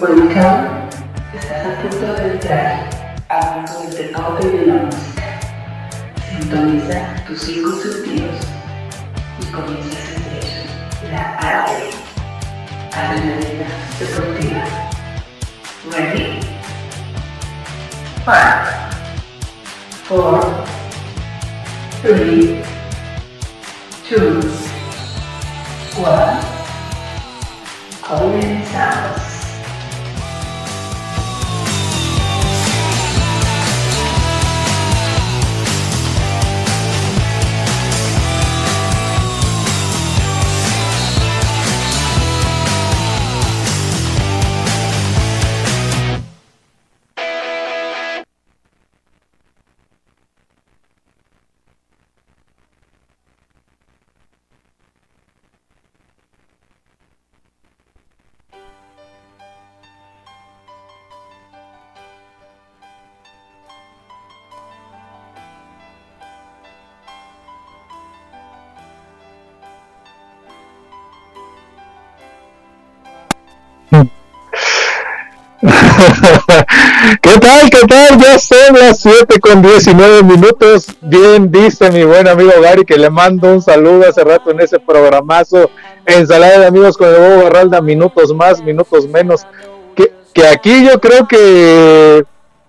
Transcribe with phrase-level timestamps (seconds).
[0.00, 0.88] Involucrado,
[1.34, 2.88] estás a punto de entrar
[3.28, 5.40] al mundo del y de la música.
[6.26, 8.34] Sintoniza tus cinco sentidos
[9.42, 11.90] y comienza a sentir la arte,
[12.94, 13.68] adrenalina
[13.98, 14.64] deportiva.
[15.92, 16.40] Ready?
[18.24, 18.64] Five,
[20.08, 20.40] four,
[22.00, 22.62] three,
[24.08, 24.40] two,
[26.02, 26.40] one.
[28.00, 29.09] Comenzamos.
[77.22, 77.70] ¿Qué tal?
[77.70, 78.18] ¿Qué tal?
[78.18, 80.86] Ya son las 7 con 19 minutos.
[81.00, 84.78] Bien dice mi buen amigo Gary que le mando un saludo hace rato en ese
[84.78, 85.70] programazo.
[86.06, 89.46] Ensalada de amigos con el Bobo Barralda, minutos más, minutos menos.
[89.94, 92.24] Que, aquí yo creo que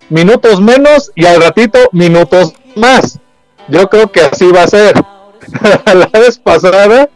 [0.09, 3.19] minutos menos y al ratito minutos más.
[3.68, 4.96] Yo creo que así va a ser.
[5.86, 7.09] la vez pasada,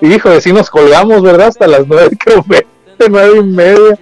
[0.00, 1.48] hijo, si nos colgamos, ¿verdad?
[1.48, 2.44] Hasta las 9, creo,
[3.08, 3.98] 9 y media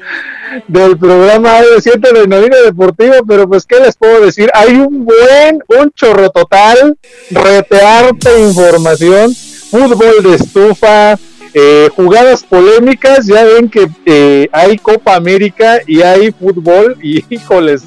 [0.68, 5.04] del programa de 7 de Novina Deportivo, pero pues qué les puedo decir, hay un
[5.04, 6.96] buen, un chorro total,
[7.30, 9.34] retearte información,
[9.70, 11.18] fútbol de estufa,
[11.54, 17.82] eh, jugadas polémicas, ya ven que eh, hay Copa América y hay fútbol y híjoles,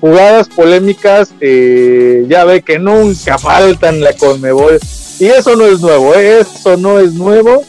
[0.00, 4.78] jugadas polémicas, eh, ya ve que nunca faltan la Conmebol
[5.18, 7.62] y eso no es nuevo, eso no es nuevo,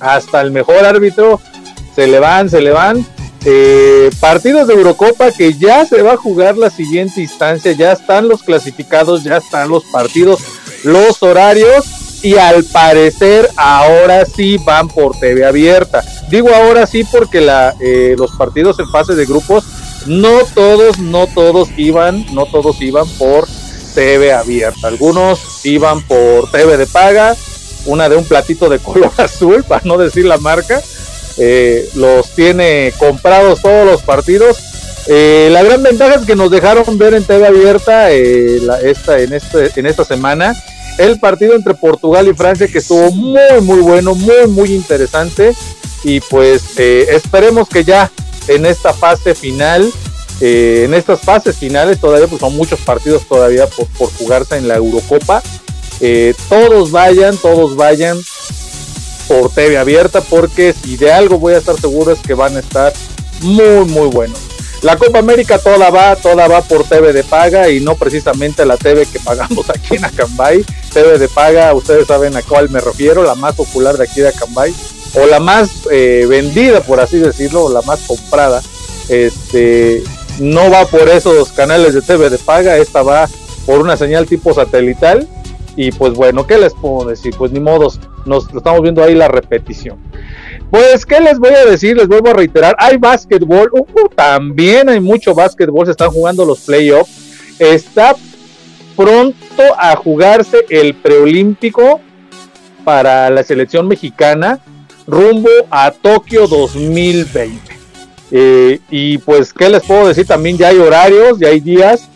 [0.00, 1.40] hasta el mejor árbitro
[2.00, 3.06] se le van, se le van
[3.44, 8.26] eh, partidos de Eurocopa que ya se va a jugar la siguiente instancia, ya están
[8.26, 10.40] los clasificados, ya están los partidos,
[10.82, 11.84] los horarios
[12.22, 16.02] y al parecer ahora sí van por TV abierta.
[16.30, 19.64] Digo ahora sí porque la, eh, los partidos en fase de grupos
[20.06, 23.46] no todos, no todos iban, no todos iban por
[23.94, 24.88] TV abierta.
[24.88, 27.36] Algunos iban por TV de paga,
[27.84, 30.80] una de un platito de color azul, para no decir la marca
[31.42, 34.58] eh, los tiene comprados todos los partidos.
[35.06, 39.32] Eh, la gran ventaja es que nos dejaron ver en TV abierta eh, esta, en,
[39.32, 40.54] este, en esta semana
[40.98, 45.54] el partido entre Portugal y Francia que estuvo muy muy bueno, muy muy interesante
[46.04, 48.10] y pues esperemos que ya
[48.48, 49.90] en esta fase final,
[50.40, 54.76] en estas fases finales todavía pues son muchos partidos todavía por, por jugarse en la
[54.76, 55.42] Eurocopa,
[56.50, 58.18] todos vayan, todos vayan,
[59.30, 62.58] por TV abierta porque si de algo voy a estar seguro es que van a
[62.58, 62.92] estar
[63.42, 64.40] muy muy buenos.
[64.82, 68.76] La Copa América toda va, toda va por TV de paga y no precisamente la
[68.76, 70.64] TV que pagamos aquí en Acambay.
[70.92, 74.28] TV de paga, ustedes saben a cuál me refiero, la más popular de aquí de
[74.28, 74.74] Acambay
[75.14, 78.60] o la más eh, vendida, por así decirlo, o la más comprada.
[79.08, 80.02] Este
[80.40, 83.28] no va por esos canales de TV de paga, esta va
[83.64, 85.28] por una señal tipo satelital
[85.76, 87.34] y pues bueno, ¿qué les puedo decir?
[87.38, 89.98] Pues ni modos, nos estamos viendo ahí la repetición.
[90.70, 91.96] Pues, ¿qué les voy a decir?
[91.96, 96.60] Les vuelvo a reiterar, hay básquetbol, uh, también hay mucho básquetbol, se están jugando los
[96.60, 97.10] playoffs.
[97.58, 98.14] Está
[98.96, 102.00] pronto a jugarse el preolímpico
[102.84, 104.60] para la selección mexicana
[105.06, 107.58] rumbo a Tokio 2020.
[108.30, 110.26] Eh, y pues, ¿qué les puedo decir?
[110.26, 112.08] También ya hay horarios, ya hay días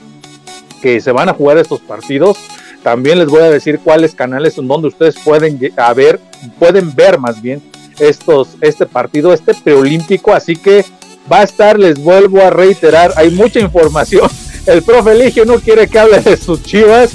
[0.80, 2.38] que se van a jugar estos partidos.
[2.84, 5.58] También les voy a decir cuáles canales son donde ustedes pueden
[5.96, 6.20] ver,
[6.58, 7.62] pueden ver más bien
[7.98, 10.34] estos, este partido, este preolímpico.
[10.34, 10.84] Así que
[11.32, 14.28] va a estar, les vuelvo a reiterar, hay mucha información.
[14.66, 17.10] El profe Eligio no quiere que hable de sus chivas,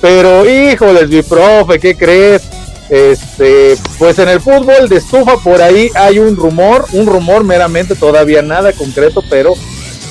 [0.00, 2.42] Pero híjoles, mi profe, ¿qué crees?
[2.88, 7.94] Este, pues en el fútbol de estufa por ahí hay un rumor, un rumor meramente,
[7.94, 9.54] todavía nada concreto, pero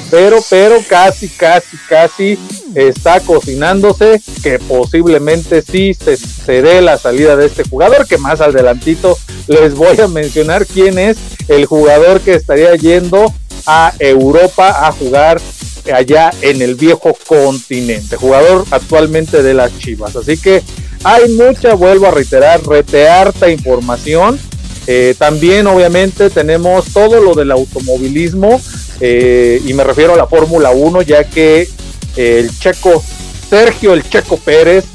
[0.10, 2.40] pero, pero casi, casi, casi
[2.76, 8.42] está cocinándose que posiblemente sí se, se dé la salida de este jugador, que más
[8.42, 9.18] adelantito
[9.48, 11.18] les voy a mencionar quién es
[11.48, 13.34] el jugador que estaría yendo
[13.66, 15.40] a Europa a jugar
[15.94, 20.16] allá en el viejo continente, jugador actualmente de las Chivas.
[20.16, 20.64] Así que
[21.04, 24.40] hay mucha, vuelvo a reiterar, retearta información.
[24.92, 28.60] Eh, también obviamente tenemos todo lo del automovilismo
[29.00, 31.70] eh, y me refiero a la Fórmula 1 ya que
[32.18, 33.04] eh, el checo
[33.48, 34.86] Sergio el Checo Pérez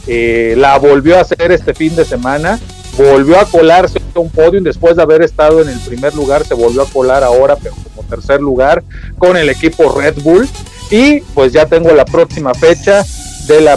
[0.57, 2.59] la volvió a hacer este fin de semana,
[2.99, 6.55] volvió a colarse a un podio después de haber estado en el primer lugar, se
[6.55, 8.83] volvió a colar ahora, pero como tercer lugar
[9.17, 10.49] con el equipo Red Bull.
[10.91, 13.05] Y pues ya tengo la próxima fecha
[13.47, 13.77] de la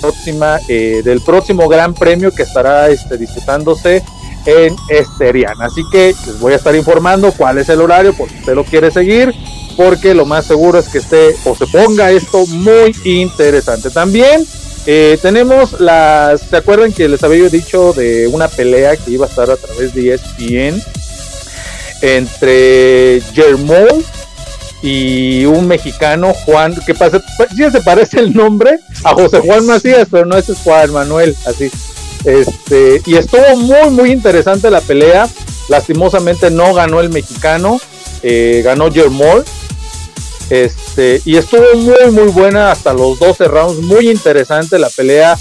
[0.00, 4.02] próxima del próximo Gran Premio que estará este, disputándose
[4.48, 5.60] en Esterian.
[5.60, 8.64] Así que les voy a estar informando cuál es el horario, por si usted lo
[8.64, 9.32] quiere seguir,
[9.76, 13.90] porque lo más seguro es que esté o se ponga esto muy interesante.
[13.90, 14.46] También
[14.86, 19.28] eh, tenemos las, ¿se acuerdan que les había dicho de una pelea que iba a
[19.28, 20.82] estar a través de ESPN
[22.00, 24.04] entre Germol
[24.80, 27.20] y un mexicano, Juan, que pasa,
[27.54, 31.36] sí se parece el nombre a José Juan Macías, pero no ese es Juan Manuel,
[31.44, 31.70] así.
[32.24, 35.28] Este, y estuvo muy, muy interesante la pelea.
[35.68, 37.80] Lastimosamente no ganó el mexicano,
[38.22, 39.44] eh, ganó Jermol.
[40.50, 43.80] Este, y estuvo muy, muy buena hasta los 12 rounds.
[43.80, 45.36] Muy interesante la pelea.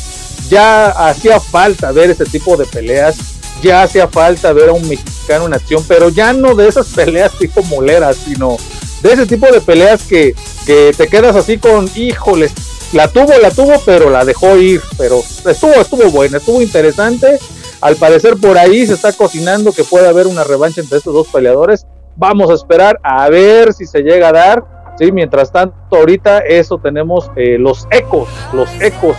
[0.50, 3.18] Ya hacía falta ver este tipo de peleas.
[3.62, 7.32] Ya hacía falta ver a un mexicano en acción, pero ya no de esas peleas
[7.38, 8.58] tipo moleras, sino
[9.02, 10.36] de ese tipo de peleas que,
[10.66, 12.52] que te quedas así con, híjoles,
[12.94, 14.82] la tuvo, la tuvo, pero la dejó ir.
[14.98, 17.40] Pero estuvo, estuvo buena, estuvo interesante.
[17.82, 21.28] Al parecer por ahí se está cocinando que puede haber una revancha entre estos dos
[21.28, 21.86] peleadores.
[22.16, 24.64] Vamos a esperar a ver si se llega a dar.
[24.98, 29.16] Sí, mientras tanto, ahorita eso tenemos eh, los ecos, los ecos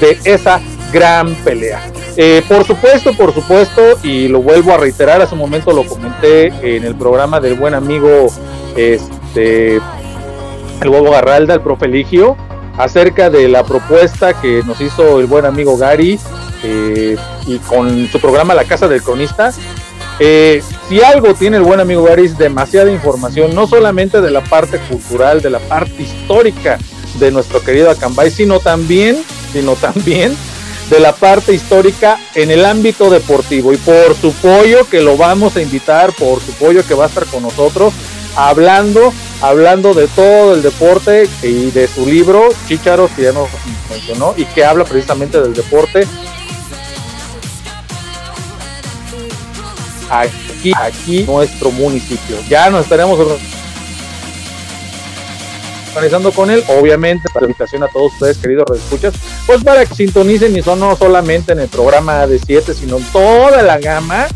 [0.00, 0.60] de esa
[0.92, 1.90] gran pelea.
[2.16, 6.46] Eh, por supuesto, por supuesto, y lo vuelvo a reiterar, hace un momento lo comenté
[6.46, 8.28] en el programa del buen amigo
[8.76, 9.80] este
[10.80, 12.36] el huevo Garralda, el profe Ligio,
[12.76, 16.18] acerca de la propuesta que nos hizo el buen amigo Gary
[16.62, 19.52] eh, y con su programa La Casa del Cronista.
[20.18, 24.42] Eh, si algo tiene el buen amigo Gary es demasiada información, no solamente de la
[24.42, 26.78] parte cultural, de la parte histórica
[27.18, 29.22] de nuestro querido Acambay, sino también,
[29.52, 30.36] sino también
[30.90, 33.72] de la parte histórica en el ámbito deportivo.
[33.72, 37.08] Y por su pollo que lo vamos a invitar, por su pollo que va a
[37.08, 37.92] estar con nosotros,
[38.36, 43.48] hablando, hablando de todo el deporte y de su libro, Chicharos, que ya nos
[43.90, 46.06] mencionó, y que habla precisamente del deporte.
[50.10, 52.36] Aquí, aquí, nuestro municipio.
[52.48, 53.18] Ya nos estaremos
[55.88, 59.14] organizando con él, obviamente, para invitación a todos ustedes, queridos escuchas,
[59.46, 63.04] pues para que sintonicen y son no solamente en el programa de 7, sino en
[63.04, 64.26] toda la gama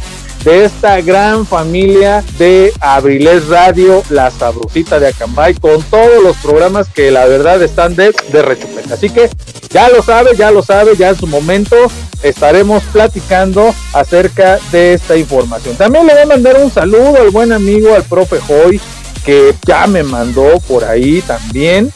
[0.45, 6.89] de esta gran familia de Abriles Radio, La Sabrosita de Acambay, con todos los programas
[6.89, 8.93] que la verdad están de, de rechupete.
[8.93, 9.29] Así que
[9.69, 11.77] ya lo sabe, ya lo sabe, ya en su momento
[12.23, 15.77] estaremos platicando acerca de esta información.
[15.77, 18.81] También le voy a mandar un saludo al buen amigo, al profe Hoy,
[19.25, 21.93] que ya me mandó por ahí también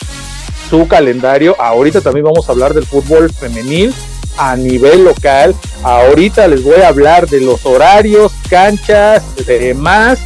[0.68, 1.56] su calendario.
[1.58, 3.94] Ahorita también vamos a hablar del fútbol femenil
[4.36, 5.54] a nivel local.
[5.82, 10.20] Ahorita les voy a hablar de los horarios, canchas, demás.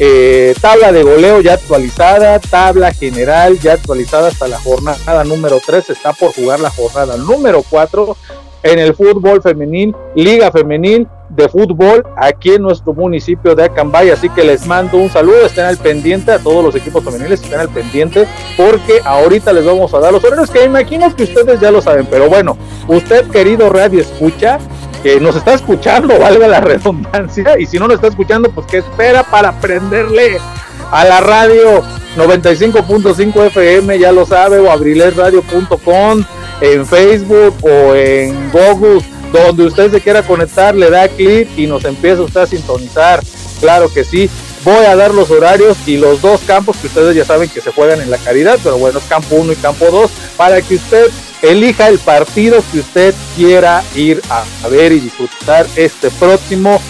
[0.00, 5.90] Eh, tabla de goleo ya actualizada, tabla general ya actualizada hasta la jornada número 3,
[5.90, 8.16] está por jugar la jornada número 4
[8.64, 14.10] en el fútbol femenil, liga femenil de fútbol aquí en nuestro municipio de Acambay.
[14.10, 17.60] Así que les mando un saludo, estén al pendiente a todos los equipos femeniles, estén
[17.60, 18.26] al pendiente
[18.56, 22.06] porque ahorita les vamos a dar los horarios que imagino que ustedes ya lo saben.
[22.06, 22.56] Pero bueno,
[22.88, 24.58] usted querido radio escucha,
[25.02, 28.78] que nos está escuchando, valga la redundancia, y si no nos está escuchando, pues que
[28.78, 30.38] espera para prenderle
[30.90, 31.82] a la radio
[32.16, 36.24] 95.5 FM, ya lo sabe, o abrilesradio.com
[36.60, 39.02] en Facebook o en Google,
[39.42, 43.22] donde usted se quiera conectar, le da clic y nos empieza usted a sintonizar.
[43.60, 44.30] Claro que sí.
[44.64, 47.70] Voy a dar los horarios y los dos campos que ustedes ya saben que se
[47.70, 51.10] juegan en la caridad, pero bueno, es campo 1 y campo 2, para que usted
[51.42, 56.80] elija el partido que usted quiera ir a, ver y disfrutar este próximo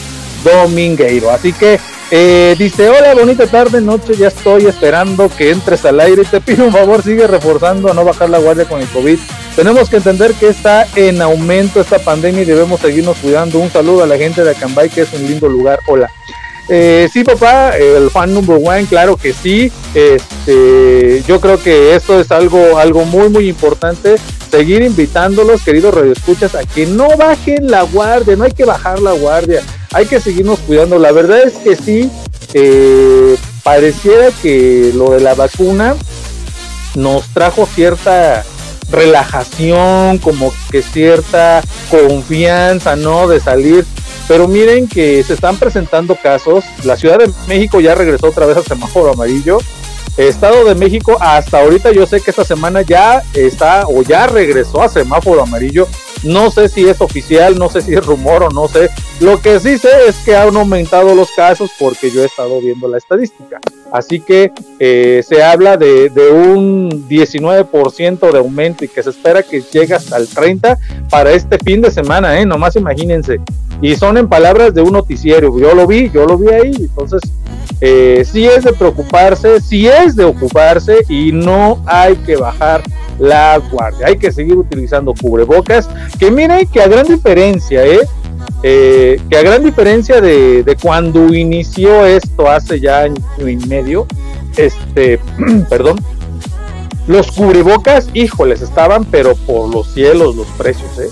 [0.45, 1.31] domingueiro.
[1.31, 1.81] Así que
[2.17, 6.25] eh, dice, hola, bonita tarde, noche, ya estoy esperando que entres al aire.
[6.25, 9.19] Te pido un favor, sigue reforzando a no bajar la guardia con el COVID
[9.57, 13.61] tenemos que entender que está en aumento esta pandemia y debemos seguirnos cuidando.
[13.61, 15.79] Un saludo a la gente de Acambay, que es un lindo lugar.
[15.87, 16.11] Hola.
[16.69, 19.71] Eh, sí, papá, el fan number one, claro que sí.
[19.95, 24.17] Este, yo creo que esto es algo, algo muy, muy importante.
[24.51, 28.37] Seguir invitándolos, queridos radioescuchas, a que no bajen la guardia.
[28.37, 29.63] No hay que bajar la guardia.
[29.93, 30.99] Hay que seguirnos cuidando.
[30.99, 32.11] La verdad es que sí,
[32.55, 35.97] eh, pareciera que lo de la vacuna
[36.95, 38.45] nos trajo cierta
[38.95, 43.29] relajación, como que cierta confianza, ¿no?
[43.29, 43.85] De salir.
[44.27, 46.65] Pero miren que se están presentando casos.
[46.85, 49.59] La Ciudad de México ya regresó otra vez al semáforo amarillo.
[50.17, 54.81] Estado de México hasta ahorita yo sé que esta semana ya está o ya regresó
[54.81, 55.89] a semáforo amarillo.
[56.25, 58.89] No sé si es oficial, no sé si es rumor o no sé.
[59.21, 62.89] Lo que sí sé es que han aumentado los casos porque yo he estado viendo
[62.89, 63.61] la estadística.
[63.93, 69.63] Así que eh, se habla de, un 19% de aumento y que se espera que
[69.63, 70.79] llegue hasta el 30%
[71.11, 72.45] para este fin de semana, ¿eh?
[72.45, 73.39] Nomás imagínense.
[73.81, 75.59] Y son en palabras de un noticiero.
[75.59, 76.75] Yo lo vi, yo lo vi ahí.
[76.77, 77.21] Entonces,
[77.81, 82.83] eh, sí es de preocuparse, sí es de ocuparse y no hay que bajar
[83.19, 84.07] la guardia.
[84.07, 88.01] Hay que seguir utilizando cubrebocas, que miren que a gran diferencia, ¿eh?
[88.63, 94.07] eh que a gran diferencia de, cuando inició esto hace ya año y medio,
[94.57, 95.19] este,
[95.69, 95.99] perdón,
[97.07, 101.11] los cubrebocas, híjoles, estaban pero por los cielos los precios, ¿eh?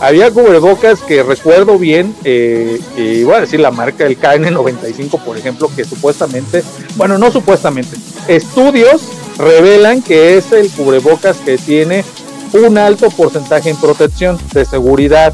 [0.00, 5.38] Había cubrebocas que recuerdo bien, eh, y voy a decir la marca, el KN95, por
[5.38, 6.64] ejemplo, que supuestamente,
[6.96, 9.02] bueno, no supuestamente, estudios
[9.38, 12.04] revelan que es el cubrebocas que tiene
[12.54, 15.32] un alto porcentaje en protección de seguridad.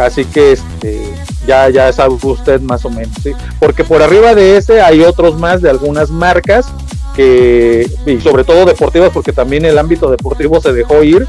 [0.00, 1.14] Así que este,
[1.46, 3.16] ya, ya sabe usted más o menos.
[3.60, 6.66] Porque por arriba de ese hay otros más de algunas marcas
[7.14, 11.26] que, y sobre todo deportivas, porque también el ámbito deportivo se dejó ir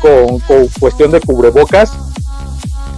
[0.00, 1.92] con, con cuestión de cubrebocas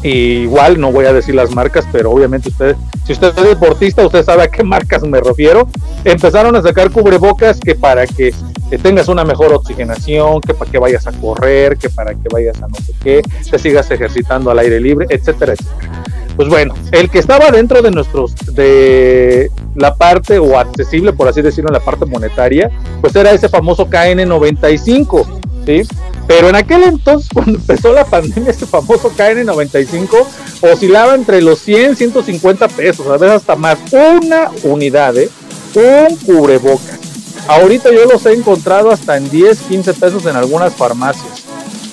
[0.09, 2.77] igual no voy a decir las marcas, pero obviamente usted,
[3.07, 5.69] si usted es deportista, usted sabe a qué marcas me refiero.
[6.05, 8.35] Empezaron a sacar cubrebocas que para que,
[8.79, 12.69] tengas una mejor oxigenación, que para que vayas a correr, que para que vayas a
[12.69, 16.03] no sé qué, te sigas ejercitando al aire libre, etcétera, etcétera.
[16.37, 21.43] Pues bueno, el que estaba dentro de nuestros, de la parte o accesible, por así
[21.43, 25.27] decirlo, en la parte monetaria, pues era ese famoso KN95,
[25.67, 25.83] ¿sí?
[26.27, 30.27] Pero en aquel entonces, cuando empezó la pandemia, este famoso KN95
[30.73, 33.79] oscilaba entre los 100, 150 pesos, a veces hasta más.
[33.93, 35.29] Una unidad, ¿eh?
[35.75, 37.12] Un cubrebocas.
[37.49, 41.45] Ahorita yo los he encontrado hasta en 10, 15 pesos en algunas farmacias.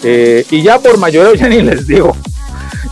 [0.04, 2.16] Eh, y ya por mayoreo ya ni les digo.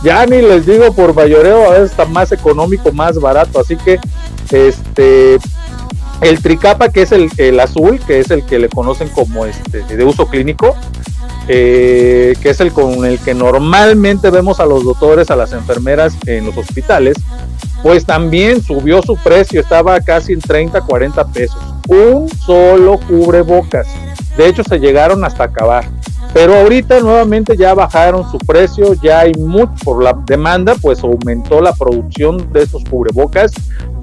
[0.02, 3.60] Ya ni les digo por mayoreo, a veces está más económico, más barato.
[3.60, 3.98] Así que,
[4.50, 5.38] este,
[6.20, 9.82] el tricapa, que es el, el, azul, que es el que le conocen como este
[9.82, 10.76] de uso clínico,
[11.48, 16.14] eh, que es el con el que normalmente vemos a los doctores, a las enfermeras
[16.26, 17.16] en los hospitales,
[17.82, 21.58] pues también subió su precio, estaba casi en 30, 40 pesos.
[21.88, 23.86] Un solo cubrebocas.
[24.36, 25.84] De hecho, se llegaron hasta acabar.
[26.34, 31.60] Pero ahorita nuevamente ya bajaron su precio, ya hay mucho por la demanda, pues aumentó
[31.60, 33.52] la producción de estos cubrebocas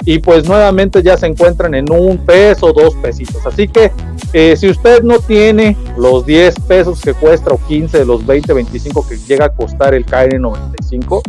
[0.06, 3.46] y pues nuevamente ya se encuentran en un peso, dos pesitos.
[3.46, 3.92] Así que
[4.34, 8.54] eh, si usted no tiene los 10 pesos que cuesta o 15 de los 20,
[8.54, 11.22] 25 que llega a costar el KN95,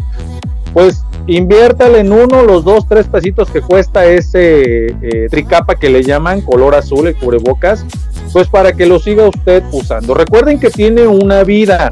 [0.73, 6.03] pues inviértale en uno, los dos, tres pesitos que cuesta ese eh, tricapa que le
[6.03, 7.85] llaman color azul, el cubrebocas,
[8.33, 10.15] pues para que lo siga usted usando.
[10.15, 11.91] Recuerden que tiene una vida.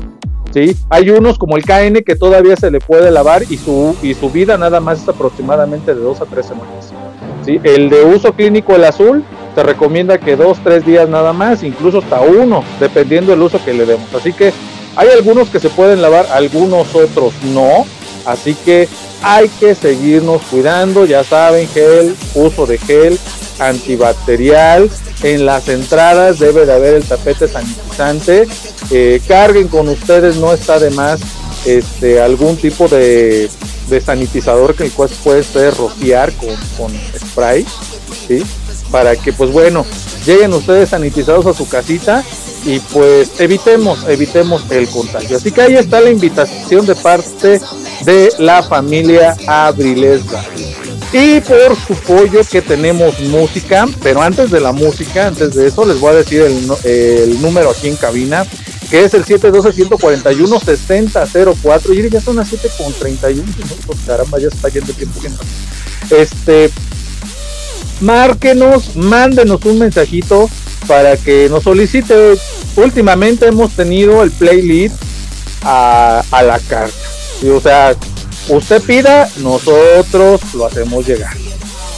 [0.52, 0.76] ¿sí?
[0.88, 4.30] Hay unos como el KN que todavía se le puede lavar y su, y su
[4.30, 6.92] vida nada más es aproximadamente de dos a tres semanas.
[7.44, 7.60] ¿sí?
[7.62, 9.24] El de uso clínico, el azul,
[9.54, 13.72] se recomienda que dos, tres días nada más, incluso hasta uno, dependiendo del uso que
[13.72, 14.12] le demos.
[14.14, 14.52] Así que
[14.96, 17.84] hay algunos que se pueden lavar, algunos otros no.
[18.26, 18.88] Así que
[19.26, 23.18] hay que seguirnos cuidando, ya saben, gel, uso de gel
[23.58, 24.90] antibacterial.
[25.22, 28.46] En las entradas debe de haber el tapete sanitizante.
[28.90, 31.20] Eh, carguen con ustedes, no está de más
[31.64, 33.48] este, algún tipo de,
[34.04, 37.64] sanitizador que el cual puede ser rociar con, con spray,
[38.28, 38.42] ¿sí?
[38.90, 39.86] Para que, pues bueno,
[40.26, 42.22] lleguen ustedes sanitizados a su casita
[42.64, 45.36] y pues evitemos, evitemos el contagio.
[45.36, 47.60] Así que ahí está la invitación de parte
[48.04, 50.42] de la familia Abrilesga.
[51.12, 55.84] Y por su pollo que tenemos música, pero antes de la música, antes de eso
[55.84, 56.66] les voy a decir el,
[57.40, 58.44] número aquí en cabina,
[58.90, 61.94] que es el 712-141-6004.
[61.94, 65.30] Y ya son las 7 con 31 minutos, caramba, ya está yendo tiempo que
[66.20, 66.68] Este,
[68.00, 70.50] márquenos, mándenos un mensajito
[70.86, 72.14] para que nos solicite
[72.76, 74.96] últimamente hemos tenido el playlist
[75.62, 76.94] a, la carta.
[77.52, 77.96] o sea,
[78.48, 81.36] usted pida, nosotros lo hacemos llegar.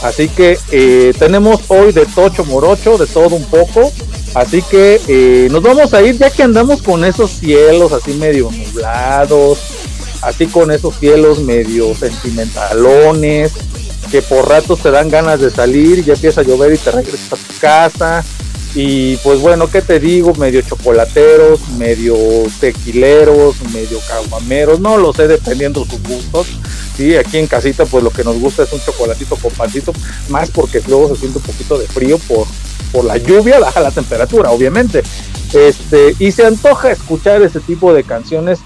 [0.03, 3.91] Así que eh, tenemos hoy de Tocho Morocho, de todo un poco.
[4.35, 8.51] Así que eh, nos vamos a ir ya que andamos con esos cielos así medio
[8.51, 9.59] nublados,
[10.21, 13.53] así con esos cielos medio sentimentalones,
[14.11, 16.91] que por ratos te dan ganas de salir, y ya empieza a llover y te
[16.91, 18.23] regresas a tu casa.
[18.75, 20.33] Y pues bueno, ¿qué te digo?
[20.35, 22.15] Medio chocolateros, medio
[22.59, 26.47] tequileros, medio caguameros, no lo sé, dependiendo sus gustos.
[26.95, 29.93] Sí, aquí en casita pues lo que nos gusta es un chocolatito con pancito,
[30.29, 32.47] más porque luego se siente un poquito de frío por,
[32.91, 35.03] por la lluvia, baja la temperatura, obviamente.
[35.53, 38.59] Este, y se antoja escuchar ese tipo de canciones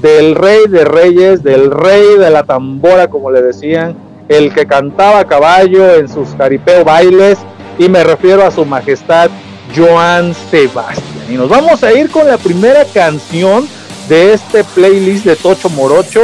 [0.00, 3.96] del rey de reyes, del rey de la tambora, como le decían,
[4.28, 7.38] el que cantaba a caballo en sus jaripeo bailes,
[7.78, 9.30] y me refiero a su majestad
[9.74, 11.06] Joan Sebastián.
[11.28, 13.66] Y nos vamos a ir con la primera canción
[14.08, 16.20] de este playlist de Tocho Morocho,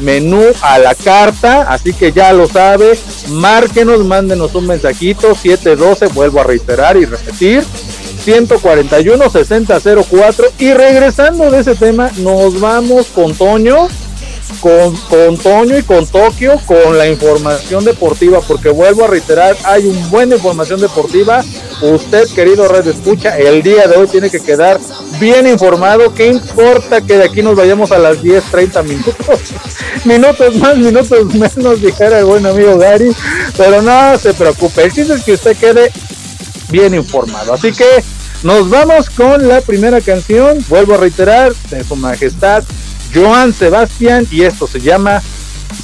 [0.00, 2.98] menú a la carta, así que ya lo sabe,
[3.30, 7.62] márquenos, mándenos un mensajito, 712, vuelvo a reiterar y repetir,
[8.24, 13.88] 141 6004 y regresando de ese tema, nos vamos con Toño
[14.60, 19.86] con, con Toño y con Tokio con la información deportiva, porque vuelvo a reiterar, hay
[19.86, 21.44] un buena información deportiva.
[21.80, 24.80] Usted, querido Red Escucha, el día de hoy tiene que quedar
[25.18, 26.14] bien informado.
[26.14, 29.40] ¿Qué importa que de aquí nos vayamos a las 10, 30 minutos?
[30.04, 33.14] minutos más, minutos menos, dijera el buen amigo Gary.
[33.56, 35.90] Pero no se preocupe, el chiste es que usted quede
[36.70, 37.54] bien informado.
[37.54, 37.86] Así que
[38.42, 42.64] nos vamos con la primera canción, vuelvo a reiterar, de su majestad
[43.14, 45.22] Joan Sebastián y esto se llama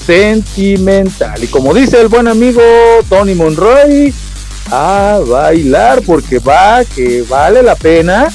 [0.07, 1.43] Sentimental.
[1.43, 2.63] Y como dice el buen amigo
[3.09, 4.13] Tony Monroy,
[4.71, 8.29] a bailar porque va, que vale la pena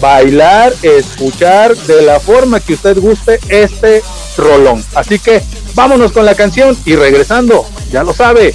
[0.00, 4.02] bailar, escuchar de la forma que usted guste este
[4.36, 4.84] rolón.
[4.94, 5.42] Así que
[5.74, 8.54] vámonos con la canción y regresando, ya lo sabe,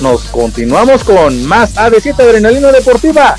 [0.00, 3.36] nos continuamos con más AD7 Adrenalina Deportiva.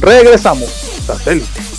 [0.00, 0.68] Regresamos.
[1.06, 1.69] Satélite.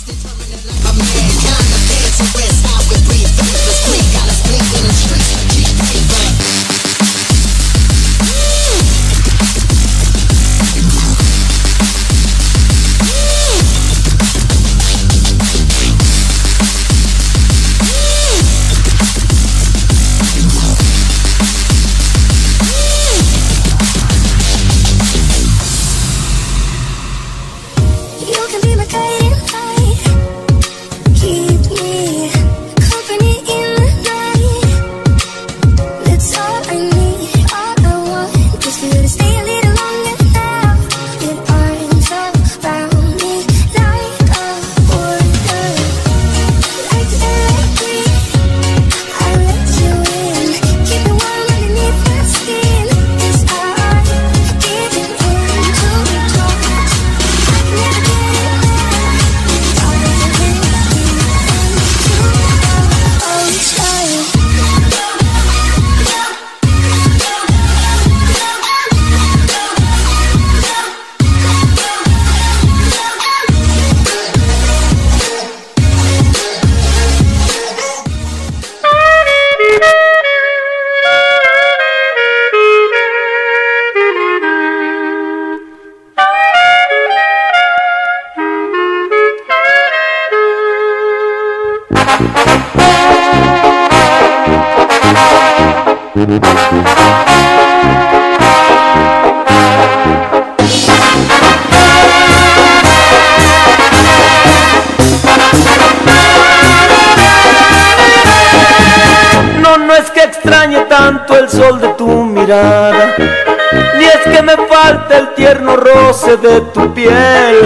[113.98, 117.56] Ni es que me falte el tierno roce de tu piel.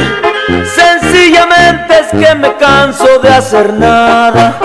[0.64, 4.58] Sencillamente es que me canso de hacer nada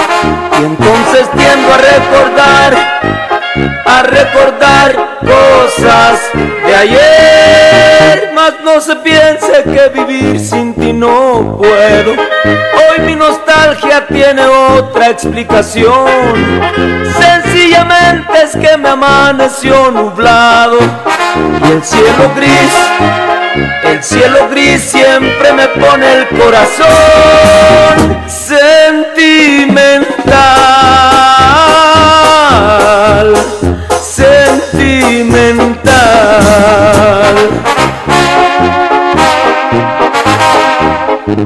[0.59, 2.91] y entonces tiendo a recordar
[3.85, 6.19] a recordar cosas
[6.65, 7.50] de ayer.
[8.63, 12.11] No se piense que vivir sin ti no puedo.
[12.13, 16.07] Hoy mi nostalgia tiene otra explicación.
[17.19, 20.77] Sencillamente es que me amaneció nublado
[21.67, 22.73] y el cielo gris.
[23.83, 26.87] El cielo gris siempre me pone el corazón
[28.27, 30.01] sentimental
[34.01, 35.51] sentimental.
[41.31, 41.37] No,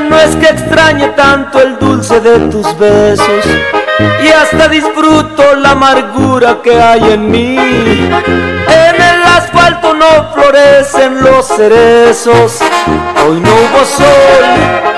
[0.00, 3.26] no es que extrañe tanto el dulce de tus besos
[4.22, 7.56] y hasta disfruto la amargura que hay en mí.
[7.56, 12.60] En el asfalto no florecen los cerezos,
[13.26, 14.93] hoy no hubo sol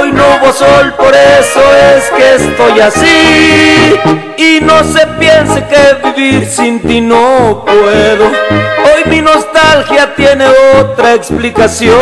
[0.00, 1.60] hoy no hubo sol, por eso
[1.96, 4.00] es que estoy así.
[4.36, 10.46] Y no se piense que vivir sin ti no puedo, hoy mi nostalgia tiene
[10.78, 11.98] otra explicación.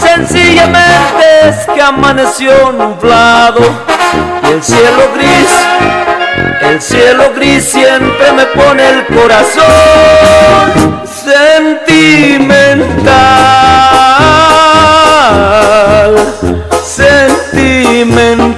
[0.00, 3.60] Sencillamente es que amaneció nublado
[4.44, 5.50] y el cielo gris,
[6.62, 13.08] el cielo gris siempre me pone el corazón sentimental,
[16.82, 18.57] sentimental.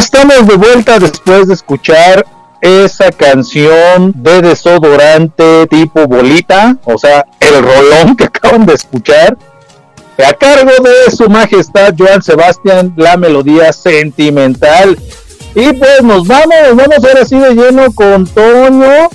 [0.00, 2.26] Estamos de vuelta después de escuchar
[2.62, 9.36] esa canción de desodorante tipo bolita, o sea, el rolón que acaban de escuchar,
[10.26, 14.98] a cargo de su majestad Joan Sebastián, la melodía sentimental.
[15.54, 19.08] Y pues nos vamos, nos vamos ahora sí de lleno con Toño,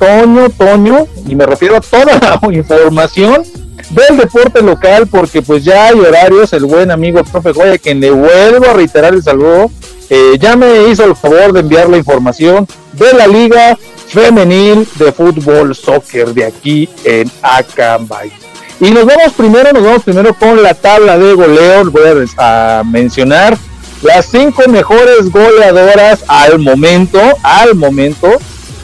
[0.00, 3.44] Toño, Toño, y me refiero a toda la información
[3.90, 8.10] del deporte local, porque pues ya hay horarios, el buen amigo profe Goya, quien le
[8.10, 9.70] vuelvo a reiterar el saludo,
[10.10, 15.12] eh, ya me hizo el favor de enviar la información de la liga femenil de
[15.12, 18.30] fútbol soccer de aquí en Acambay.
[18.80, 22.02] Y nos vamos primero, nos vamos primero con la tabla de goleo, voy
[22.36, 23.56] a, mencionar
[24.02, 28.28] las cinco mejores goleadoras al momento, al momento,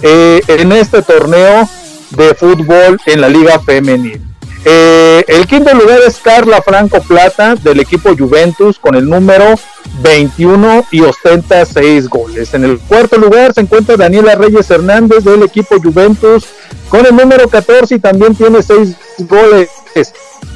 [0.01, 1.69] eh, en este torneo
[2.11, 4.32] de fútbol en la liga femenil.
[4.65, 9.59] Eh, el quinto lugar es Carla Franco Plata del equipo Juventus con el número
[10.03, 12.55] 21 y ostenta 6 goles.
[12.55, 16.47] En el cuarto lugar se encuentra Daniela Reyes Hernández del equipo Juventus
[16.89, 19.69] con el número 14 y también tiene 6 goles.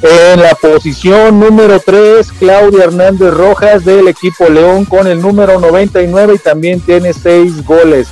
[0.01, 6.35] En la posición número 3, Claudia Hernández Rojas del equipo León con el número 99
[6.35, 8.07] y también tiene 6 goles.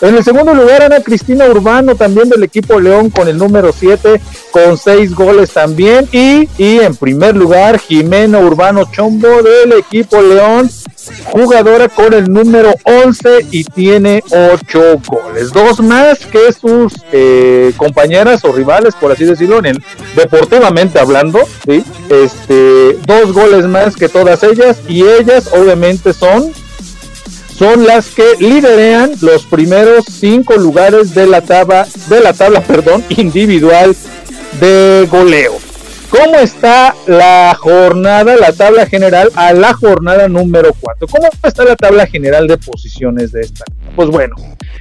[0.00, 4.18] En el segundo lugar, Ana Cristina Urbano, también del equipo León, con el número 7,
[4.50, 6.08] con 6 goles también.
[6.10, 10.70] Y, y en primer lugar, Jimena Urbano Chombo del equipo León,
[11.26, 15.52] jugadora con el número 11 y tiene 8 goles.
[15.52, 19.84] Dos más que sus eh, compañeras o rivales, por así decirlo, en el,
[20.16, 21.40] deportivamente hablando.
[21.66, 21.84] ¿sí?
[22.08, 26.52] Este, dos goles más que todas ellas y ellas obviamente son
[27.60, 33.04] son las que liderean los primeros cinco lugares de la tabla, de la tabla, perdón,
[33.10, 33.94] individual
[34.58, 35.58] de goleo.
[36.08, 41.06] ¿Cómo está la jornada, la tabla general a la jornada número 4?
[41.06, 43.66] ¿Cómo está la tabla general de posiciones de esta?
[43.94, 44.36] Pues bueno,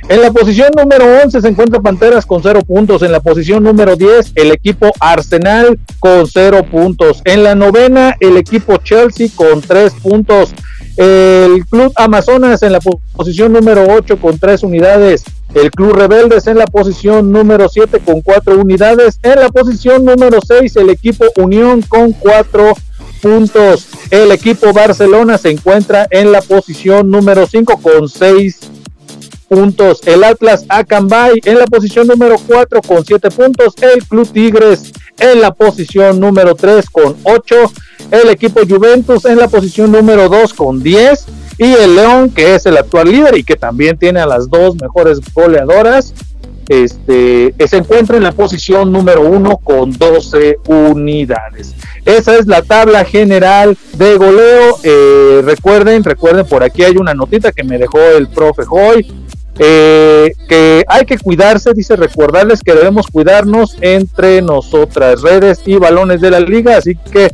[0.08, 3.02] en la posición número 11 se encuentra Panteras con 0 puntos.
[3.02, 7.22] En la posición número 10, el equipo Arsenal con 0 puntos.
[7.26, 10.54] En la novena, el equipo Chelsea con 3 puntos.
[11.00, 15.24] El Club Amazonas en la posición número 8 con 3 unidades.
[15.54, 19.18] El Club Rebeldes en la posición número 7 con 4 unidades.
[19.24, 22.74] En la posición número 6 el equipo Unión con 4
[23.22, 23.88] puntos.
[24.12, 28.60] El equipo Barcelona se encuentra en la posición número 5 con 6
[29.48, 30.02] puntos.
[30.06, 33.74] El Atlas Acambay en la posición número 4 con 7 puntos.
[33.82, 37.56] El Club Tigres en la posición número 3 con 8.
[38.12, 41.26] El equipo Juventus en la posición número 2 con 10.
[41.58, 44.76] Y el León, que es el actual líder y que también tiene a las dos
[44.82, 46.14] mejores goleadoras,
[46.70, 51.76] este, se encuentra en la posición número 1 con 12 unidades.
[52.06, 54.78] Esa es la tabla general de goleo.
[54.84, 59.06] Eh, recuerden, recuerden, por aquí hay una notita que me dejó el profe Hoy
[59.62, 66.22] eh, que hay que cuidarse, dice recordarles que debemos cuidarnos entre nosotras, redes y balones
[66.22, 67.30] de la liga, así que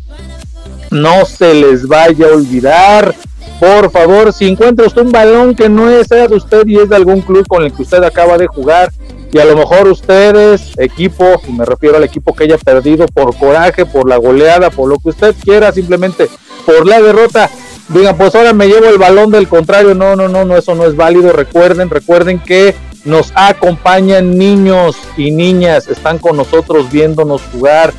[0.95, 3.15] no se les vaya a olvidar.
[3.59, 6.95] Por favor, si encuentra usted un balón que no es de usted y es de
[6.95, 8.91] algún club con el que usted acaba de jugar,
[9.31, 13.35] y a lo mejor ustedes, equipo, y me refiero al equipo que haya perdido por
[13.37, 16.29] coraje, por la goleada, por lo que usted quiera, simplemente
[16.65, 17.49] por la derrota,
[17.89, 19.93] digan, pues ahora me llevo el balón del contrario.
[19.93, 21.33] No, no, no, no, eso no es válido.
[21.33, 27.93] Recuerden, recuerden que nos acompañan niños y niñas, están con nosotros viéndonos jugar.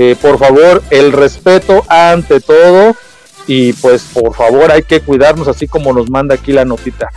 [0.00, 2.94] Eh, por favor, el respeto ante todo.
[3.48, 7.08] Y pues por favor hay que cuidarnos así como nos manda aquí la notita.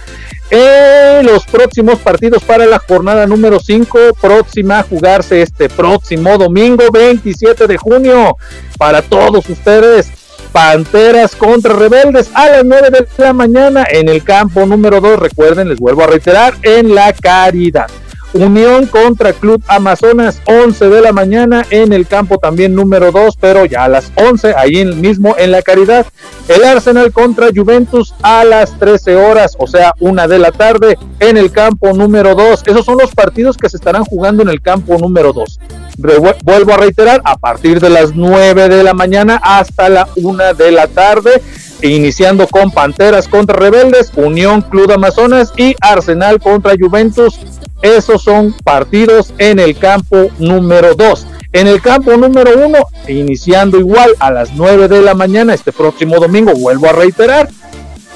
[0.50, 6.86] En los próximos partidos para la jornada número 5, próxima a jugarse este próximo domingo
[6.92, 8.38] 27 de junio.
[8.78, 10.10] Para todos ustedes,
[10.52, 15.20] Panteras contra Rebeldes a las 9 de la mañana en el campo número 2.
[15.20, 17.88] Recuerden, les vuelvo a reiterar, en la Caridad.
[18.34, 23.66] Unión contra Club Amazonas, 11 de la mañana en el campo también número 2, pero
[23.66, 26.06] ya a las 11, ahí mismo en la Caridad.
[26.48, 31.36] El Arsenal contra Juventus a las 13 horas, o sea, una de la tarde en
[31.36, 32.64] el campo número 2.
[32.66, 35.60] Esos son los partidos que se estarán jugando en el campo número 2.
[35.98, 40.72] Vuelvo a reiterar, a partir de las 9 de la mañana hasta la 1 de
[40.72, 41.42] la tarde
[41.84, 47.40] iniciando con Panteras contra Rebeldes, Unión Club Amazonas y Arsenal contra Juventus
[47.82, 51.28] esos son partidos en el campo número 2.
[51.54, 52.78] En el campo número 1,
[53.08, 57.50] iniciando igual a las 9 de la mañana este próximo domingo, vuelvo a reiterar,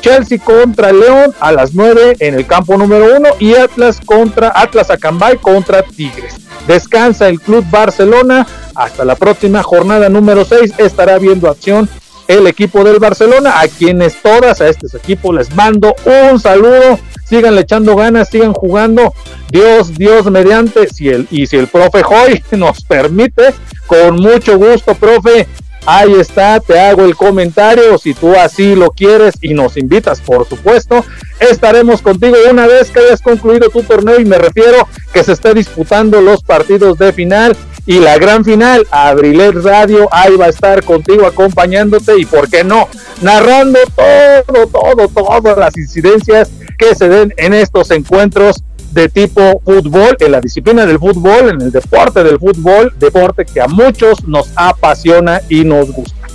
[0.01, 4.89] Chelsea contra León a las 9 en el campo número 1 y Atlas contra Atlas
[4.89, 6.35] Acambay contra Tigres.
[6.67, 8.45] Descansa el Club Barcelona.
[8.75, 11.89] Hasta la próxima jornada número 6 estará viendo acción
[12.27, 17.57] el equipo del Barcelona, a quienes todas a estos equipos les mando un saludo, sigan
[17.57, 19.13] echando ganas, sigan jugando,
[19.51, 23.53] Dios, Dios mediante, el, y si el profe Hoy nos permite,
[23.85, 25.47] con mucho gusto, profe,
[25.85, 30.47] ahí está, te hago el comentario, si tú así lo quieres y nos invitas, por
[30.47, 31.03] supuesto,
[31.39, 35.53] estaremos contigo una vez que hayas concluido tu torneo y me refiero que se esté
[35.53, 37.55] disputando los partidos de final
[37.87, 42.63] y la gran final, Abrilet Radio, ahí va a estar contigo acompañándote y, ¿por qué
[42.63, 42.89] no?
[43.21, 48.63] Narrando todo, todo, todas las incidencias que se den en estos encuentros
[48.95, 53.59] de tipo fútbol, en la disciplina del fútbol, en el deporte del fútbol, deporte que
[53.59, 56.27] a muchos nos apasiona y nos gusta.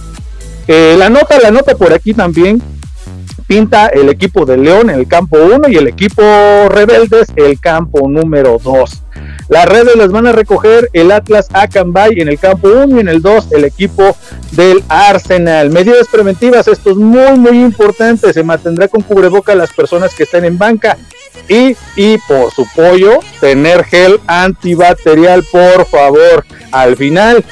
[0.68, 2.62] Eh, la nota, la nota por aquí también
[3.46, 6.22] pinta el equipo de León en el campo 1 y el equipo
[6.68, 9.02] Rebeldes el campo número 2.
[9.50, 13.08] Las redes las van a recoger el Atlas Acambay en el campo 1 y en
[13.08, 14.16] el 2 el equipo
[14.52, 15.70] del Arsenal.
[15.70, 20.44] Medidas preventivas, esto es muy muy importante, se mantendrá con cubreboca las personas que estén
[20.44, 20.96] en banca
[21.48, 26.46] y, y por su pollo tener gel antibacterial por favor.
[26.70, 27.44] Al final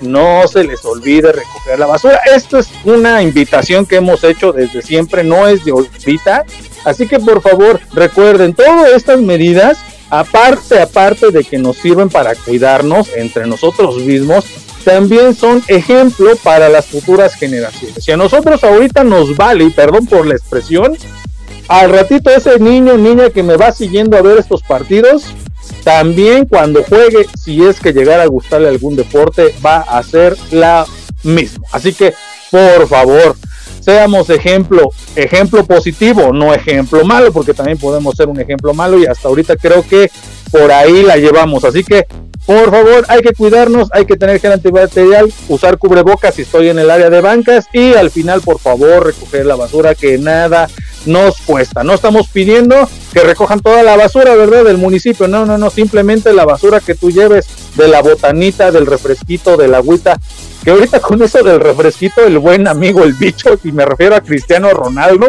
[0.00, 2.20] no se les olvide recoger la basura.
[2.34, 6.44] Esto es una invitación que hemos hecho desde siempre, no es de ahorita.
[6.84, 9.78] Así que por favor recuerden todas estas medidas,
[10.12, 14.44] aparte, aparte de que nos sirven para cuidarnos entre nosotros mismos,
[14.84, 18.04] también son ejemplo para las futuras generaciones.
[18.04, 20.98] Si a nosotros ahorita nos vale, y perdón por la expresión,
[21.66, 25.24] al ratito ese niño, niña que me va siguiendo a ver estos partidos,
[25.82, 30.84] también cuando juegue, si es que llegara a gustarle algún deporte, va a ser la
[31.22, 31.64] misma.
[31.72, 32.12] Así que,
[32.50, 33.34] por favor,
[33.82, 39.06] seamos ejemplo, ejemplo positivo, no ejemplo malo, porque también podemos ser un ejemplo malo y
[39.06, 40.10] hasta ahorita creo que
[40.50, 41.64] por ahí la llevamos.
[41.64, 42.06] Así que,
[42.46, 46.78] por favor, hay que cuidarnos, hay que tener gel antibacterial, usar cubrebocas si estoy en
[46.78, 50.68] el área de bancas y al final, por favor, recoger la basura que nada
[51.06, 51.82] nos cuesta.
[51.82, 54.64] No estamos pidiendo que recojan toda la basura, ¿verdad?
[54.64, 55.28] Del municipio.
[55.28, 59.68] No, no, no, simplemente la basura que tú lleves de la botanita, del refresquito, de
[59.68, 60.18] la agüita.
[60.64, 64.20] Que ahorita con eso del refresquito, el buen amigo, el bicho, y me refiero a
[64.20, 65.28] Cristiano Ronaldo,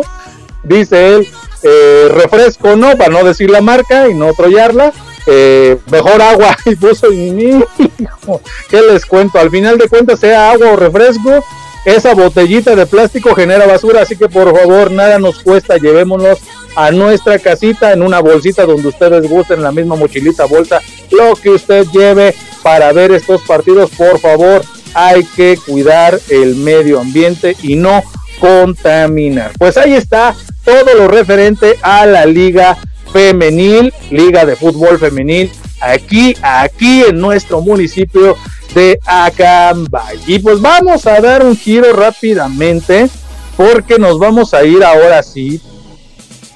[0.63, 1.27] dice él,
[1.63, 2.97] eh, refresco, ¿no?
[2.97, 4.93] Para no decir la marca y no trollarla.
[5.25, 9.39] Eh, mejor agua y puso mi hijo, ¿qué les cuento?
[9.39, 11.43] Al final de cuentas, sea agua o refresco,
[11.85, 16.39] esa botellita de plástico genera basura, así que por favor, nada nos cuesta, llevémonos
[16.75, 21.51] a nuestra casita en una bolsita donde ustedes gusten, la misma mochilita, bolsa, lo que
[21.51, 24.61] usted lleve para ver estos partidos, por favor,
[24.93, 28.03] hay que cuidar el medio ambiente y no
[28.39, 29.51] contaminar.
[29.57, 32.77] Pues ahí está todo lo referente a la liga
[33.11, 38.35] femenil, liga de fútbol femenil, aquí, aquí en nuestro municipio
[38.73, 40.19] de Acambay.
[40.27, 43.09] Y pues vamos a dar un giro rápidamente
[43.55, 45.61] porque nos vamos a ir ahora sí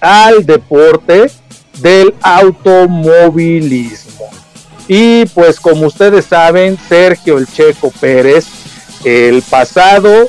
[0.02, 1.30] al deporte
[1.80, 4.30] del automovilismo.
[4.88, 8.46] Y pues como ustedes saben, Sergio El Checo Pérez,
[9.04, 10.28] el pasado,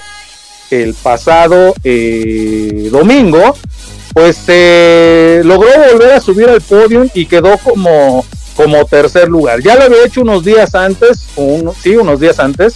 [0.71, 3.57] el pasado eh, domingo,
[4.13, 8.25] pues se logró volver a subir al podio y quedó como
[8.59, 9.63] como tercer lugar.
[9.63, 11.29] Ya lo había hecho unos días antes,
[11.81, 12.75] sí, unos días antes,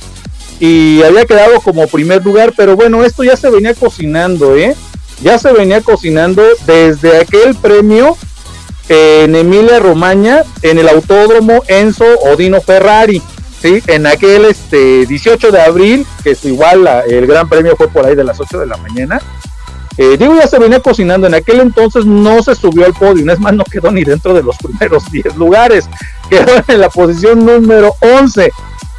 [0.61, 4.77] y había quedado como primer lugar, pero bueno, esto ya se venía cocinando, ¿eh?
[5.25, 8.17] Ya se venía cocinando desde aquel premio
[8.89, 13.23] en Emilia Romagna, en el autódromo Enzo Odino Ferrari,
[13.61, 13.83] ¿sí?
[13.87, 18.25] En aquel este, 18 de abril, que igual, el gran premio fue por ahí de
[18.25, 19.21] las 8 de la mañana,
[19.99, 21.27] eh, digo, ya se venía cocinando.
[21.27, 23.31] En aquel entonces no se subió al podio.
[23.31, 25.89] Es más, no quedó ni dentro de los primeros 10 lugares.
[26.29, 28.51] Quedó en la posición número 11.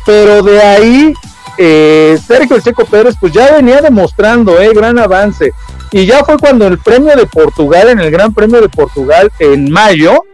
[0.06, 1.14] Pero de ahí,
[1.58, 5.54] eh, Sergio El Checo Pérez, pues ya venía demostrando eh, gran avance.
[5.94, 9.72] Y ya fue cuando el premio de Portugal, en el Gran Premio de Portugal, en
[9.72, 10.26] mayo,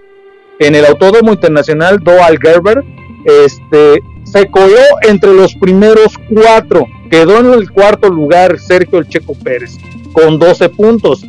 [0.57, 2.81] en el Autódromo Internacional Do Gerber,
[3.25, 6.85] este, se coló entre los primeros cuatro.
[7.11, 9.77] Quedó en el cuarto lugar Sergio El Checo Pérez
[10.13, 11.25] con 12 puntos.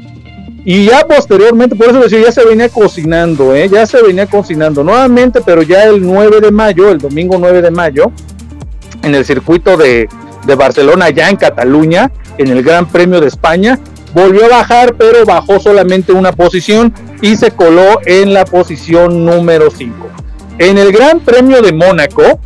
[0.65, 3.69] Y ya posteriormente, por eso decía, ya se venía cocinando, ¿eh?
[3.69, 7.71] ya se venía cocinando nuevamente, pero ya el 9 de mayo, el domingo 9 de
[7.73, 8.13] mayo,
[9.03, 10.09] en el circuito de,
[10.47, 13.81] de Barcelona, ya en Cataluña, en el Gran Premio de España,
[14.15, 19.71] volvió a bajar, pero bajó solamente una posición y se coló en la posición número
[19.71, 20.09] 5.
[20.59, 22.41] En el Gran Premio de Mónaco,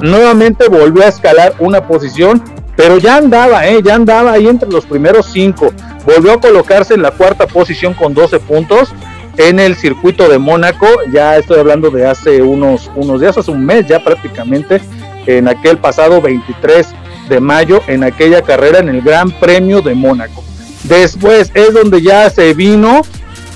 [0.00, 2.42] nuevamente volvió a escalar una posición
[2.76, 3.80] pero ya andaba, ¿eh?
[3.84, 5.72] ya andaba ahí entre los primeros cinco.
[6.06, 8.92] Volvió a colocarse en la cuarta posición con 12 puntos
[9.36, 10.86] en el circuito de Mónaco.
[11.12, 14.80] Ya estoy hablando de hace unos, unos días, hace un mes ya prácticamente,
[15.26, 16.88] en aquel pasado 23
[17.28, 20.42] de mayo, en aquella carrera en el Gran Premio de Mónaco.
[20.84, 23.02] Después es donde ya se vino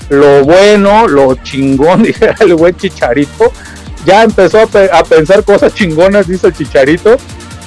[0.09, 2.07] lo bueno, lo chingón,
[2.41, 3.53] el buen Chicharito.
[4.05, 7.17] Ya empezó a, a pensar cosas chingonas, dice el Chicharito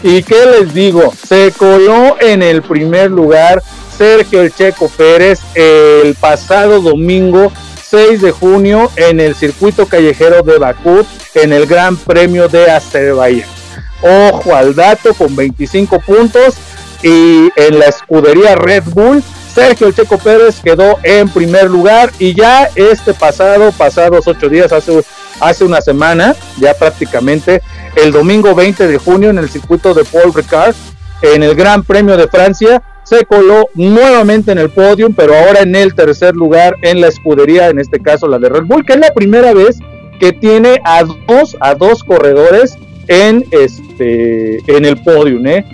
[0.02, 3.62] y qué les digo, se coló en el primer lugar
[3.98, 7.52] Sergio El Checo Pérez el pasado domingo
[7.84, 13.50] 6 de junio en el circuito callejero de Bakú en el Gran Premio de Azerbaiyán.
[14.02, 16.56] Ojo al dato con 25 puntos
[17.04, 19.22] y en la escudería Red Bull
[19.60, 25.04] Sergio Checo Pérez quedó en primer lugar y ya este pasado, pasados ocho días, hace,
[25.42, 27.62] hace una semana, ya prácticamente
[27.98, 30.74] el domingo 20 de junio en el circuito de Paul Ricard,
[31.22, 35.76] en el Gran Premio de Francia, se coló nuevamente en el podio, pero ahora en
[35.76, 39.00] el tercer lugar en la escudería, en este caso la de Red Bull, que es
[39.00, 39.78] la primera vez
[40.22, 42.78] que tiene a dos, a dos corredores
[43.10, 45.46] en, este, en el podio.
[45.46, 45.66] ¿eh?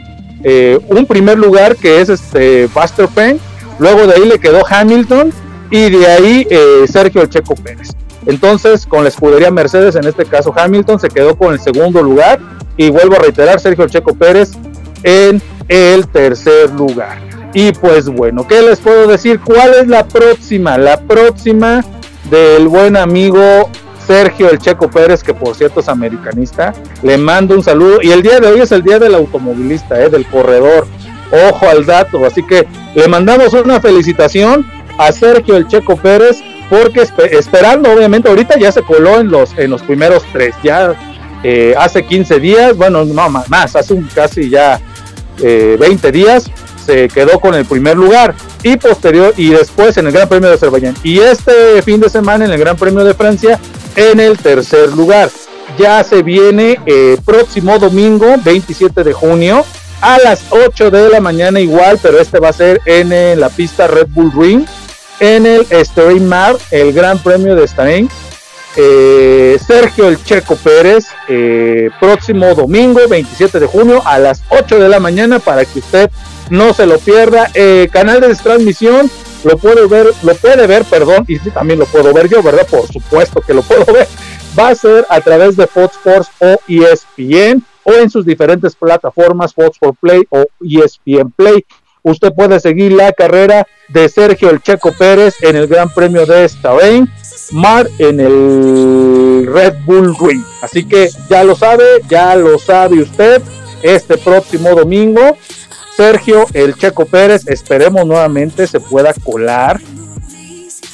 [0.43, 0.79] ¿eh?
[0.87, 3.39] un primer lugar que es este Buster Penn,
[3.79, 5.31] luego de ahí le quedó Hamilton
[5.71, 7.89] y de ahí eh, Sergio Checo Pérez.
[8.25, 12.39] Entonces, con la escudería Mercedes, en este caso Hamilton, se quedó con el segundo lugar.
[12.77, 14.51] Y vuelvo a reiterar, Sergio Checo Pérez
[15.03, 17.19] en el tercer lugar.
[17.53, 19.39] Y pues bueno, ¿qué les puedo decir?
[19.39, 20.77] ¿Cuál es la próxima?
[20.77, 21.85] La próxima
[22.29, 23.69] del buen amigo
[24.05, 26.73] Sergio El Checo Pérez, que por cierto es americanista.
[27.01, 27.99] Le mando un saludo.
[28.01, 30.09] Y el día de hoy es el día del automovilista, ¿eh?
[30.09, 30.85] del corredor.
[31.49, 32.25] Ojo al dato.
[32.25, 34.65] Así que le mandamos una felicitación
[34.97, 39.69] a Sergio El Checo Pérez porque esperando obviamente ahorita ya se coló en los en
[39.69, 40.95] los primeros tres ya
[41.43, 44.79] eh, hace 15 días bueno no más hace un casi ya
[45.37, 46.49] 20 eh, días
[46.85, 50.55] se quedó con el primer lugar y posterior y después en el Gran Premio de
[50.55, 53.59] Azerbaiyán y este fin de semana en el Gran Premio de Francia
[53.95, 55.29] en el tercer lugar.
[55.79, 59.65] Ya se viene eh, próximo domingo 27 de junio
[60.05, 63.49] a las 8 de la mañana igual, pero este va a ser en, eh, la
[63.49, 64.63] pista Red Bull Ring
[65.19, 68.07] en el Stein Mar, el Gran Premio de Stein.
[68.77, 71.05] Eh, Sergio El Checo Pérez,
[71.99, 76.11] próximo domingo 27 de junio a las 8 de la mañana para que usted
[76.49, 77.49] no se lo pierda.
[77.91, 79.09] canal de transmisión
[79.43, 82.67] lo puede ver, lo puede ver, perdón, y también lo puedo ver yo, ¿verdad?
[82.69, 84.07] Por supuesto que lo puedo ver.
[84.59, 89.53] Va a ser a través de Fox Sports o ESPN o en sus diferentes plataformas
[89.53, 91.65] Fox for Play o ESPN Play.
[92.03, 96.49] Usted puede seguir la carrera de Sergio El Checo Pérez en el Gran Premio de
[96.61, 97.09] Bahrein,
[97.51, 100.43] Mar en el Red Bull Ring.
[100.61, 103.41] Así que ya lo sabe, ya lo sabe usted.
[103.81, 105.37] Este próximo domingo
[105.95, 109.79] Sergio El Checo Pérez, esperemos nuevamente se pueda colar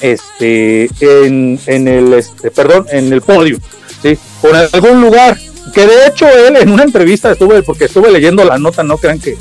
[0.00, 3.58] este en, el este, perdón, en el podio,
[4.00, 4.16] ¿sí?
[4.40, 5.36] Por algún lugar.
[5.74, 9.20] Que de hecho él en una entrevista estuve, porque estuve leyendo la nota, no crean
[9.20, 9.36] que,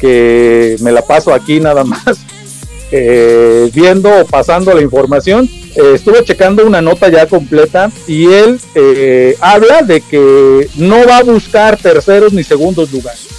[0.00, 2.02] que me la paso aquí nada más,
[2.90, 5.48] eh, viendo o pasando la información.
[5.76, 11.18] Eh, estuve checando una nota ya completa y él eh, habla de que no va
[11.18, 13.38] a buscar terceros ni segundos lugares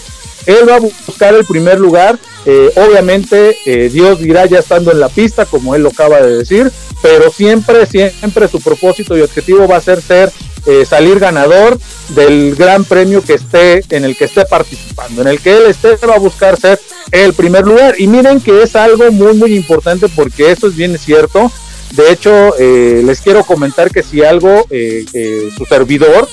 [0.50, 2.18] él va a buscar el primer lugar.
[2.46, 6.38] Eh, obviamente, eh, Dios dirá ya estando en la pista, como él lo acaba de
[6.38, 6.72] decir,
[7.02, 10.32] pero siempre, siempre su propósito y objetivo va a ser ser
[10.70, 15.40] eh, salir ganador del gran premio que esté en el que esté participando, en el
[15.40, 16.80] que él esté va a buscar ser
[17.12, 17.96] el primer lugar.
[17.98, 21.52] Y miren que es algo muy muy importante porque eso es bien cierto.
[21.92, 26.28] De hecho, les quiero comentar que si algo su servidor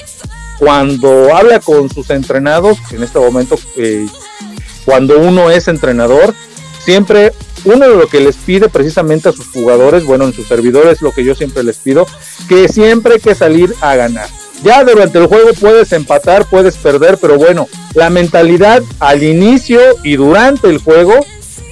[0.58, 4.06] cuando habla con sus entrenados, en este momento, eh,
[4.84, 6.34] cuando uno es entrenador,
[6.84, 7.32] siempre
[7.64, 11.12] uno de lo que les pide precisamente a sus jugadores, bueno, en sus servidores, lo
[11.12, 12.06] que yo siempre les pido,
[12.48, 14.28] que siempre hay que salir a ganar.
[14.62, 20.16] Ya durante el juego puedes empatar, puedes perder, pero bueno, la mentalidad al inicio y
[20.16, 21.14] durante el juego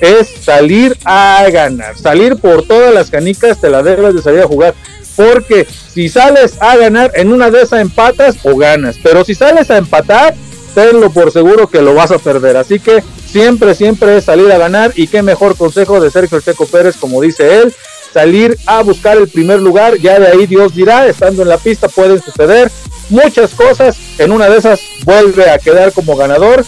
[0.00, 4.46] es salir a ganar, salir por todas las canicas, te la debes de salir a
[4.46, 4.74] jugar
[5.16, 9.70] porque si sales a ganar en una de esas empatas o ganas, pero si sales
[9.70, 10.34] a empatar,
[10.74, 12.56] tenlo por seguro que lo vas a perder.
[12.56, 13.02] Así que
[13.34, 14.92] siempre, siempre es salir a ganar.
[14.94, 17.74] Y qué mejor consejo de Sergio Checo Pérez, como dice él,
[18.12, 21.88] salir a buscar el primer lugar, ya de ahí Dios dirá, estando en la pista
[21.88, 22.70] pueden suceder
[23.10, 26.64] muchas cosas, en una de esas vuelve a quedar como ganador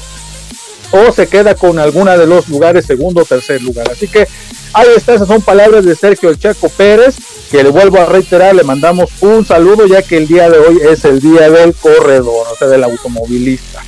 [0.91, 3.89] o se queda con alguna de los lugares segundo o tercer lugar.
[3.89, 4.27] Así que
[4.73, 7.15] ahí está, esas son palabras de Sergio El Checo Pérez,
[7.49, 10.81] que le vuelvo a reiterar, le mandamos un saludo ya que el día de hoy
[10.91, 13.85] es el día del corredor, o sea, del automovilista,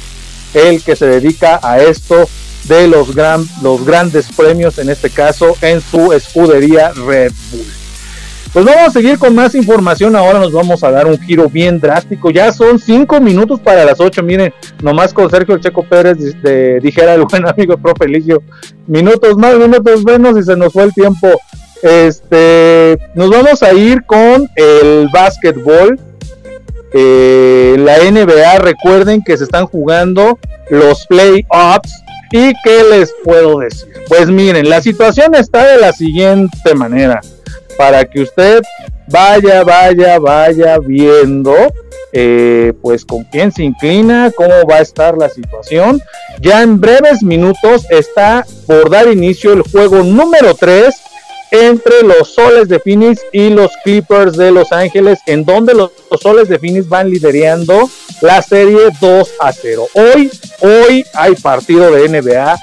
[0.55, 2.29] el que se dedica a esto
[2.69, 7.67] de los, gran, los grandes premios, en este caso en su escudería Red Bull.
[8.53, 10.17] Pues vamos a seguir con más información.
[10.17, 12.31] Ahora nos vamos a dar un giro bien drástico.
[12.31, 14.23] Ya son cinco minutos para las ocho.
[14.23, 14.53] Miren,
[14.83, 16.17] nomás con Sergio El Checo Pérez
[16.81, 18.43] dijera el buen amigo profe Eligio.
[18.87, 21.29] Minutos más, minutos menos y se nos fue el tiempo.
[21.83, 26.01] Este, nos vamos a ir con el básquetbol.
[26.95, 30.39] Eh, la NBA, recuerden que se están jugando
[30.71, 31.93] los playoffs.
[32.31, 33.89] ¿Y qué les puedo decir?
[34.09, 37.21] Pues miren, la situación está de la siguiente manera
[37.77, 38.63] para que usted
[39.07, 41.55] vaya, vaya, vaya viendo
[42.13, 46.01] eh, pues con quién se inclina, cómo va a estar la situación.
[46.41, 50.95] Ya en breves minutos está por dar inicio el juego número 3
[51.51, 55.91] entre los Soles de Phoenix y los Clippers de Los Ángeles, en donde los,
[56.21, 57.89] Soles de Phoenix van liderando
[58.21, 59.87] la serie 2 a 0.
[59.95, 60.31] Hoy,
[60.61, 62.59] hoy hay partido de NBA.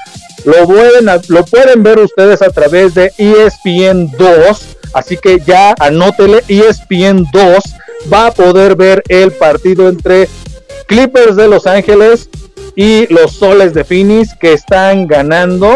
[0.45, 6.41] Lo pueden, lo pueden ver ustedes a través de ESPN 2 Así que ya anótele
[6.47, 7.63] ESPN 2
[8.11, 10.29] va a poder ver el partido entre
[10.87, 12.29] Clippers de Los Ángeles
[12.77, 15.75] y los Soles de Phoenix que están ganando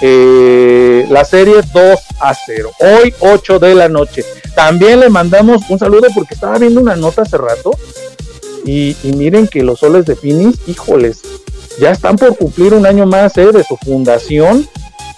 [0.00, 2.70] eh, la serie 2 a 0.
[2.80, 4.24] Hoy 8 de la noche.
[4.54, 7.70] También le mandamos un saludo porque estaba viendo una nota hace rato
[8.64, 11.20] y, miren que los Soles de Phoenix, híjoles,
[11.80, 14.68] ya están por cumplir un año más eh, de su fundación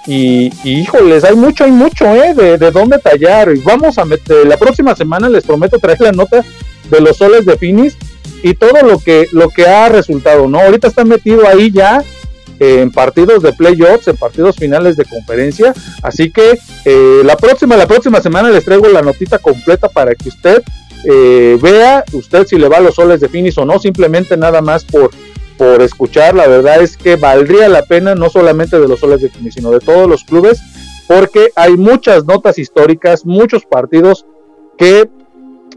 [0.06, 2.34] y, híjoles, hay mucho, hay mucho, ¿eh?
[2.34, 3.54] De, de dónde tallar.
[3.54, 6.44] Y vamos a meter, la próxima semana les prometo traer la nota
[6.90, 7.96] de los soles de Finis
[8.42, 10.60] y todo lo que, lo que ha resultado, ¿no?
[10.60, 12.04] Ahorita están metido ahí ya
[12.58, 15.74] en partidos de playoffs, en partidos finales de conferencia.
[16.02, 20.28] Así que eh, la próxima, la próxima semana les traigo la notita completa para que
[20.28, 20.62] usted
[21.04, 24.62] eh, vea usted si le va a los soles de Finis o no, simplemente nada
[24.62, 25.10] más por
[25.56, 26.34] por escuchar.
[26.34, 29.70] La verdad es que valdría la pena no solamente de los soles de Finis, sino
[29.70, 30.60] de todos los clubes,
[31.06, 34.26] porque hay muchas notas históricas, muchos partidos
[34.76, 35.08] que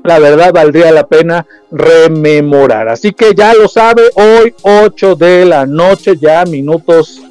[0.07, 2.87] la verdad valdría la pena rememorar.
[2.87, 7.21] Así que ya lo sabe, hoy 8 de la noche, ya minutos.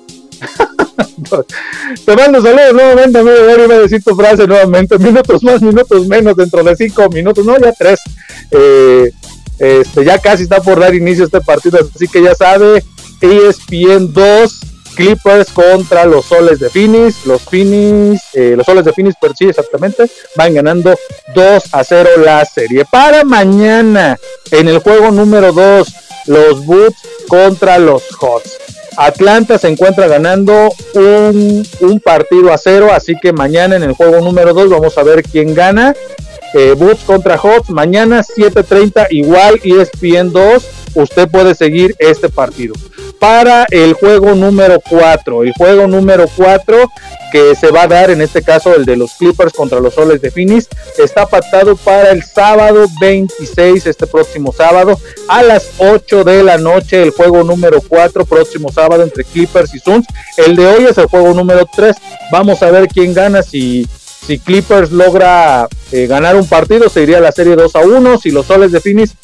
[2.05, 3.37] Te mando saludos nuevamente, amigo.
[3.49, 4.99] Ahora iba a decir tu frase nuevamente.
[4.99, 7.99] Minutos más, minutos menos, dentro de 5 minutos, no, ya 3.
[8.51, 9.11] Eh,
[9.59, 12.85] este, ya casi está por dar inicio este partido, así que ya sabe,
[13.23, 14.61] ESPN 2
[14.97, 17.27] Clippers contra los soles de Phoenix.
[17.27, 20.99] Los Phoenix, eh, los soles de Phoenix, pero sí, exactamente, van ganando
[21.35, 22.85] 2 a 0 la serie.
[22.91, 24.17] Para mañana,
[24.51, 25.95] en el juego número 2,
[26.27, 26.97] los Boots
[27.29, 28.59] contra los Hawks.
[28.97, 34.23] Atlanta se encuentra ganando un, un, partido a cero, así que mañana en el juego
[34.23, 35.95] número 2 vamos a ver quién gana.
[36.55, 36.75] Eh,
[37.05, 42.75] contra Hawks, mañana 7.30 igual ESPN 2, usted puede seguir este partido
[43.19, 45.43] para el juego número 4.
[45.43, 46.91] El juego número 4
[47.33, 50.21] que se va a dar, en este caso el de los Clippers contra los Soles
[50.21, 54.99] de Phoenix, está pactado para el sábado 26, este próximo sábado,
[55.29, 59.81] a las 8 de la noche, el juego número 4, próximo sábado entre Clippers y
[59.81, 60.07] Suns.
[60.37, 61.97] El de hoy es el juego número 3.
[62.31, 63.87] Vamos a ver quién gana si
[64.27, 68.19] si Clippers logra eh, ganar un partido, se iría la serie 2 a 1.
[68.19, 69.15] Si los soles de Phoenix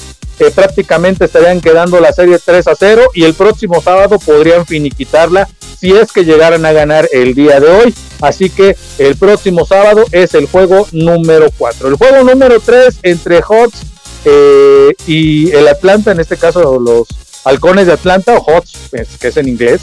[0.55, 5.48] prácticamente estarían quedando la serie 3 a 0 y el próximo sábado podrían finiquitarla
[5.78, 7.94] si es que llegaran a ganar el día de hoy.
[8.20, 11.88] Así que el próximo sábado es el juego número 4.
[11.88, 13.82] El juego número 3 entre Hawks
[14.24, 17.09] eh, y el Atlanta, en este caso los
[17.44, 18.72] halcones de Atlanta, o Hawks,
[19.20, 19.80] que es en inglés,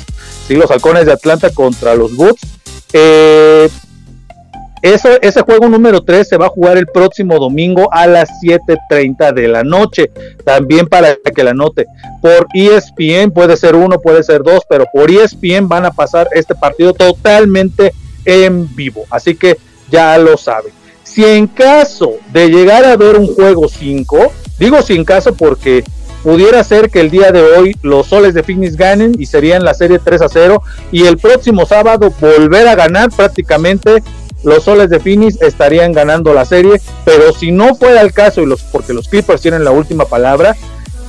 [0.48, 2.42] sí, los halcones de Atlanta contra los Boots.
[2.94, 3.70] Eh,
[4.82, 9.34] ese, ese juego número 3 se va a jugar el próximo domingo a las 7.30
[9.34, 10.12] de la noche.
[10.44, 11.86] También para que la note.
[12.22, 16.56] Por ESPN puede ser uno, puede ser dos, pero por ESPN van a pasar este
[16.56, 17.94] partido totalmente
[18.26, 19.06] en vivo.
[19.10, 19.58] Así que
[19.90, 20.72] ya lo saben.
[21.04, 25.84] Si en caso de llegar a ver un juego 5, digo sin caso porque
[26.24, 29.74] pudiera ser que el día de hoy los soles de Phoenix ganen y serían la
[29.74, 30.62] serie 3 a 0
[30.92, 34.04] y el próximo sábado volver a ganar prácticamente
[34.44, 38.46] los soles de Phoenix estarían ganando la serie, pero si no fuera el caso, y
[38.46, 40.56] los, porque los Clippers tienen la última palabra,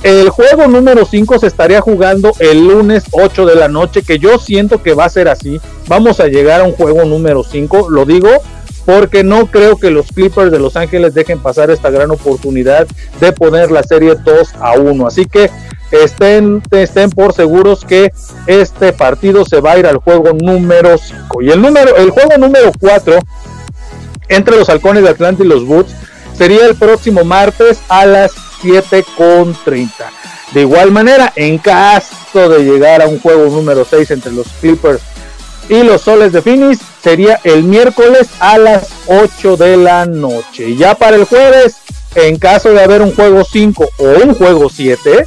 [0.03, 4.39] el juego número 5 se estaría jugando el lunes 8 de la noche, que yo
[4.39, 5.61] siento que va a ser así.
[5.87, 8.29] Vamos a llegar a un juego número 5, lo digo
[8.85, 12.87] porque no creo que los Clippers de Los Ángeles dejen pasar esta gran oportunidad
[13.19, 15.07] de poner la serie 2 a 1.
[15.07, 15.49] Así que
[15.91, 18.11] estén, estén por seguros que
[18.47, 21.41] este partido se va a ir al juego número 5.
[21.41, 23.19] Y el, número, el juego número 4
[24.29, 25.93] entre los halcones de Atlanta y los Boots
[26.37, 28.31] sería el próximo martes a las
[28.61, 29.89] 7.30.
[30.53, 35.01] De igual manera, en caso de llegar a un juego número 6 entre los Clippers
[35.69, 40.75] y los Soles de Phoenix, sería el miércoles a las 8 de la noche.
[40.75, 41.77] Ya para el jueves,
[42.15, 45.25] en caso de haber un juego 5 o un juego 7,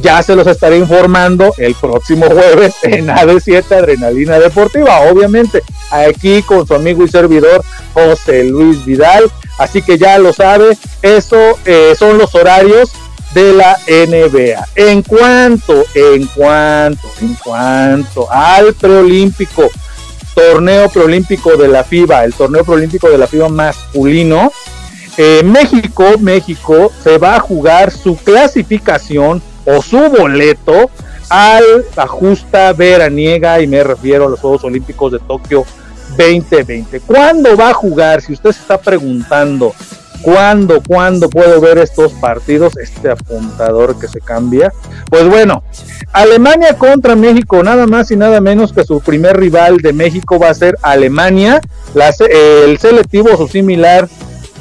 [0.00, 6.66] ya se los estaré informando el próximo jueves en AD7 Adrenalina Deportiva, obviamente, aquí con
[6.66, 9.30] su amigo y servidor José Luis Vidal.
[9.58, 12.92] Así que ya lo sabe, eso eh, son los horarios
[13.32, 14.66] de la NBA.
[14.74, 19.70] En cuanto, en cuanto, en cuanto al preolímpico,
[20.34, 24.52] torneo preolímpico de la FIBA, el torneo preolímpico de la FIBA masculino,
[25.16, 30.90] eh, México, México se va a jugar su clasificación o su boleto
[31.28, 31.64] al
[31.96, 35.64] la justa veraniega y me refiero a los Juegos Olímpicos de Tokio
[36.16, 37.00] 2020.
[37.00, 38.22] ¿Cuándo va a jugar?
[38.22, 39.74] Si usted se está preguntando,
[40.22, 42.76] ¿cuándo, cuándo puedo ver estos partidos?
[42.76, 44.72] Este apuntador que se cambia.
[45.10, 45.64] Pues bueno,
[46.12, 50.50] Alemania contra México, nada más y nada menos que su primer rival de México va
[50.50, 51.60] a ser Alemania,
[52.30, 54.08] el selectivo su similar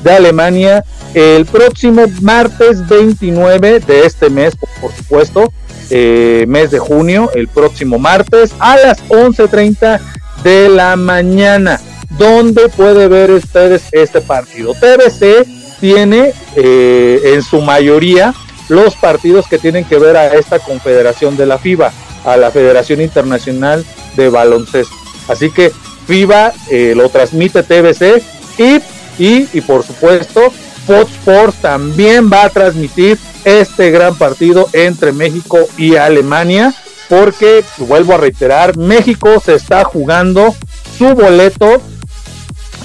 [0.06, 5.52] de Alemania el próximo martes 29 de este mes, por, supuesto,
[5.90, 10.00] eh, mes de junio, el próximo martes a las 11.30
[10.44, 11.82] de la mañana.
[12.18, 14.74] donde puede ver ustedes este partido?
[14.74, 15.46] TBC
[15.82, 18.34] tiene eh, en su mayoría
[18.70, 21.92] los partidos que tienen que ver a esta confederación de la FIBA,
[22.24, 23.84] a la Federación Internacional
[24.16, 24.96] de Baloncesto.
[25.28, 25.72] Así que
[26.08, 28.24] FIBA eh, lo transmite TBC
[28.58, 28.80] y,
[29.18, 30.52] y, por supuesto
[30.86, 36.74] Fox Sports también va a transmitir este gran partido entre México y Alemania,
[37.10, 40.56] porque vuelvo a reiterar, México se está jugando
[40.98, 41.82] su boleto,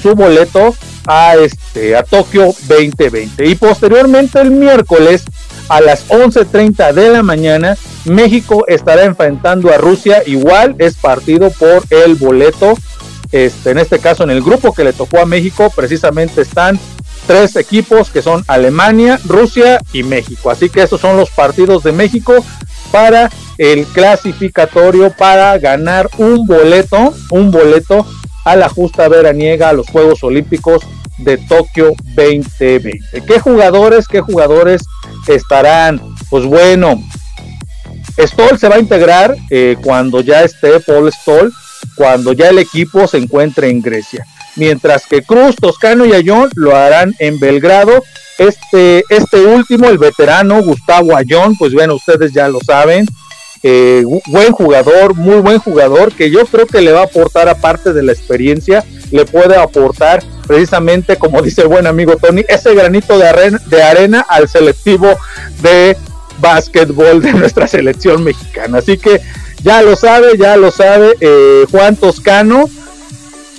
[0.02, 0.74] su boleto
[1.06, 5.24] a este a Tokio 2020 y posteriormente el miércoles
[5.70, 10.22] a las 11.30 de la mañana, México estará enfrentando a Rusia.
[10.26, 12.74] Igual es partido por el boleto.
[13.32, 16.78] Este, en este caso, en el grupo que le tocó a México, precisamente están
[17.26, 20.50] tres equipos que son Alemania, Rusia y México.
[20.50, 22.44] Así que esos son los partidos de México
[22.90, 28.06] para el clasificatorio para ganar un boleto, un boleto
[28.44, 30.82] a la justa veraniega a los Juegos Olímpicos
[31.18, 33.22] de Tokio 2020.
[33.26, 34.82] ¿Qué jugadores, qué jugadores
[35.28, 36.00] estarán?
[36.30, 37.00] Pues bueno,
[38.18, 41.52] Stoll se va a integrar eh, cuando ya esté Paul Stoll,
[41.94, 44.26] cuando ya el equipo se encuentre en Grecia.
[44.56, 48.02] Mientras que Cruz, Toscano y Ayón lo harán en Belgrado.
[48.38, 53.06] Este, este último, el veterano Gustavo Ayón, pues bueno, ustedes ya lo saben,
[53.62, 57.92] eh, buen jugador, muy buen jugador, que yo creo que le va a aportar aparte
[57.92, 63.18] de la experiencia, le puede aportar precisamente, como dice el buen amigo Tony, ese granito
[63.18, 65.14] de arena, de arena al selectivo
[65.60, 65.96] de
[66.38, 68.78] básquetbol de nuestra selección mexicana.
[68.78, 69.20] Así que
[69.62, 72.68] ya lo sabe, ya lo sabe eh, Juan Toscano.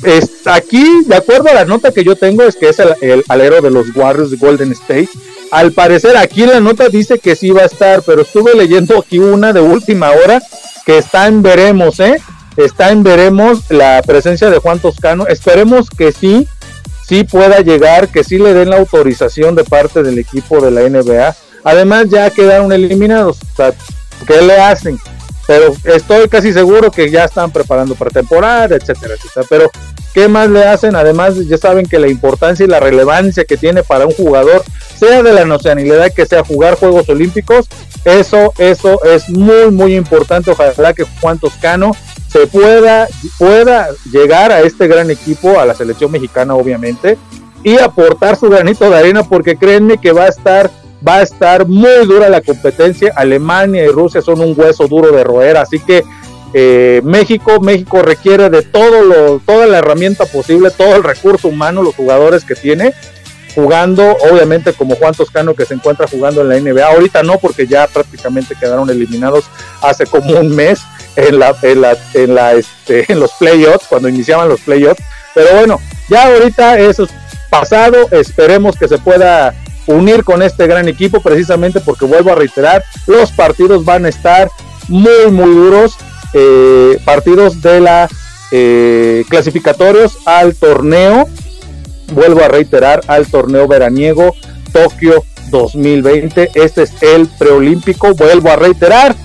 [0.04, 3.24] Está aquí, de acuerdo a la nota que yo tengo, es que es el, el
[3.28, 5.10] alero de los Warriors de Golden State
[5.52, 9.20] al parecer aquí la nota dice que sí va a estar, pero estuve leyendo aquí
[9.20, 10.42] una de última hora
[10.86, 12.22] que está en veremos, ¿eh?
[12.56, 15.28] Está en veremos la presencia de Juan Toscano.
[15.28, 16.48] Esperemos que sí,
[17.06, 20.82] sí pueda llegar, que sí le den la autorización de parte del equipo de la
[20.90, 21.36] NBA.
[21.66, 23.40] Además ya quedaron eliminados.
[23.54, 23.74] O sea,
[24.26, 24.98] ¿qué le hacen?
[25.52, 29.46] Pero estoy casi seguro que ya están preparando para temporada, etcétera, etcétera.
[29.50, 29.70] Pero
[30.14, 30.96] ¿qué más le hacen?
[30.96, 34.64] Además ya saben que la importancia y la relevancia que tiene para un jugador
[34.98, 37.68] sea de la nacionalidad que sea jugar Juegos Olímpicos,
[38.06, 40.52] eso, eso es muy, muy importante.
[40.52, 41.92] Ojalá que Juan Toscano
[42.30, 47.18] se pueda, pueda llegar a este gran equipo, a la selección mexicana, obviamente,
[47.62, 50.72] y aportar su granito de arena, porque créanme que va a estar,
[51.08, 53.14] va a estar muy dura la competencia.
[53.16, 56.04] Alemania y Rusia son un hueso duro de roer, así que
[56.54, 61.82] eh, México, México requiere de todo lo, toda la herramienta posible, todo el recurso humano,
[61.82, 62.94] los jugadores que tiene
[63.56, 66.86] jugando, obviamente como Juan Toscano que se encuentra jugando en la NBA.
[66.88, 69.46] Ahorita no, porque ya prácticamente quedaron eliminados
[69.82, 70.82] hace como un mes
[71.16, 75.04] en la, en la, en la, este, en los playoffs, cuando iniciaban los playoffs.
[75.34, 75.80] Pero bueno,
[76.10, 77.10] ya ahorita eso es
[77.50, 78.08] pasado.
[78.12, 79.54] Esperemos que se pueda
[79.92, 84.50] unir con este gran equipo, precisamente porque vuelvo a reiterar, los partidos van a estar
[84.88, 85.98] muy, muy duros.
[86.34, 88.08] Eh, partidos de la
[88.52, 91.28] eh, clasificatorios al torneo
[92.14, 94.36] vuelvo a reiterar, al torneo veraniego
[94.72, 96.52] Tokio 2020.
[96.54, 99.16] Este es el preolímpico, vuelvo a reiterar.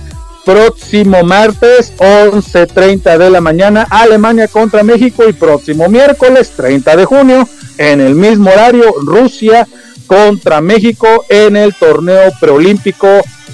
[0.45, 7.49] Próximo martes 11.30 de la mañana Alemania contra México y próximo miércoles 30 de junio
[7.77, 9.67] en el mismo horario Rusia
[10.07, 13.07] contra México en el torneo preolímpico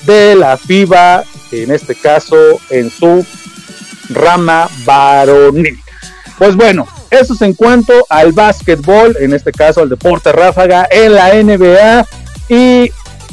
[0.05, 2.37] de la FIBA, en este caso
[2.69, 3.25] en su
[4.09, 5.79] rama varonil.
[6.37, 11.13] Pues bueno, eso es en cuanto al básquetbol, en este caso al deporte ráfaga en
[11.13, 12.05] la NBA
[12.49, 12.91] y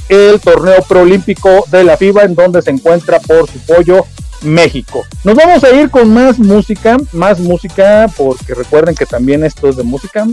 [0.08, 4.04] el torneo proolímpico de la FIBA en donde se encuentra por su pollo
[4.42, 5.04] México.
[5.24, 9.76] Nos vamos a ir con más música, más música, porque recuerden que también esto es
[9.76, 10.26] de música.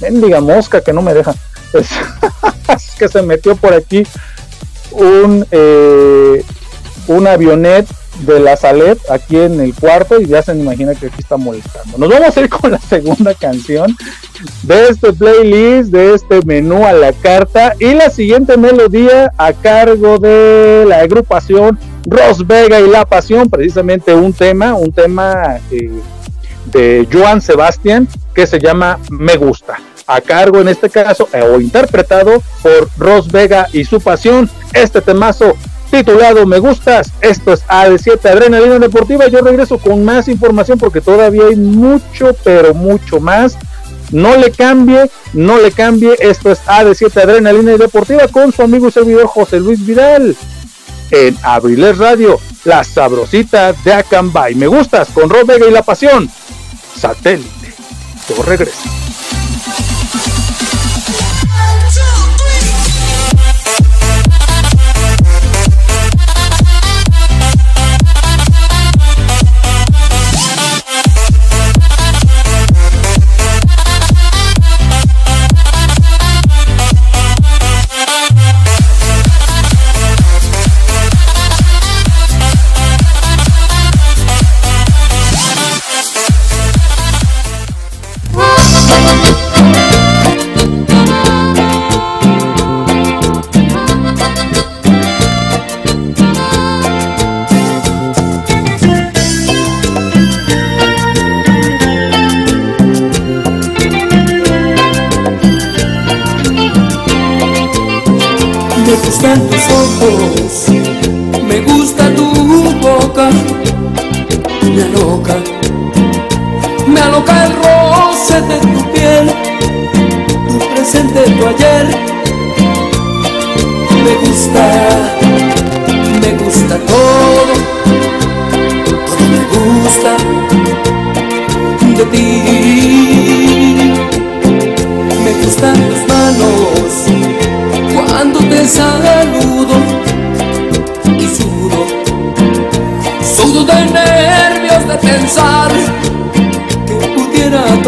[0.00, 1.34] Bendiga mosca que no me deja.
[1.72, 1.88] Es,
[2.98, 4.06] que se metió por aquí
[4.92, 6.44] un, eh,
[7.06, 7.86] un avionet
[8.20, 11.98] de la Salet aquí en el cuarto y ya se imagina que aquí está molestando.
[11.98, 13.96] Nos vamos a ir con la segunda canción
[14.62, 20.18] de este playlist, de este menú a la carta y la siguiente melodía a cargo
[20.18, 25.90] de la agrupación Ros Vega y La Pasión, precisamente un tema, un tema eh,
[26.66, 29.78] de Joan Sebastián que se llama Me Gusta.
[30.08, 35.02] A cargo en este caso eh, o interpretado por Ros Vega y su pasión, este
[35.02, 35.54] temazo
[35.90, 37.12] titulado Me Gustas.
[37.20, 39.28] Esto es AD7 Adrenalina Deportiva.
[39.28, 43.58] Yo regreso con más información porque todavía hay mucho, pero mucho más.
[44.10, 46.16] No le cambie, no le cambie.
[46.18, 50.34] Esto es AD7 Adrenalina Deportiva con su amigo y servidor José Luis Vidal.
[51.10, 54.54] En Abriles Radio, la sabrosita de Acambay.
[54.54, 56.30] Me gustas con Rob Vega y la pasión.
[56.96, 57.74] Satélite.
[58.28, 59.07] Yo regreso.
[109.18, 110.68] Gustan tus ojos,
[111.42, 112.08] me gusta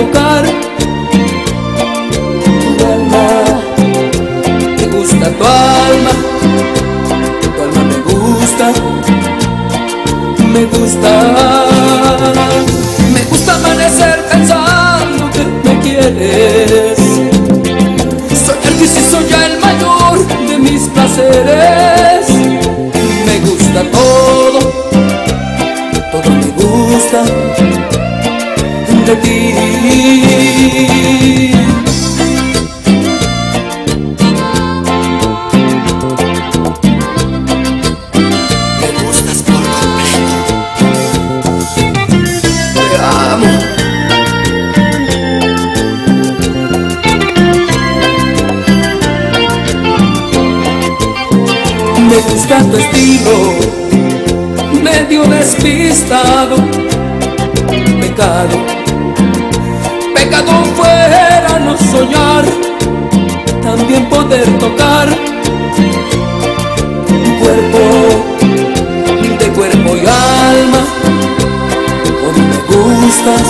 [0.01, 0.50] tocar
[55.63, 56.57] despistado,
[58.01, 58.57] pecado,
[60.15, 62.45] pecado fuera no soñar,
[63.63, 65.09] también poder tocar.
[67.09, 67.79] Tu cuerpo,
[69.39, 70.83] de cuerpo y alma,
[72.25, 73.49] hoy me gustas,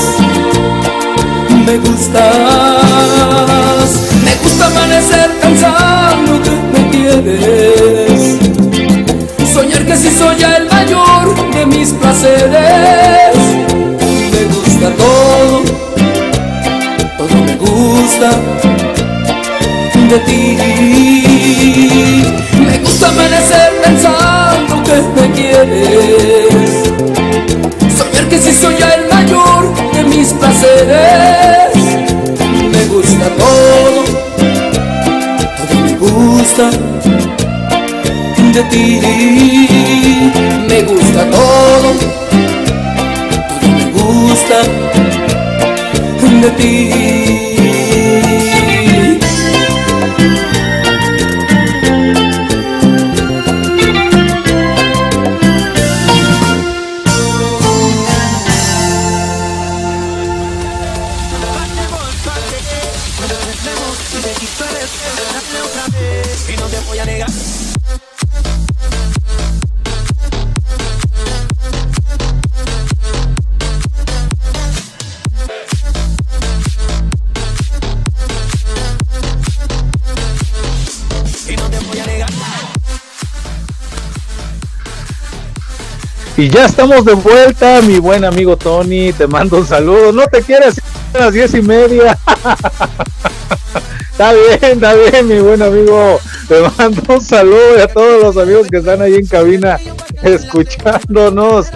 [12.23, 12.29] Me
[14.45, 15.63] gusta todo,
[17.17, 18.31] todo me gusta
[20.07, 20.59] de ti.
[22.59, 26.85] Me gusta amanecer pensando que me quieres.
[27.97, 31.75] Soñar que si soy el mayor de mis placeres.
[32.71, 34.05] Me gusta todo,
[35.57, 36.71] todo me gusta
[38.53, 39.01] de ti.
[40.69, 41.95] Me gusta todo,
[43.61, 44.63] todo me gusta
[46.41, 47.50] de ti.
[86.41, 89.13] Y ya estamos de vuelta, mi buen amigo Tony.
[89.13, 90.11] Te mando un saludo.
[90.11, 90.81] No te quieres
[91.13, 92.17] a las diez y media.
[94.11, 96.19] está bien, está bien, mi buen amigo.
[96.49, 99.79] Te mando un saludo a todos los amigos que están ahí en cabina
[100.23, 101.67] escuchándonos.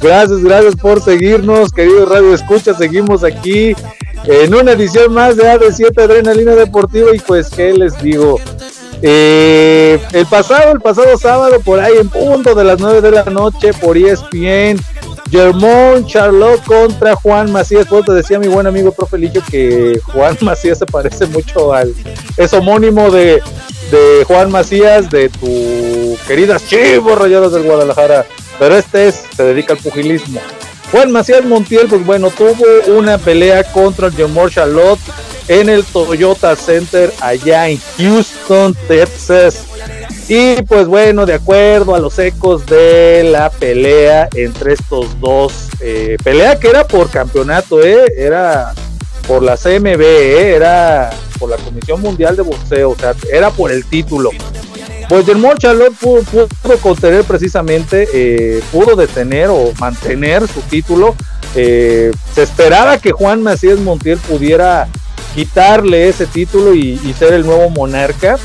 [0.00, 2.74] Gracias, gracias por seguirnos, queridos Radio Escucha.
[2.74, 3.74] Seguimos aquí
[4.26, 7.12] en una edición más de AD7 Adrenalina Deportiva.
[7.12, 8.38] Y pues, ¿qué les digo?
[9.02, 13.24] Eh, el pasado, el pasado sábado, por ahí en punto de las 9 de la
[13.24, 14.80] noche, por ESPN,
[15.30, 17.86] Germón Charlotte contra Juan Macías.
[17.88, 19.18] Pues te decía mi buen amigo profe
[19.50, 21.92] que Juan Macías se parece mucho al.
[22.36, 23.42] Es homónimo de,
[23.90, 28.24] de Juan Macías, de tu queridas Chivos Rayados del Guadalajara.
[28.58, 30.40] Pero este es, se dedica al pugilismo.
[30.92, 32.54] Juan Macías Montiel, pues bueno, tuvo
[32.96, 35.00] una pelea contra Germón Charlotte
[35.60, 39.66] en el Toyota Center allá en Houston, Texas.
[40.28, 46.16] Y pues bueno, de acuerdo a los ecos de la pelea entre estos dos, eh,
[46.24, 48.72] pelea que era por campeonato, eh, era
[49.28, 53.70] por la CMB, eh, era por la Comisión Mundial de Boxeo, o sea, era por
[53.70, 54.30] el título.
[55.08, 56.22] Pues Germán Charlotte pudo,
[56.62, 61.14] pudo, contener precisamente, pudo detener o mantener su título.
[61.52, 64.88] se esperaba que Juan Macías Montiel pudiera
[65.34, 68.38] quitarle ese título y, ser el nuevo monarca.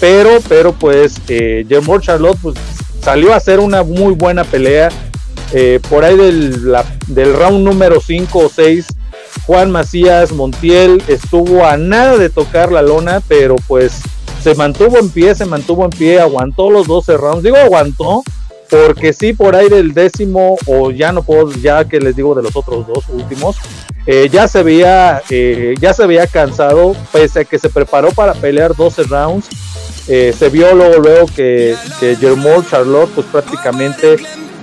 [0.00, 1.64] Pero, pero pues eh,
[2.00, 2.56] Charlotte pues,
[3.00, 4.90] salió a hacer una muy buena pelea.
[5.52, 6.74] Eh, por ahí del,
[7.06, 8.86] del round número 5 o 6,
[9.46, 14.00] Juan Macías Montiel estuvo a nada de tocar la lona, pero pues
[14.42, 17.42] se mantuvo en pie, se mantuvo en pie, aguantó los 12 rounds.
[17.42, 18.22] Digo aguantó,
[18.70, 22.42] porque sí, por ahí del décimo, o ya no puedo, ya que les digo de
[22.42, 23.56] los otros dos últimos,
[24.06, 28.74] eh, ya se veía, eh, ya se cansado, pese a que se preparó para pelear
[28.74, 29.48] 12 rounds.
[30.06, 32.16] Eh, se vio luego, luego que, que
[32.68, 34.16] Charlotte, pues prácticamente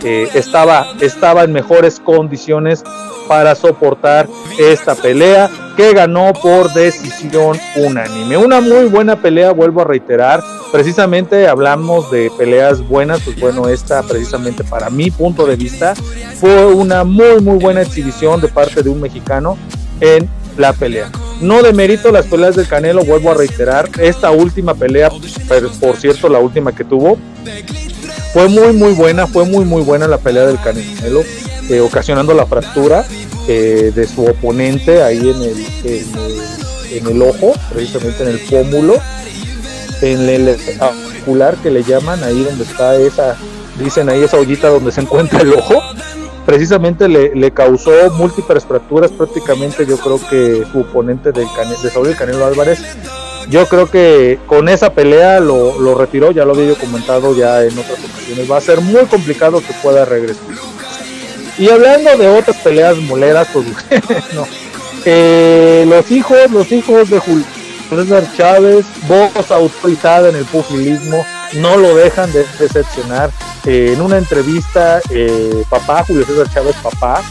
[0.03, 2.83] estaba, estaba en mejores condiciones
[3.27, 4.27] para soportar
[4.59, 8.37] esta pelea que ganó por decisión unánime.
[8.37, 10.43] Una muy buena pelea, vuelvo a reiterar.
[10.71, 15.93] Precisamente hablamos de peleas buenas, pues bueno, esta precisamente para mi punto de vista
[16.39, 19.57] fue una muy muy buena exhibición de parte de un mexicano
[19.99, 21.09] en la pelea.
[21.41, 25.09] No de mérito las peleas del Canelo, vuelvo a reiterar, esta última pelea,
[25.79, 27.17] por cierto, la última que tuvo,
[28.33, 31.23] fue muy muy buena, fue muy muy buena la pelea del Canelo,
[31.69, 33.05] eh, ocasionando la fractura
[33.47, 35.65] eh, de su oponente ahí en el,
[36.91, 38.95] en el, ojo, precisamente en el pómulo,
[40.01, 40.57] en el
[41.21, 43.35] ocular que le llaman, ahí donde está esa,
[43.79, 45.81] dicen ahí esa ollita donde se encuentra el ojo,
[46.45, 51.47] precisamente le, causó múltiples fracturas, prácticamente yo creo que su oponente del
[51.81, 52.79] de Saúl Canelo Álvarez,
[53.49, 57.77] yo creo que con esa pelea lo, lo retiró, ya lo había comentado ya en
[57.77, 60.43] otras ocasiones, va a ser muy complicado que pueda regresar.
[61.57, 63.65] Y hablando de otras peleas moleras, pues
[64.33, 64.47] no.
[65.05, 67.45] Eh, los hijos, los hijos de Julio
[67.89, 71.25] César Chávez, voz autorizada en el pugilismo,
[71.55, 73.31] no lo dejan de decepcionar.
[73.65, 77.21] Eh, en una entrevista, eh, papá, Julio César Chávez, papá,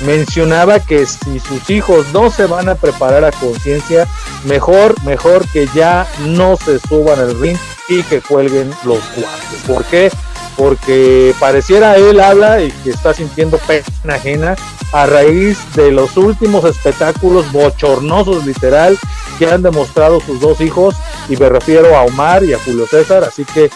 [0.00, 4.06] mencionaba que si sus hijos no se van a preparar a conciencia,
[4.44, 7.56] mejor, mejor que ya no se suban al ring
[7.88, 9.62] y que cuelguen los guantes.
[9.66, 10.10] ¿Por qué?
[10.56, 14.56] porque pareciera él habla y que está sintiendo pena ajena
[14.92, 18.98] a raíz de los últimos espectáculos bochornosos literal
[19.38, 20.94] que han demostrado sus dos hijos
[21.28, 23.70] y me refiero a Omar y a Julio César así que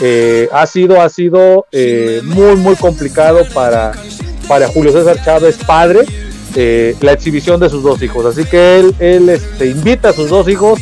[0.00, 3.92] eh, ha sido ha sido eh, muy muy complicado para
[4.48, 6.00] para Julio César Chávez padre
[6.54, 10.30] eh, la exhibición de sus dos hijos así que él él este, invita a sus
[10.30, 10.80] dos hijos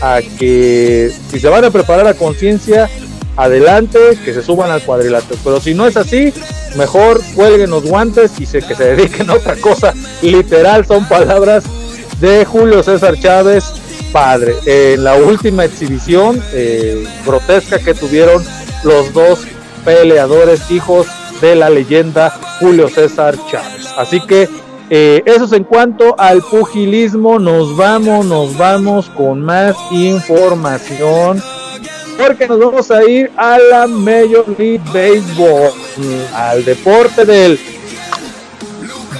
[0.00, 2.88] a que si se van a preparar a conciencia
[3.36, 5.38] adelante, que se suban al cuadrilátero.
[5.44, 6.32] Pero si no es así,
[6.76, 9.94] mejor cuelguen los guantes y se, que se dediquen a otra cosa.
[10.22, 11.64] Literal son palabras
[12.20, 13.64] de Julio César Chávez,
[14.12, 14.54] padre.
[14.64, 18.42] En la última exhibición eh, grotesca que tuvieron
[18.82, 19.40] los dos
[19.84, 21.06] peleadores hijos
[21.40, 22.30] de la leyenda
[22.60, 23.86] Julio César Chávez.
[23.96, 24.48] Así que
[24.90, 27.38] eh, eso es en cuanto al pugilismo.
[27.38, 31.42] Nos vamos, nos vamos con más información
[32.16, 35.70] porque nos vamos a ir a la Major League Baseball,
[36.34, 37.60] al deporte del,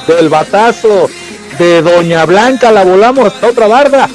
[0.07, 1.09] del batazo
[1.59, 4.09] de Doña Blanca, la volamos hasta otra barda.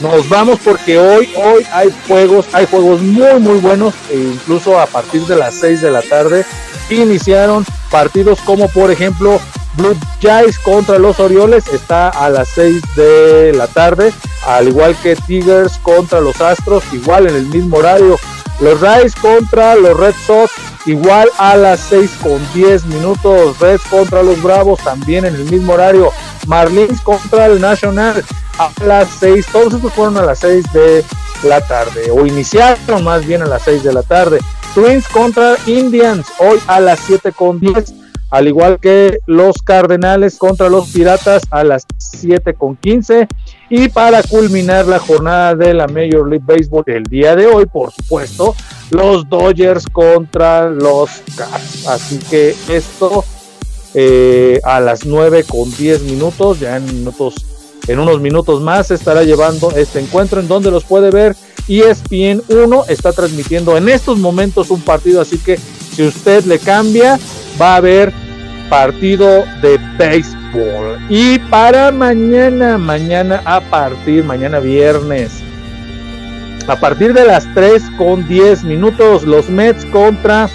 [0.00, 4.86] Nos vamos porque hoy, hoy hay juegos, hay juegos muy muy buenos, e incluso a
[4.86, 6.44] partir de las 6 de la tarde
[6.90, 9.40] iniciaron partidos como por ejemplo
[9.76, 14.12] Blue Jays contra los Orioles está a las 6 de la tarde,
[14.46, 18.16] al igual que Tigers contra los Astros, igual en el mismo horario.
[18.60, 20.52] Los Rays contra los Red Sox,
[20.86, 23.58] igual a las 6 con 10 minutos.
[23.58, 26.12] Reds contra los Bravos, también en el mismo horario.
[26.46, 28.24] Marlins contra el National
[28.58, 29.46] a las 6.
[29.52, 31.04] Todos estos fueron a las 6 de
[31.44, 34.38] la tarde, o iniciaron más bien a las 6 de la tarde.
[34.74, 37.94] Twins contra Indians, hoy a las 7 con 10
[38.34, 43.28] al igual que los Cardenales contra los Piratas a las 7 con 15
[43.70, 47.92] y para culminar la jornada de la Major League Baseball el día de hoy, por
[47.92, 48.56] supuesto,
[48.90, 51.86] los Dodgers contra los Cubs.
[51.86, 53.24] Así que esto
[53.94, 57.34] eh, a las 9 con 10 minutos, ya en minutos
[57.86, 61.36] en unos minutos más se estará llevando este encuentro en donde los puede ver
[61.68, 67.18] ESPN 1 está transmitiendo en estos momentos un partido, así que si usted le cambia,
[67.60, 68.12] va a ver
[68.68, 70.98] partido de béisbol.
[71.08, 75.32] Y para mañana, mañana a partir, mañana viernes,
[76.66, 80.48] a partir de las 3 con 10 minutos, los Mets contra,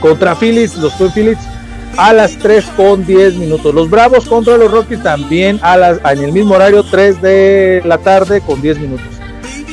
[0.00, 1.38] contra Phillies, los Phillies
[1.96, 3.74] a las 3 con 10 minutos.
[3.74, 7.98] Los Bravos contra los Rockies también a las, en el mismo horario, 3 de la
[7.98, 9.06] tarde con 10 minutos.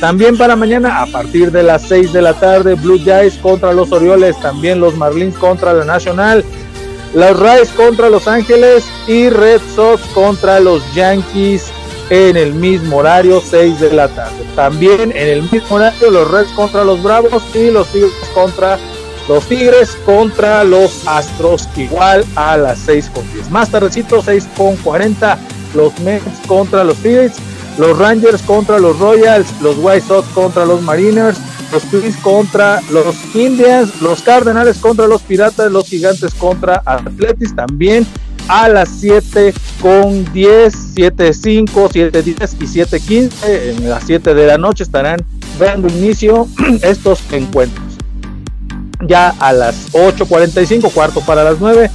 [0.00, 3.92] También para mañana, a partir de las 6 de la tarde, Blue Jays contra los
[3.92, 6.44] Orioles, también los Marlins contra la Nacional,
[7.14, 11.70] los Rays contra Los Ángeles y Red Sox contra los Yankees
[12.10, 14.44] en el mismo horario, 6 de la tarde.
[14.56, 18.93] También en el mismo horario, los Reds contra los Bravos y los Tigres contra los
[19.48, 23.50] Tigres contra los Astros, igual a las 6 con 10.
[23.50, 25.38] Más tardecito, 6 con 40,
[25.74, 27.32] los Mets contra los Tigres.
[27.76, 31.38] los Rangers contra los Royals, los White Sox contra los Mariners,
[31.72, 38.06] los Twins contra los Indians, los Cardenales contra los Piratas, los Gigantes contra Athletics también
[38.48, 43.70] a las 7 con 10, 7, 5, 7, 10 y 7, 15.
[43.70, 45.18] En las 7 de la noche estarán
[45.58, 46.46] dando inicio
[46.82, 47.83] estos encuentros.
[49.06, 51.90] Ya a las 8.45, cuarto para las 9,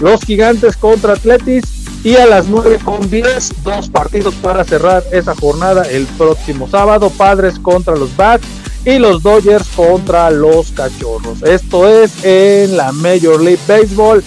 [0.00, 5.34] los Gigantes contra Athletics y a las 9 con 10, dos partidos para cerrar esa
[5.34, 8.46] jornada el próximo sábado, Padres contra los Bats
[8.84, 11.42] y los Dodgers contra los Cachorros.
[11.42, 14.22] Esto es en la Major League Baseball,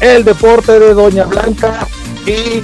[0.00, 1.86] el deporte de Doña Blanca
[2.26, 2.62] y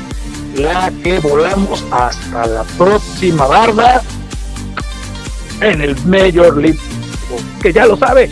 [0.61, 4.03] la que volamos hasta la próxima barda
[5.61, 6.79] en el Major League,
[7.63, 8.29] que ya lo sabe.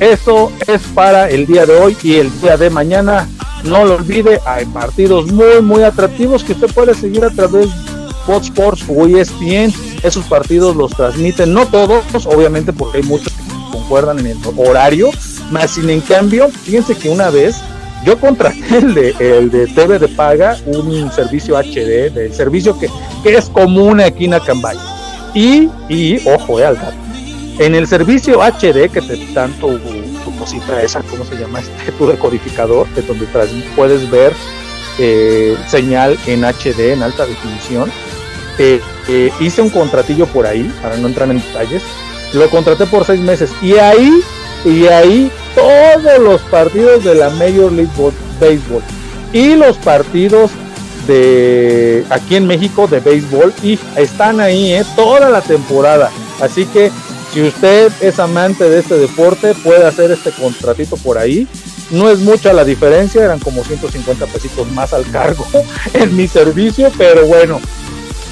[0.00, 3.28] Eso es para el día de hoy y el día de mañana
[3.64, 8.14] no lo olvide, hay partidos muy, muy atractivos que usted puede seguir a través de
[8.26, 9.72] Fox Sports o ESPN.
[10.02, 15.10] Esos partidos los transmiten, no todos, obviamente, porque hay muchos que concuerdan en el horario,
[15.50, 17.56] más sin en cambio, fíjense que una vez
[18.04, 22.88] yo contraté el de, el de TV de paga, un servicio HD, del servicio que,
[23.24, 24.76] es común aquí en Acambay.
[25.34, 26.76] Y, y ojo, eh, al
[27.58, 29.78] En el servicio HD que te tanto
[30.38, 31.60] cosita esa, ¿cómo se llama?
[31.78, 33.26] Este tu decodificador, que donde
[33.76, 34.32] puedes ver
[34.98, 37.90] eh, señal en HD, en alta definición.
[38.58, 41.82] Eh, eh, hice un contratillo por ahí, para no entrar en detalles.
[42.32, 44.20] Lo contraté por seis meses y ahí,
[44.64, 47.90] y ahí todos los partidos de la Major League
[48.40, 48.82] Baseball
[49.32, 50.50] y los partidos
[51.06, 56.10] de aquí en México de béisbol y están ahí toda la temporada.
[56.40, 56.90] Así que
[57.34, 61.48] si usted es amante de este deporte, puede hacer este contratito por ahí.
[61.90, 65.44] No es mucha la diferencia, eran como 150 pesitos más al cargo
[65.94, 67.60] en mi servicio, pero bueno,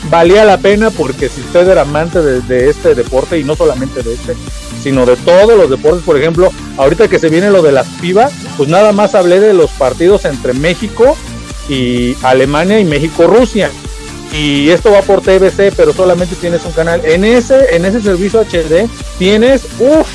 [0.08, 4.14] valía la pena porque si usted era amante de, este deporte y no solamente de
[4.14, 4.36] este,
[4.80, 8.32] sino de todos los deportes, por ejemplo, ahorita que se viene lo de las pibas,
[8.56, 11.16] pues nada más hablé de los partidos entre México
[11.68, 13.68] y Alemania y México-Rusia
[14.32, 17.04] y esto va por TBC, pero solamente tienes un canal.
[17.04, 20.08] En ese, en ese servicio HD tienes uff,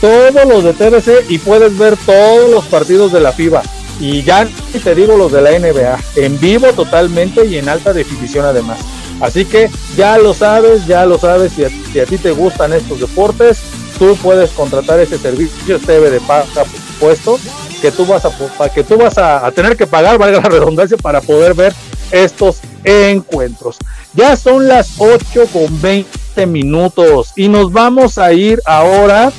[0.00, 3.62] todos los de TBC y puedes ver todos los partidos de la FIBA.
[4.00, 4.46] Y ya
[4.82, 8.78] te digo los de la NBA, en vivo totalmente y en alta definición además.
[9.20, 12.72] Así que ya lo sabes, ya lo sabes, si a, si a ti te gustan
[12.72, 13.58] estos deportes,
[13.98, 16.46] tú puedes contratar ese servicio TV de paga,
[16.92, 17.38] supuesto,
[17.80, 21.20] que tú vas a, que tú vas a tener que pagar, valga la redundancia, para
[21.20, 21.72] poder ver
[22.10, 23.78] estos encuentros.
[24.14, 29.32] Ya son las 8 con 20 minutos y nos vamos a ir ahora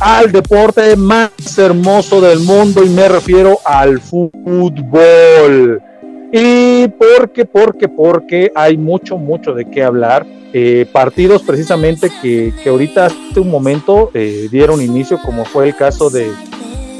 [0.00, 5.80] al deporte más hermoso del mundo y me refiero al fútbol.
[6.32, 10.26] Y porque, porque, porque hay mucho, mucho de qué hablar.
[10.54, 15.76] Eh, partidos precisamente que, que, ahorita hace un momento eh, dieron inicio, como fue el
[15.76, 16.30] caso de,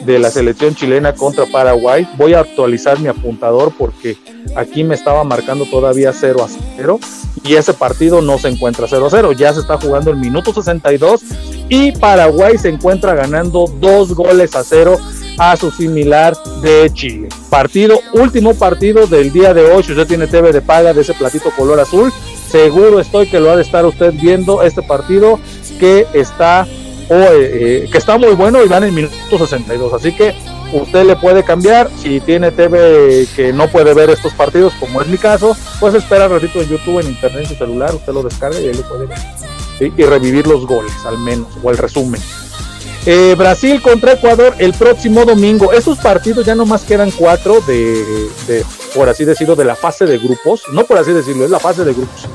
[0.04, 2.08] de la selección chilena contra Paraguay.
[2.16, 4.16] Voy a actualizar mi apuntador porque
[4.56, 7.00] aquí me estaba marcando todavía 0 a 0
[7.44, 9.32] y ese partido no se encuentra 0 a 0.
[9.32, 11.22] Ya se está jugando el minuto 62
[11.68, 14.98] y Paraguay se encuentra ganando dos goles a cero
[15.38, 17.28] a su similar de Chile.
[17.48, 19.82] Partido, último partido del día de hoy.
[19.82, 22.12] Si usted tiene TV de paga de ese platito color azul,
[22.50, 25.38] seguro estoy que lo ha de estar usted viendo este partido
[25.80, 26.66] que está
[27.14, 29.92] eh, que está muy bueno y van en minuto 62.
[29.92, 30.34] Así que
[30.72, 31.90] usted le puede cambiar.
[32.00, 36.26] Si tiene TV que no puede ver estos partidos, como es mi caso, pues espera
[36.26, 38.82] un ratito en YouTube, en internet, en su celular, usted lo descarga y ahí lo
[38.88, 39.08] puede.
[39.80, 42.20] Y revivir los goles, al menos, o el resumen.
[43.04, 45.72] Eh, Brasil contra Ecuador el próximo domingo.
[45.72, 50.62] Esos partidos ya nomás quedan cuatro de, por así decirlo, de la fase de grupos.
[50.72, 52.28] No por así decirlo, es la fase de grupos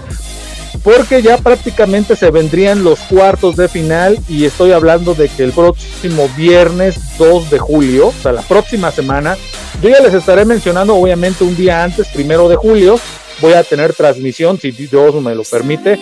[0.88, 5.52] porque ya prácticamente se vendrían los cuartos de final y estoy hablando de que el
[5.52, 9.36] próximo viernes 2 de julio, o sea, la próxima semana,
[9.82, 12.98] yo ya les estaré mencionando obviamente un día antes, primero de julio,
[13.42, 16.00] voy a tener transmisión, si Dios me lo permite,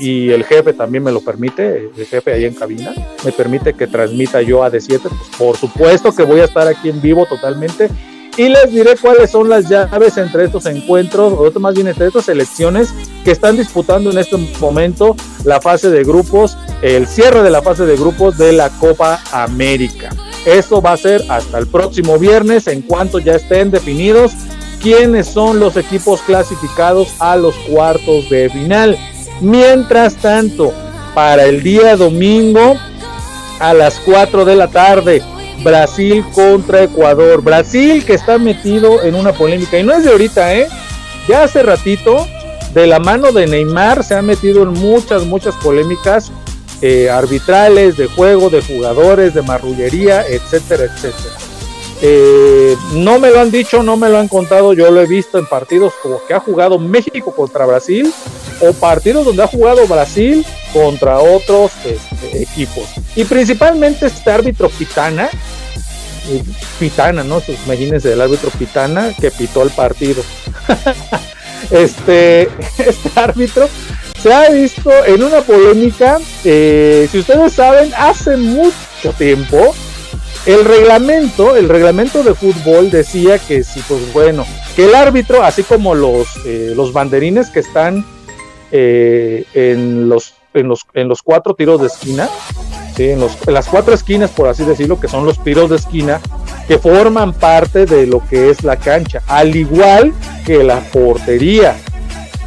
[0.00, 2.94] y el jefe también me lo permite, el jefe ahí en cabina,
[3.26, 6.88] me permite que transmita yo a D7, pues por supuesto que voy a estar aquí
[6.88, 7.90] en vivo totalmente
[8.36, 12.24] y les diré cuáles son las llaves entre estos encuentros, o más bien entre estas
[12.24, 12.92] selecciones
[13.24, 15.14] que están disputando en este momento
[15.44, 20.10] la fase de grupos, el cierre de la fase de grupos de la Copa América.
[20.44, 24.32] Eso va a ser hasta el próximo viernes en cuanto ya estén definidos
[24.82, 28.98] quiénes son los equipos clasificados a los cuartos de final.
[29.40, 30.72] Mientras tanto,
[31.14, 32.76] para el día domingo
[33.60, 35.22] a las 4 de la tarde,
[35.62, 37.42] Brasil contra Ecuador.
[37.42, 40.68] Brasil que está metido en una polémica y no es de ahorita, ¿eh?
[41.28, 42.26] Ya hace ratito
[42.74, 46.32] de la mano de Neymar se ha metido en muchas, muchas polémicas
[46.82, 51.43] eh, arbitrales, de juego, de jugadores, de marrullería, etcétera, etcétera.
[52.02, 55.38] Eh, no me lo han dicho, no me lo han contado, yo lo he visto
[55.38, 58.12] en partidos como que ha jugado México contra Brasil
[58.60, 62.84] o partidos donde ha jugado Brasil contra otros este, equipos.
[63.14, 65.30] Y principalmente este árbitro Pitana,
[66.78, 67.42] Pitana, ¿no?
[67.66, 70.22] Imagínense el árbitro Pitana que pitó el partido.
[71.70, 72.42] este,
[72.78, 73.68] este árbitro
[74.20, 79.74] se ha visto en una polémica, eh, si ustedes saben, hace mucho tiempo,
[80.46, 84.44] el reglamento, el reglamento de fútbol decía que si, pues bueno,
[84.76, 88.04] que el árbitro, así como los, eh, los banderines que están
[88.70, 92.28] eh, en, los, en, los, en los cuatro tiros de esquina,
[92.98, 96.20] en, los, en las cuatro esquinas, por así decirlo, que son los tiros de esquina,
[96.68, 100.12] que forman parte de lo que es la cancha, al igual
[100.44, 101.76] que la portería.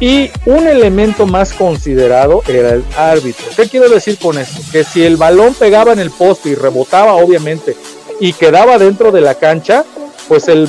[0.00, 3.46] Y un elemento más considerado era el árbitro.
[3.56, 4.60] ¿Qué quiero decir con esto?
[4.70, 7.76] Que si el balón pegaba en el poste y rebotaba, obviamente,
[8.20, 9.84] y quedaba dentro de la cancha,
[10.28, 10.68] pues el,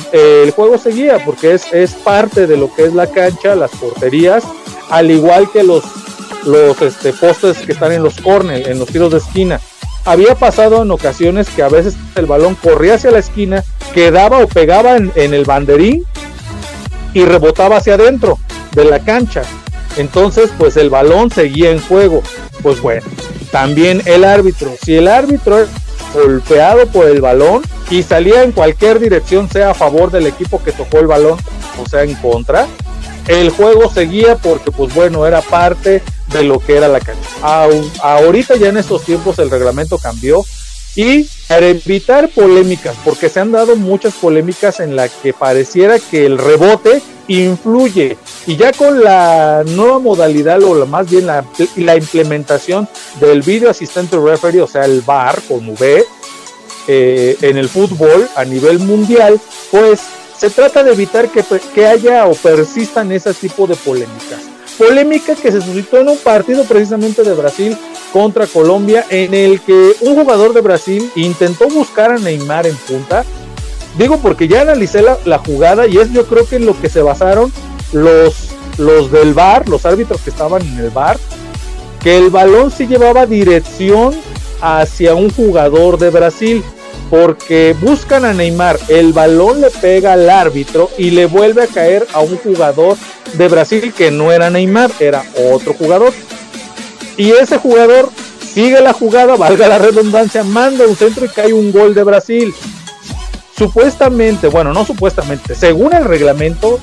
[0.56, 4.42] juego seguía, porque es, parte de lo que es la cancha, las porterías,
[4.88, 5.84] al igual que los,
[6.44, 9.60] los este, postes que están en los corners, en los tiros de esquina.
[10.06, 13.62] Había pasado en ocasiones que a veces el balón corría hacia la esquina,
[13.94, 16.04] quedaba o pegaba en, en el banderín
[17.12, 18.38] y rebotaba hacia adentro
[18.72, 19.42] de la cancha.
[19.96, 22.22] Entonces, pues el balón seguía en juego.
[22.62, 23.06] Pues bueno,
[23.50, 24.72] también el árbitro.
[24.82, 25.66] Si el árbitro
[26.14, 30.72] golpeado por el balón y salía en cualquier dirección, sea a favor del equipo que
[30.72, 31.38] tocó el balón
[31.80, 32.66] o sea en contra,
[33.28, 37.28] el juego seguía porque, pues bueno, era parte de lo que era la cancha.
[38.02, 40.44] ahorita ya en estos tiempos el reglamento cambió
[40.96, 46.26] y para evitar polémicas, porque se han dado muchas polémicas en la que pareciera que
[46.26, 48.16] el rebote influye
[48.46, 51.44] y ya con la nueva modalidad o más bien la,
[51.76, 52.88] la implementación
[53.20, 56.04] del video asistente referee, o sea el VAR con V
[56.88, 60.00] eh, en el fútbol a nivel mundial, pues
[60.36, 64.49] se trata de evitar que, que haya o persistan ese tipo de polémicas.
[64.80, 67.76] Polémica que se suscitó en un partido precisamente de Brasil
[68.14, 73.22] contra Colombia en el que un jugador de Brasil intentó buscar a Neymar en punta.
[73.98, 77.02] Digo porque ya analicé la, jugada y es yo creo que en lo que se
[77.02, 77.52] basaron
[77.92, 81.18] los, los del bar, los árbitros que estaban en el bar,
[82.02, 84.14] que el balón sí llevaba dirección
[84.62, 86.64] hacia un jugador de Brasil
[87.10, 92.06] porque buscan a Neymar, el balón le pega al árbitro y le vuelve a caer
[92.14, 92.96] a un jugador
[93.34, 96.12] de Brasil que no era Neymar, era otro jugador.
[97.16, 98.08] Y ese jugador
[98.40, 102.54] sigue la jugada, valga la redundancia, manda un centro y cae un gol de Brasil.
[103.58, 106.78] Supuestamente, bueno, no supuestamente, según el reglamento,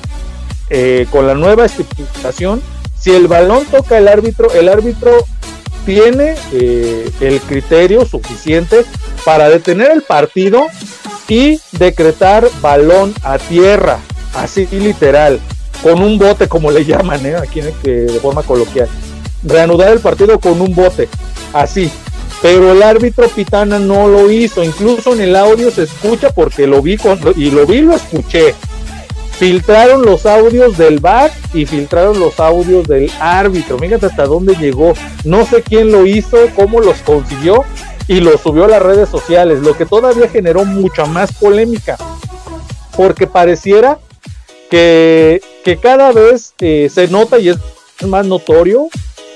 [0.68, 2.62] eh, con la nueva estipulación,
[2.98, 5.24] si el balón toca el árbitro, el árbitro
[5.88, 8.84] tiene eh, el criterio suficiente
[9.24, 10.66] para detener el partido
[11.28, 13.98] y decretar balón a tierra,
[14.34, 15.40] así literal,
[15.82, 17.36] con un bote como le llaman ¿eh?
[17.36, 18.86] aquí de forma coloquial.
[19.42, 21.08] Reanudar el partido con un bote,
[21.54, 21.90] así.
[22.42, 26.82] Pero el árbitro Pitana no lo hizo, incluso en el audio se escucha porque lo
[26.82, 26.98] vi
[27.34, 28.54] y lo vi lo escuché
[29.38, 33.78] filtraron los audios del VAR y filtraron los audios del árbitro.
[33.78, 34.94] Fíjate hasta dónde llegó.
[35.24, 37.64] No sé quién lo hizo, cómo los consiguió
[38.08, 41.96] y lo subió a las redes sociales, lo que todavía generó mucha más polémica.
[42.96, 43.98] Porque pareciera
[44.70, 47.58] que, que cada vez eh, se nota y es
[48.06, 48.88] más notorio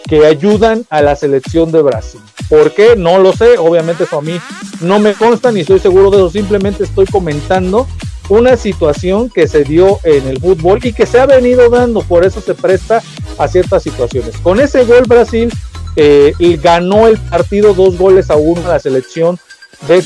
[0.08, 2.20] que ayudan a la selección de Brasil.
[2.48, 2.96] ¿Por qué?
[2.96, 4.40] No lo sé, obviamente eso a mí
[4.80, 7.86] no me consta ni estoy seguro de eso, simplemente estoy comentando
[8.28, 12.24] una situación que se dio en el fútbol y que se ha venido dando, por
[12.24, 13.02] eso se presta
[13.38, 14.36] a ciertas situaciones.
[14.38, 15.52] Con ese gol Brasil
[15.96, 16.32] eh,
[16.62, 19.38] ganó el partido dos goles a uno a la selección
[19.88, 20.02] de,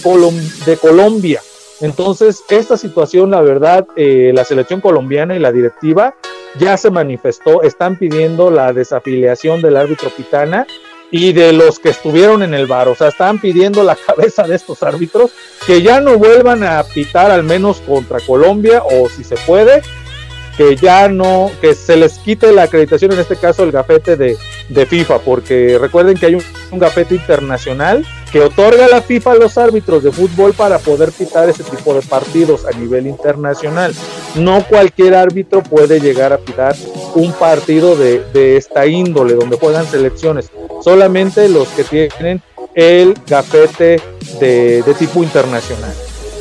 [0.67, 1.41] de Colombia.
[1.81, 6.15] Entonces, esta situación, la verdad, eh, la selección colombiana y la directiva
[6.59, 10.67] ya se manifestó, están pidiendo la desafiliación del árbitro Pitana
[11.11, 12.89] y de los que estuvieron en el bar.
[12.89, 15.31] O sea, están pidiendo la cabeza de estos árbitros
[15.67, 19.83] que ya no vuelvan a pitar al menos contra Colombia o si se puede,
[20.57, 24.37] que ya no, que se les quite la acreditación, en este caso el gafete de,
[24.71, 26.43] de FIFA, porque recuerden que hay un,
[26.79, 31.63] gafete internacional que otorga la FIFA a los árbitros de fútbol para poder pitar ese
[31.63, 33.95] tipo de partidos a nivel internacional.
[34.35, 36.75] No cualquier árbitro puede llegar a pitar
[37.15, 40.51] un partido de, de esta índole, donde juegan selecciones,
[40.83, 42.43] solamente los que tienen
[42.75, 44.01] el gafete
[44.41, 45.93] de, tipo internacional.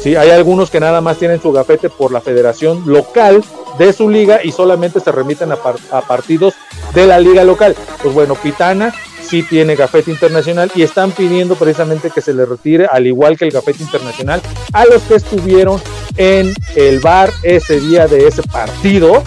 [0.01, 3.43] Sí, hay algunos que nada más tienen su gafete por la federación local
[3.79, 5.57] de su liga y solamente se remiten a,
[5.91, 6.53] a partidos
[6.93, 7.75] de la liga local.
[8.03, 8.93] Pues bueno, Pitana
[9.25, 13.45] sí tiene gafete internacional y están pidiendo precisamente que se le retire, al igual que
[13.45, 14.41] el gafete internacional,
[14.73, 15.81] a los que estuvieron
[16.17, 19.23] en el bar ese día de ese partido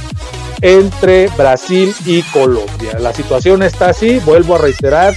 [0.61, 2.99] entre Brasil y Colombia.
[3.01, 5.15] La situación está así, vuelvo a reiterar,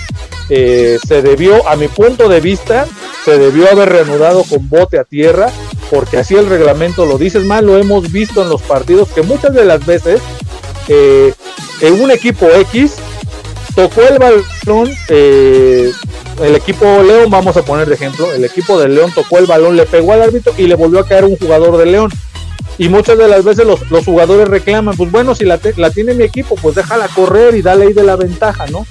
[0.49, 2.85] eh, se debió, a mi punto de vista,
[3.25, 5.49] se debió haber reanudado con bote a tierra,
[5.89, 9.21] porque así el reglamento lo dice, es más, lo hemos visto en los partidos que
[9.21, 10.21] muchas de las veces
[10.87, 11.33] eh,
[11.81, 12.95] en un equipo X
[13.75, 15.91] tocó el balón, eh,
[16.41, 19.75] el equipo León, vamos a poner de ejemplo, el equipo de León tocó el balón,
[19.75, 22.11] le pegó al árbitro y le volvió a caer un jugador de León.
[22.81, 26.23] Y muchas de las veces los, jugadores reclaman, pues bueno, si la, la, tiene mi
[26.23, 28.87] equipo, pues déjala correr y dale ahí de la ventaja, ¿no?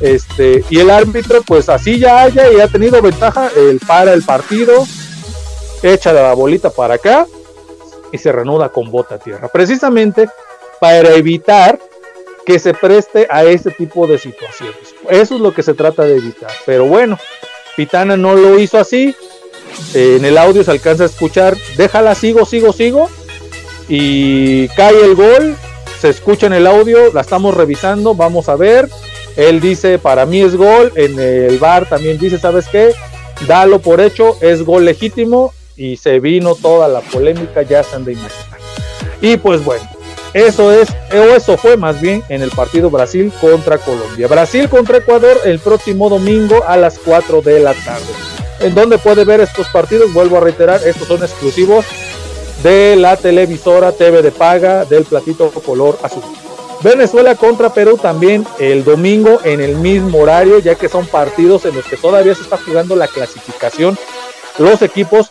[0.00, 4.22] Este, y el árbitro, pues así ya haya y ha tenido ventaja, él para el
[4.22, 4.86] partido,
[5.82, 7.26] echa la bolita para acá
[8.12, 9.48] y se reanuda con bota a tierra.
[9.48, 10.28] Precisamente
[10.80, 11.80] para evitar
[12.44, 14.94] que se preste a ese tipo de situaciones.
[15.10, 16.52] Eso es lo que se trata de evitar.
[16.64, 17.18] Pero bueno,
[17.74, 19.16] Pitana no lo hizo así.
[19.94, 23.08] En el audio se alcanza a escuchar, déjala, sigo, sigo, sigo.
[23.88, 25.56] Y cae el gol,
[26.00, 28.88] se escucha en el audio, la estamos revisando, vamos a ver.
[29.36, 30.92] Él dice, para mí es gol.
[30.96, 32.92] En el bar también dice, ¿sabes qué?
[33.46, 35.52] Dalo por hecho, es gol legítimo.
[35.76, 38.58] Y se vino toda la polémica, ya se han de imaginar.
[39.20, 39.86] Y pues bueno,
[40.32, 44.26] eso es, o eso fue más bien en el partido Brasil contra Colombia.
[44.26, 48.04] Brasil contra Ecuador el próximo domingo a las 4 de la tarde.
[48.60, 51.84] En donde puede ver estos partidos, vuelvo a reiterar, estos son exclusivos
[52.62, 56.22] de la televisora TV de paga del platito color azul.
[56.82, 61.74] Venezuela contra Perú también el domingo en el mismo horario, ya que son partidos en
[61.74, 63.98] los que todavía se está jugando la clasificación.
[64.58, 65.30] Los equipos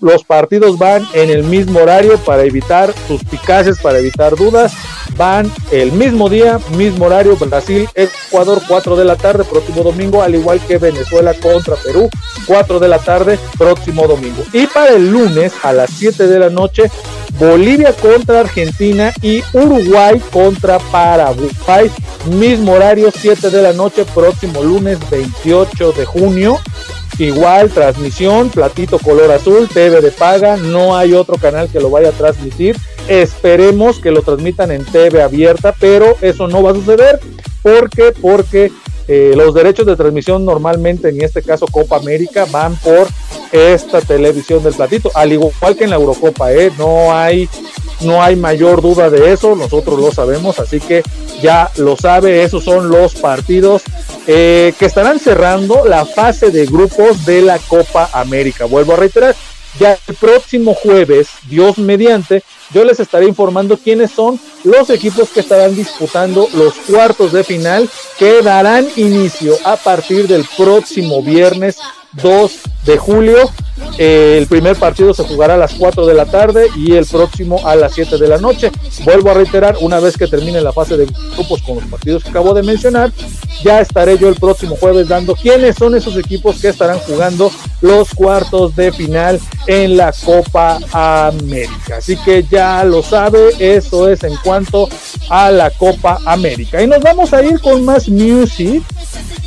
[0.00, 4.72] los partidos van en el mismo horario para evitar suspicacias, para evitar dudas.
[5.16, 10.34] Van el mismo día, mismo horario, Brasil, Ecuador, 4 de la tarde, próximo domingo, al
[10.34, 12.10] igual que Venezuela contra Perú,
[12.46, 14.44] 4 de la tarde, próximo domingo.
[14.52, 16.90] Y para el lunes, a las 7 de la noche,
[17.38, 21.90] Bolivia contra Argentina y Uruguay contra Paraguay.
[22.30, 26.58] Mismo horario, 7 de la noche, próximo lunes 28 de junio.
[27.18, 32.10] Igual, transmisión, platito color azul, TV de paga, no hay otro canal que lo vaya
[32.10, 32.76] a transmitir.
[33.08, 37.20] Esperemos que lo transmitan en TV abierta, pero eso no va a suceder.
[37.62, 38.12] ¿Por qué?
[38.20, 38.70] Porque
[39.08, 43.06] eh, los derechos de transmisión normalmente, en este caso Copa América, van por
[43.52, 46.70] esta televisión del platito, al igual que en la Eurocopa, ¿eh?
[46.76, 47.48] no hay
[48.00, 51.02] no hay mayor duda de eso, nosotros lo sabemos, así que
[51.40, 53.82] ya lo sabe, esos son los partidos
[54.26, 58.64] eh, que estarán cerrando la fase de grupos de la Copa América.
[58.64, 59.34] Vuelvo a reiterar,
[59.78, 62.42] ya el próximo jueves, Dios mediante,
[62.72, 67.88] yo les estaré informando quiénes son los equipos que estarán disputando los cuartos de final
[68.18, 71.76] que darán inicio a partir del próximo viernes
[72.14, 72.52] 2
[72.84, 73.50] de julio.
[73.98, 77.66] Eh, el primer partido se jugará a las 4 de la tarde y el próximo
[77.66, 78.70] a las 7 de la noche.
[79.04, 82.30] Vuelvo a reiterar, una vez que termine la fase de grupos con los partidos que
[82.30, 83.12] acabo de mencionar,
[83.62, 87.50] ya estaré yo el próximo jueves dando quiénes son esos equipos que estarán jugando
[87.80, 91.96] los cuartos de final en la Copa América.
[91.98, 94.88] Así que ya lo sabe, eso es en cuanto
[95.28, 96.82] a la Copa América.
[96.82, 98.82] Y nos vamos a ir con más music.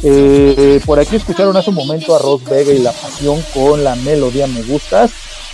[0.01, 3.95] Eh, por aquí escucharon hace un momento a Ross Vega y La Pasión con la
[4.19, 5.11] melodía Me Gustas.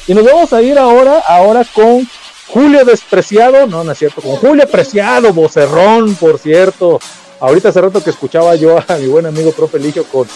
[0.08, 2.08] Y nos vamos a ir ahora, ahora con
[2.48, 7.00] Julio Despreciado, no, no es cierto, con Julio Preciado, vocerrón, por cierto.
[7.40, 10.28] Ahorita hace rato que escuchaba yo a mi buen amigo profe Ligio con,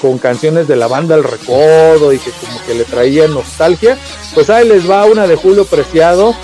[0.00, 3.98] con canciones de la banda El Recodo y que como que le traía nostalgia,
[4.34, 6.34] pues ahí les va una de Julio Preciado,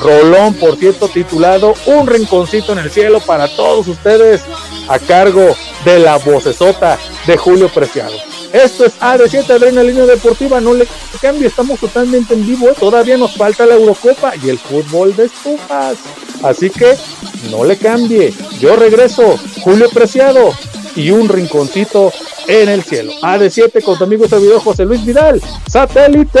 [0.00, 4.42] rolón, por cierto, titulado Un rinconcito en el cielo para todos ustedes
[4.88, 8.33] a cargo de la vocesota de Julio Preciado.
[8.54, 10.86] Esto es AD7 Línea Deportiva, no le
[11.20, 15.98] cambie, estamos totalmente en vivo, todavía nos falta la Eurocopa y el fútbol de estufas.
[16.40, 16.94] Así que
[17.50, 20.52] no le cambie, yo regreso, Julio Preciado
[20.94, 22.12] y un rinconcito
[22.46, 23.10] en el cielo.
[23.22, 26.40] AD7 con tu amigo servidor José Luis Vidal, satélite.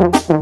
[0.00, 0.39] Mm-hmm.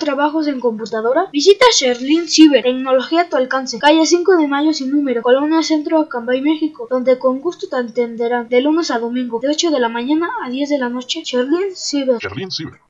[0.00, 1.28] Trabajos en computadora?
[1.32, 6.00] Visita Sherlin Cyber, tecnología a tu alcance, calle 5 de mayo sin número, Colonia Centro,
[6.00, 9.88] Acambay, México, donde con gusto te atenderán de lunes a domingo, de 8 de la
[9.88, 11.22] mañana a 10 de la noche.
[11.24, 12.18] Sherlin Cyber.
[12.18, 12.80] Sherlin Cyber.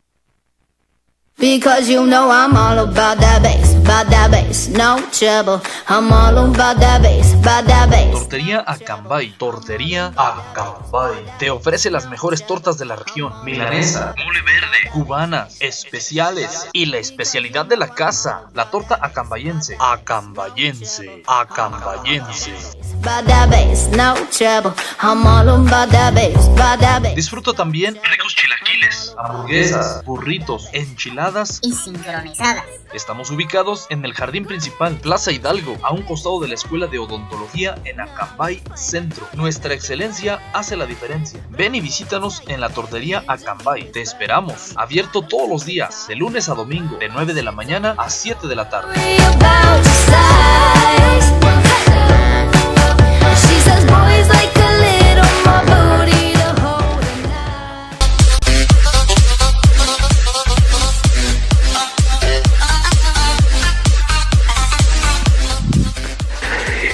[1.40, 5.62] Because you know I'm all about that bass, about that bass, no trouble.
[5.88, 8.12] I'm all about that bass, about that bass.
[8.12, 11.24] Tortería Acambay, Tortería Acambay.
[11.38, 14.42] Te ofrece las mejores tortas de la región: milanesa, mole
[14.92, 19.76] cubanas, especiales y la especialidad de la casa, la torta acambayense.
[19.80, 22.52] Acambayense, acambayense.
[27.14, 32.64] Disfruto también ricos chilaquiles, hamburguesas, burritos, enchiladas y sincronizadas.
[32.92, 36.98] Estamos ubicados en el jardín principal, Plaza Hidalgo, a un costado de la Escuela de
[36.98, 39.28] Odontología en Acambay Centro.
[39.34, 41.40] Nuestra excelencia hace la diferencia.
[41.50, 43.92] Ven y visítanos en la tortería Acambay.
[43.92, 44.69] Te esperamos.
[44.76, 48.46] Abierto todos los días, de lunes a domingo, de 9 de la mañana a 7
[48.46, 48.94] de la tarde.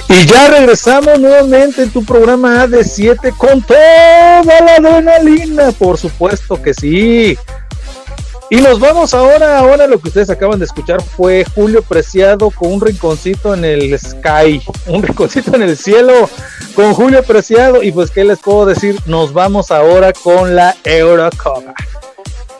[0.09, 6.73] Y ya regresamos nuevamente en tu programa AD7 con toda la adrenalina, por supuesto que
[6.73, 7.37] sí.
[8.49, 12.71] Y nos vamos ahora, ahora lo que ustedes acaban de escuchar fue Julio Preciado con
[12.71, 16.29] un rinconcito en el sky, un rinconcito en el cielo
[16.73, 21.73] con Julio Preciado y pues qué les puedo decir, nos vamos ahora con la Eurocopa.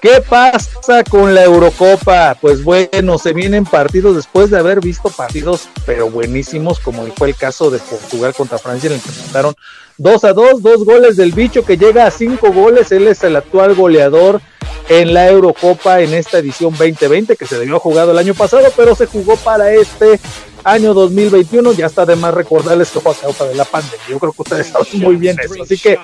[0.02, 2.36] ¿Qué pasa con la Eurocopa?
[2.42, 7.36] Pues bueno, se vienen partidos después de haber visto partidos pero buenísimos, como fue el
[7.36, 9.56] caso de Portugal contra Francia, en el que empataron
[10.00, 13.38] 2 a 2, dos goles del bicho que llega a 5 goles, él es el
[13.38, 14.42] actual goleador
[14.90, 18.66] en la Eurocopa en esta edición 2020 que se debió haber jugado el año pasado,
[18.76, 20.20] pero se jugó para este
[20.64, 21.74] año 2021.
[21.74, 24.00] Ya está de más recordarles que fue a causa de la pandemia.
[24.10, 25.64] Yo creo que ustedes saben muy bien eso.
[25.64, 25.98] Así que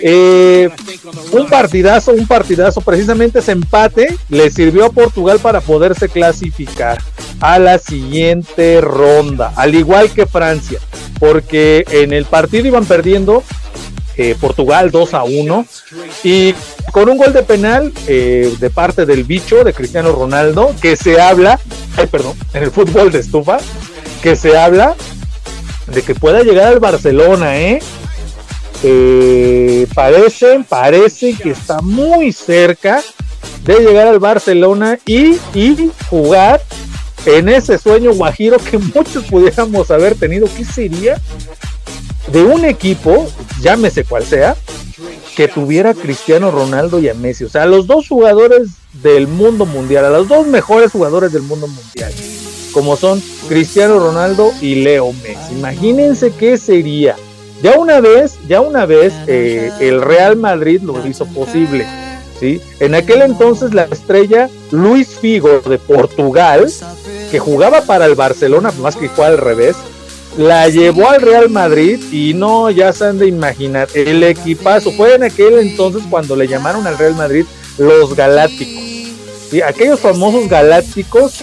[0.00, 0.70] eh,
[1.32, 2.80] un partidazo, un partidazo.
[2.80, 6.98] Precisamente ese empate le sirvió a Portugal para poderse clasificar
[7.40, 10.80] a la siguiente ronda, al igual que Francia,
[11.20, 13.44] porque en el partido iban perdiendo
[14.18, 15.66] eh, Portugal 2 a 1
[16.24, 16.52] y
[16.92, 21.20] con un gol de penal eh, de parte del bicho de Cristiano Ronaldo que se
[21.20, 21.60] habla,
[22.10, 23.58] perdón, en el fútbol de estufa,
[24.20, 24.96] que se habla
[25.86, 27.78] de que pueda llegar al Barcelona, ¿eh?
[28.82, 33.00] eh parece que está muy cerca
[33.62, 36.60] de llegar al Barcelona y, y jugar
[37.24, 40.48] en ese sueño guajiro que muchos pudiéramos haber tenido.
[40.56, 41.20] ¿Qué sería
[42.32, 43.26] de un equipo,
[43.60, 44.56] llámese cual sea,
[45.36, 47.44] que tuviera a Cristiano Ronaldo y a Messi.
[47.44, 48.70] O sea, los dos jugadores
[49.02, 52.12] del mundo mundial, a los dos mejores jugadores del mundo mundial,
[52.72, 55.54] como son Cristiano Ronaldo y Leo Messi.
[55.54, 57.16] Imagínense qué sería.
[57.62, 61.86] Ya una vez, ya una vez, eh, el Real Madrid lo hizo posible.
[62.38, 62.60] ¿sí?
[62.80, 66.70] En aquel entonces la estrella Luis Figo de Portugal,
[67.30, 69.76] que jugaba para el Barcelona, más que fue al revés,
[70.38, 75.16] la llevó al Real Madrid y no, ya se han de imaginar, el equipazo fue
[75.16, 77.44] en aquel entonces cuando le llamaron al Real Madrid
[77.76, 78.84] los Galácticos.
[79.66, 81.42] Aquellos famosos Galácticos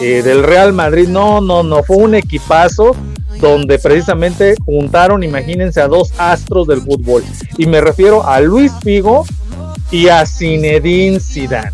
[0.00, 2.96] eh, del Real Madrid, no, no, no, fue un equipazo
[3.40, 7.22] donde precisamente juntaron, imagínense, a dos astros del fútbol.
[7.58, 9.26] Y me refiero a Luis Figo
[9.90, 11.72] y a Zinedine Zidane,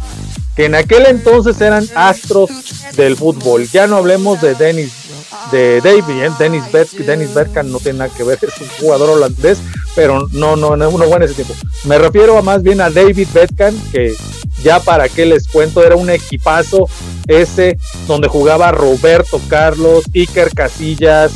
[0.57, 2.51] que en aquel entonces eran astros
[2.97, 3.69] del fútbol.
[3.69, 5.06] Ya no hablemos de Dennis
[5.51, 6.31] de David, ¿eh?
[6.39, 6.65] Dennis,
[7.07, 9.59] Dennis Bergkamp no tiene nada que ver, es un jugador holandés,
[9.95, 11.55] pero no, no, no, uno bueno ese tiempo.
[11.85, 14.15] Me refiero a más bien a David Beckham, que
[14.63, 16.89] ya para qué les cuento, era un equipazo
[17.27, 21.33] ese donde jugaba Roberto Carlos, Iker Casillas,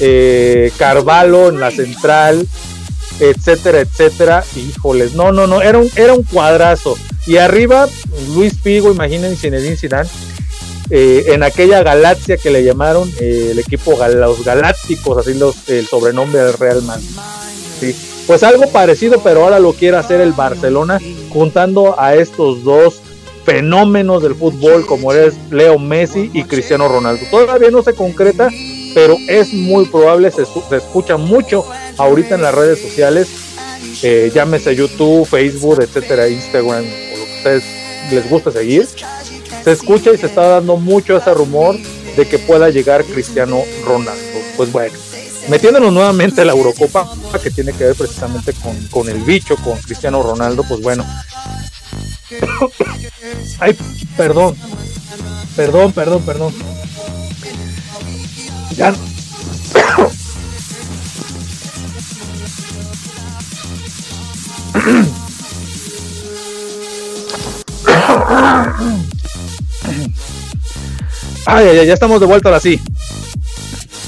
[0.00, 2.46] eh, Carvalho en la central,
[3.18, 4.44] etcétera, etcétera.
[4.56, 6.96] Híjoles, no, no, no, era un, era un cuadrazo.
[7.26, 7.88] Y arriba,
[8.34, 10.08] Luis Figo, imaginen Zinedine Zidane,
[10.90, 15.86] eh, en aquella galaxia que le llamaron eh, el equipo los Galácticos, así los, el
[15.86, 17.94] sobrenombre del Real Madrid.
[18.26, 21.00] Pues algo parecido, pero ahora lo quiere hacer el Barcelona,
[21.30, 23.00] juntando a estos dos
[23.44, 27.24] fenómenos del fútbol como es Leo Messi y Cristiano Ronaldo.
[27.30, 28.48] Todavía no se concreta,
[28.94, 31.64] pero es muy probable, se, escucha mucho
[31.98, 33.28] ahorita en las redes sociales,
[34.02, 37.64] eh, llámese YouTube, Facebook, etcétera, Instagram, o lo que ustedes
[38.10, 38.86] les gusta seguir
[39.64, 41.76] se escucha y se está dando mucho ese rumor
[42.16, 44.22] de que pueda llegar Cristiano Ronaldo.
[44.56, 44.94] Pues bueno,
[45.48, 47.10] metiéndonos nuevamente a la Eurocopa,
[47.42, 48.52] que tiene que ver precisamente
[48.90, 51.04] con, el bicho, con Cristiano Ronaldo, pues bueno.
[53.58, 53.76] Ay,
[54.16, 54.56] perdón,
[55.56, 56.54] perdón, perdón, perdón.
[58.76, 58.94] Ya.
[71.46, 72.80] Ay, ya estamos de vuelta ahora sí.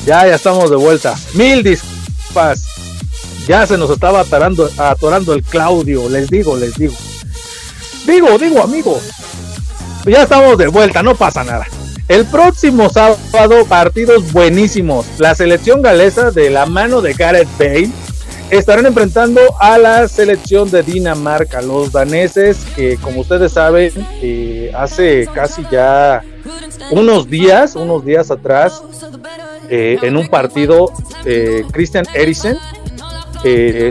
[0.07, 1.15] Ya, ya estamos de vuelta.
[1.35, 2.67] Mil disculpas.
[3.47, 6.09] Ya se nos estaba atorando, atorando el Claudio.
[6.09, 6.95] Les digo, les digo.
[8.07, 9.01] Digo, digo, amigo.
[10.07, 11.67] Ya estamos de vuelta, no pasa nada.
[12.09, 15.07] El próximo sábado, partidos buenísimos.
[15.19, 17.91] La selección galesa de la mano de Gareth Bale
[18.51, 25.27] estarán enfrentando a la selección de Dinamarca, los daneses que como ustedes saben eh, hace
[25.33, 26.23] casi ya
[26.91, 28.83] unos días, unos días atrás,
[29.69, 30.93] eh, en un partido,
[31.25, 32.57] eh, Christian Eriksen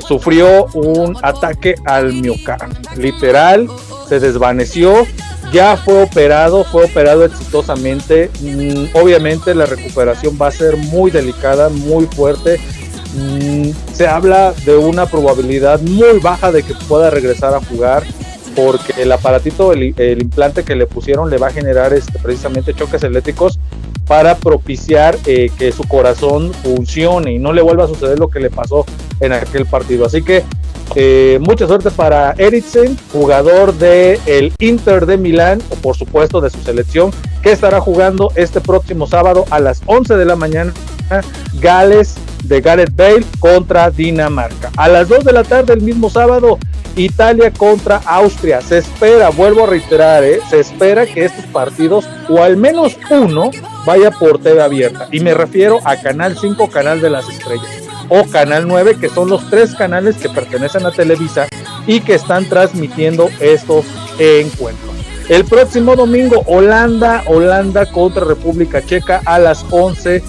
[0.07, 3.67] sufrió un ataque al miocardio, literal,
[4.07, 5.05] se desvaneció,
[5.51, 11.67] ya fue operado, fue operado exitosamente, mm, obviamente la recuperación va a ser muy delicada,
[11.67, 12.61] muy fuerte,
[13.13, 18.03] Mm, se habla de una probabilidad muy baja de que pueda regresar a jugar
[18.55, 23.03] porque el aparatito, el, implante que le pusieron le va a generar este, precisamente choques
[23.03, 23.59] eléctricos
[24.07, 28.39] para propiciar eh, que su corazón funcione y no le vuelva a suceder lo que
[28.39, 28.85] le pasó
[29.19, 30.05] en aquel partido.
[30.05, 30.43] Así que
[30.95, 36.49] Eh, mucha suerte para Eriksen, jugador del el Inter de Milán, o por supuesto de
[36.49, 37.11] su selección,
[37.41, 40.73] que estará jugando este próximo sábado a las 11 de la mañana.
[41.59, 42.15] Gales
[42.45, 44.71] de Gareth Bale contra Dinamarca.
[44.77, 46.57] A las 2 de la tarde el mismo sábado,
[46.95, 48.61] Italia contra Austria.
[48.61, 50.39] Se espera, vuelvo a reiterar, ¿eh?
[50.49, 53.51] se espera que estos partidos, o al menos uno,
[53.85, 55.09] vaya por TV abierta.
[55.11, 59.29] Y me refiero a Canal 5, Canal de las Estrellas o Canal 9, que son
[59.29, 61.47] los tres canales que pertenecen a Televisa
[61.87, 63.85] y que están transmitiendo estos
[64.19, 64.91] encuentros.
[65.29, 70.21] El próximo domingo, Holanda, Holanda contra República Checa a las 11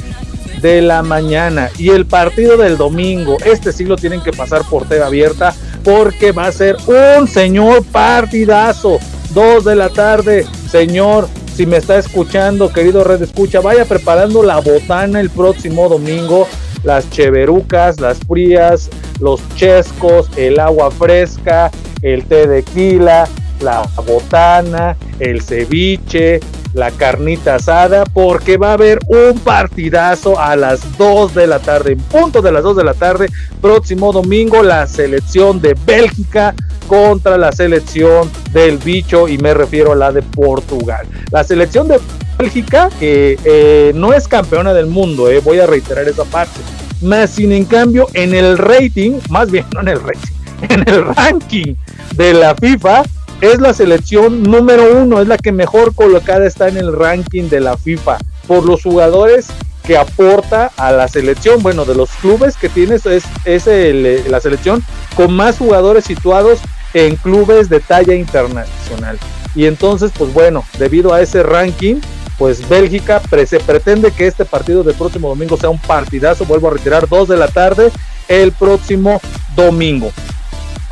[0.60, 1.70] de la mañana.
[1.76, 5.52] Y el partido del domingo, este sí lo tienen que pasar por TV abierta
[5.82, 9.00] porque va a ser un señor partidazo.
[9.34, 14.60] Dos de la tarde, señor, si me está escuchando, querido Red Escucha, vaya preparando la
[14.60, 16.46] botana el próximo domingo
[16.84, 18.90] las cheverucas, las frías,
[19.20, 21.70] los chescos, el agua fresca,
[22.02, 23.28] el té de quila,
[23.60, 26.40] la botana, el ceviche,
[26.74, 31.92] la carnita asada, porque va a haber un partidazo a las 2 de la tarde,
[31.92, 33.28] en punto de las 2 de la tarde,
[33.60, 36.54] próximo domingo, la selección de Bélgica
[36.86, 41.06] contra la selección del bicho, y me refiero a la de Portugal.
[41.30, 42.00] La selección de
[42.38, 46.60] Bélgica, que eh, no es campeona del mundo, eh, voy a reiterar esa parte,
[47.00, 50.32] más sin en cambio en el rating, más bien no en el rating,
[50.68, 51.74] en el ranking
[52.14, 53.02] de la FIFA,
[53.42, 57.58] es la selección número uno, es la que mejor colocada está en el ranking de
[57.58, 59.48] la FIFA por los jugadores
[59.82, 61.60] que aporta a la selección.
[61.60, 64.84] Bueno, de los clubes que tiene es, es la selección
[65.16, 66.60] con más jugadores situados
[66.94, 69.18] en clubes de talla internacional.
[69.56, 71.96] Y entonces, pues bueno, debido a ese ranking,
[72.38, 76.44] pues Bélgica se pretende que este partido del próximo domingo sea un partidazo.
[76.44, 77.90] Vuelvo a retirar dos de la tarde
[78.28, 79.20] el próximo
[79.56, 80.12] domingo.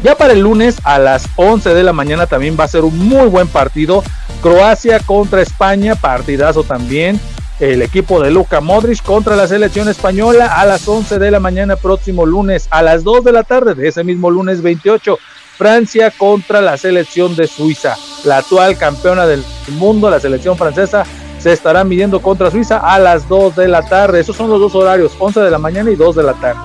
[0.02, 2.98] Ya para el lunes a las 11 de la mañana también va a ser un
[2.98, 4.02] muy buen partido.
[4.40, 7.20] Croacia contra España, partidazo también.
[7.58, 11.76] El equipo de Luka Modric contra la selección española a las 11 de la mañana
[11.76, 12.66] próximo lunes.
[12.70, 15.18] A las 2 de la tarde de ese mismo lunes 28.
[15.58, 17.94] Francia contra la selección de Suiza.
[18.24, 21.04] La actual campeona del mundo, la selección francesa,
[21.38, 24.20] se estará midiendo contra Suiza a las 2 de la tarde.
[24.20, 26.60] Esos son los dos horarios, 11 de la mañana y 2 de la tarde.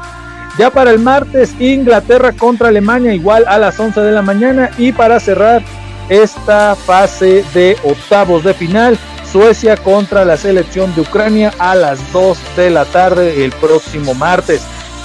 [0.57, 4.71] Ya para el martes, Inglaterra contra Alemania, igual a las 11 de la mañana.
[4.77, 5.61] Y para cerrar
[6.07, 8.97] esta fase de octavos de final,
[9.35, 14.61] Suecia contra la selección de Ucrania a las 2 de la tarde el próximo martes.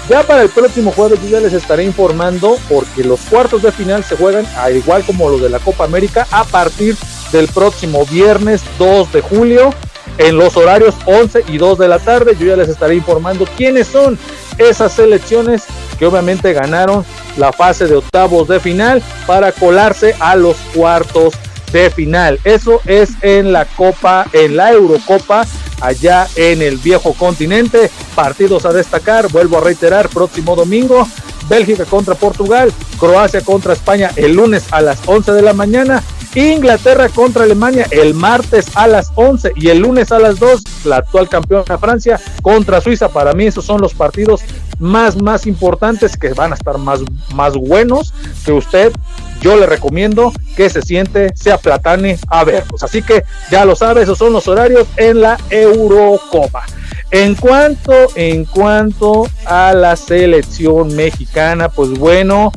[0.09, 4.05] Ya para el próximo jueves yo ya les estaré informando porque los cuartos de final
[4.05, 6.97] se juegan, al igual como los de la Copa América, a partir
[7.33, 9.75] del próximo viernes 2 de julio
[10.19, 12.37] en los horarios 11 y 2 de la tarde.
[12.39, 14.19] Yo ya les estaré informando quiénes son
[14.59, 15.65] esas selecciones
[15.99, 17.05] que obviamente ganaron
[17.37, 21.35] la fase de octavos de final para colarse a los cuartos
[21.73, 22.41] de final.
[22.45, 25.47] Eso es en la Copa, en la Eurocopa,
[25.81, 27.91] allá en el viejo continente.
[28.15, 31.07] Partidos a destacar, vuelvo a reiterar, próximo domingo.
[31.51, 36.03] Bélgica contra Portugal, Croacia contra España el lunes a las 11 de la mañana
[36.35, 40.99] Inglaterra contra Alemania el martes a las 11 y el lunes a las 2 la
[40.99, 43.09] actual campeona Francia contra Suiza.
[43.09, 44.43] Para mí esos son los partidos
[44.79, 47.01] más más importantes que van a estar más
[47.35, 48.15] más buenos
[48.45, 48.93] que usted
[49.41, 52.83] yo le recomiendo que se siente, se aplatane a verlos.
[52.83, 56.65] Así que ya lo sabe, esos son los horarios en la Eurocopa.
[57.11, 62.53] En cuanto, en cuanto a la selección mexicana, pues bueno,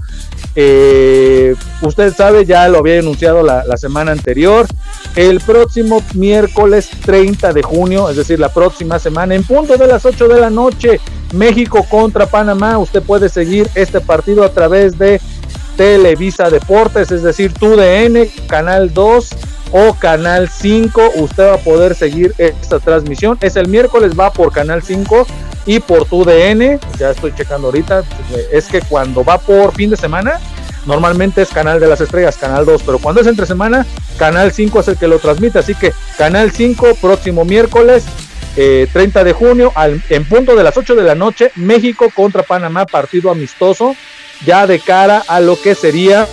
[0.56, 4.68] eh, usted sabe, ya lo había anunciado la, la, semana anterior.
[5.16, 10.06] El próximo miércoles 30 de junio, es decir, la próxima semana, en punto de las
[10.06, 11.00] 8 de la noche,
[11.34, 12.78] México contra Panamá.
[12.78, 15.20] Usted puede seguir este partido a través de
[15.78, 19.30] Televisa Deportes, es decir, TUDN, Canal 2
[19.74, 21.12] o Canal 5.
[21.16, 23.38] Usted va a poder seguir esta transmisión.
[23.42, 25.28] Es el miércoles, va por Canal 5
[25.66, 28.04] y por tu DN, ya estoy checando ahorita,
[28.52, 30.40] es que cuando va por fin de semana,
[30.86, 33.86] normalmente es Canal de las Estrellas, Canal 2, pero cuando es entre semana,
[34.18, 38.04] Canal 5 es el que lo transmite, así que Canal 5, próximo miércoles,
[38.56, 39.72] 30 eh, de junio,
[40.10, 43.96] en punto de las 8 de la noche, México contra Panamá, partido amistoso,
[44.46, 46.28] ya de cara a lo que sería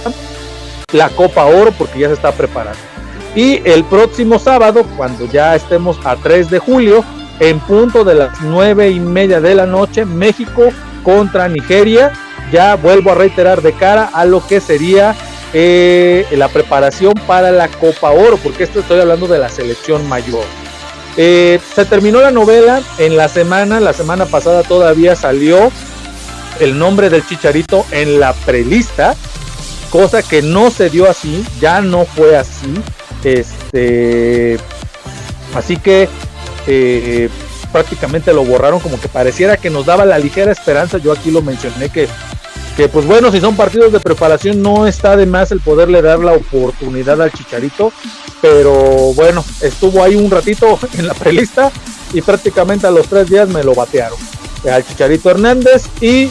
[0.92, 2.89] la Copa Oro, porque ya se está preparando.
[3.34, 7.04] Y el próximo sábado, cuando ya estemos a 3 de julio,
[7.40, 10.68] en punto de las nueve y media de la noche, México
[11.02, 12.12] contra Nigeria.
[12.52, 15.14] Ya vuelvo a reiterar de cara a lo que sería
[15.52, 20.44] eh, la preparación para la Copa Oro, porque esto estoy hablando de la selección mayor.
[21.16, 25.70] Eh, se terminó la novela en la semana, la semana pasada todavía salió
[26.60, 29.16] el nombre del Chicharito en la prelista,
[29.90, 32.74] cosa que no se dio así, ya no fue así.
[33.24, 34.58] Este,
[35.54, 36.08] así que
[36.66, 37.28] eh,
[37.72, 40.98] prácticamente lo borraron como que pareciera que nos daba la ligera esperanza.
[40.98, 42.08] Yo aquí lo mencioné que,
[42.76, 46.18] que pues bueno, si son partidos de preparación no está de más el poderle dar
[46.20, 47.92] la oportunidad al Chicharito,
[48.40, 51.70] pero bueno, estuvo ahí un ratito en la prelista
[52.12, 54.18] y prácticamente a los tres días me lo batearon
[54.70, 56.28] al Chicharito Hernández y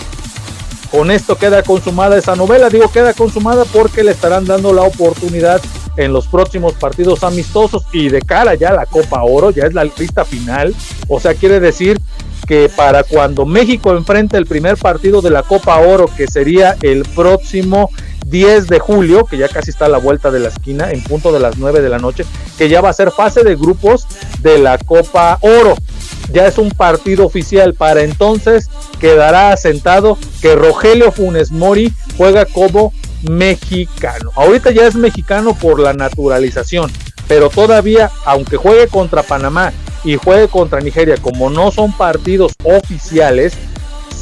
[0.92, 2.70] con esto queda consumada esa novela.
[2.70, 5.62] Digo queda consumada porque le estarán dando la oportunidad
[6.00, 9.74] en los próximos partidos amistosos y de cara ya a la Copa Oro, ya es
[9.74, 10.74] la lista final.
[11.10, 12.00] O sea, quiere decir
[12.48, 17.04] que para cuando México enfrente el primer partido de la Copa Oro, que sería el
[17.04, 17.90] próximo
[18.26, 21.34] 10 de julio, que ya casi está a la vuelta de la esquina, en punto
[21.34, 22.26] de las 9 de la noche,
[22.58, 24.08] que ya va a ser fase de grupos
[24.42, 25.76] de la Copa Oro
[26.32, 27.74] ya es un partido oficial.
[27.74, 28.70] Para entonces
[29.00, 32.94] quedará asentado que Rogelio Funes Mori juega como
[33.24, 34.32] mexicano.
[34.36, 36.92] Ahorita ya es mexicano por la naturalización,
[37.28, 39.74] pero todavía, aunque juegue contra Panamá
[40.04, 43.54] y juegue contra Nigeria, como no son partidos oficiales,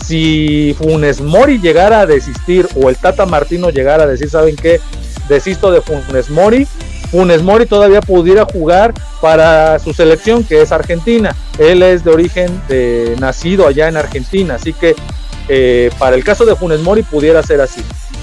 [0.05, 4.79] si Funes Mori llegara a desistir o el Tata Martino llegara a decir, ¿saben qué?
[5.27, 6.67] Desisto de Funes Mori,
[7.11, 11.35] Funes Mori todavía pudiera jugar para su selección, que es Argentina.
[11.57, 14.95] Él es de origen de, nacido allá en Argentina, así que
[15.47, 17.81] eh, para el caso de Funes Mori pudiera ser así.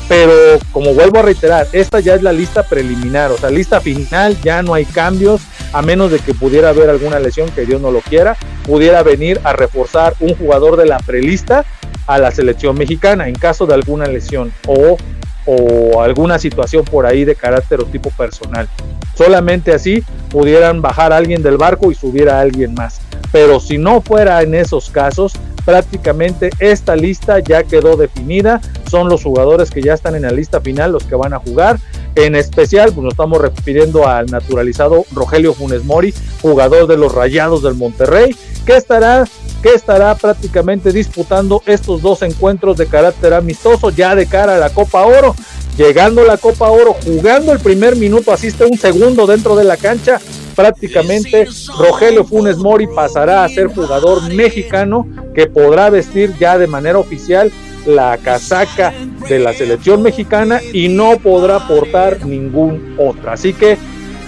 [0.09, 0.33] Pero
[0.73, 4.63] como vuelvo a reiterar, esta ya es la lista preliminar, o sea, lista final, ya
[4.63, 5.41] no hay cambios,
[5.73, 9.41] a menos de que pudiera haber alguna lesión, que Dios no lo quiera, pudiera venir
[9.45, 11.65] a reforzar un jugador de la prelista
[12.07, 14.99] a la selección mexicana en caso de alguna lesión o
[15.47, 18.69] o alguna situación por ahí de carácter o tipo personal.
[19.15, 23.01] Solamente así pudieran bajar a alguien del barco y subir a alguien más.
[23.31, 25.33] Pero si no fuera en esos casos,
[25.65, 28.61] prácticamente esta lista ya quedó definida.
[28.91, 31.79] Son los jugadores que ya están en la lista final los que van a jugar.
[32.15, 37.63] En especial, pues nos estamos refiriendo al naturalizado Rogelio Funes Mori, jugador de los Rayados
[37.63, 39.25] del Monterrey, que estará
[39.63, 44.69] que estará prácticamente disputando estos dos encuentros de carácter amistoso ya de cara a la
[44.69, 45.35] Copa Oro.
[45.79, 50.21] Llegando la Copa Oro, jugando el primer minuto, asiste un segundo dentro de la cancha.
[50.55, 51.47] Prácticamente
[51.79, 57.51] Rogelio Funes Mori pasará a ser jugador mexicano que podrá vestir ya de manera oficial
[57.87, 58.93] la casaca
[59.29, 63.31] de la selección mexicana y no podrá portar ningún otro.
[63.31, 63.77] Así que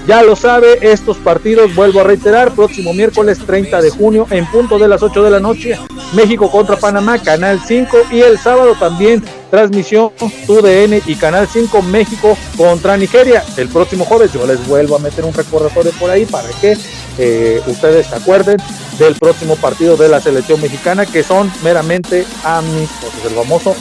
[0.06, 4.78] ya lo sabe, estos partidos, vuelvo a reiterar, próximo miércoles 30 de junio en punto
[4.78, 5.78] de las 8 de la noche,
[6.14, 10.10] México contra Panamá, Canal 5 y el sábado también transmisión
[10.48, 13.44] UDN y Canal 5 México contra Nigeria.
[13.56, 16.76] El próximo jueves yo les vuelvo a meter un recordatorio por ahí para que
[17.18, 18.58] eh, ustedes se acuerden
[18.98, 23.74] del próximo partido de la selección mexicana que son meramente amistosos, el famoso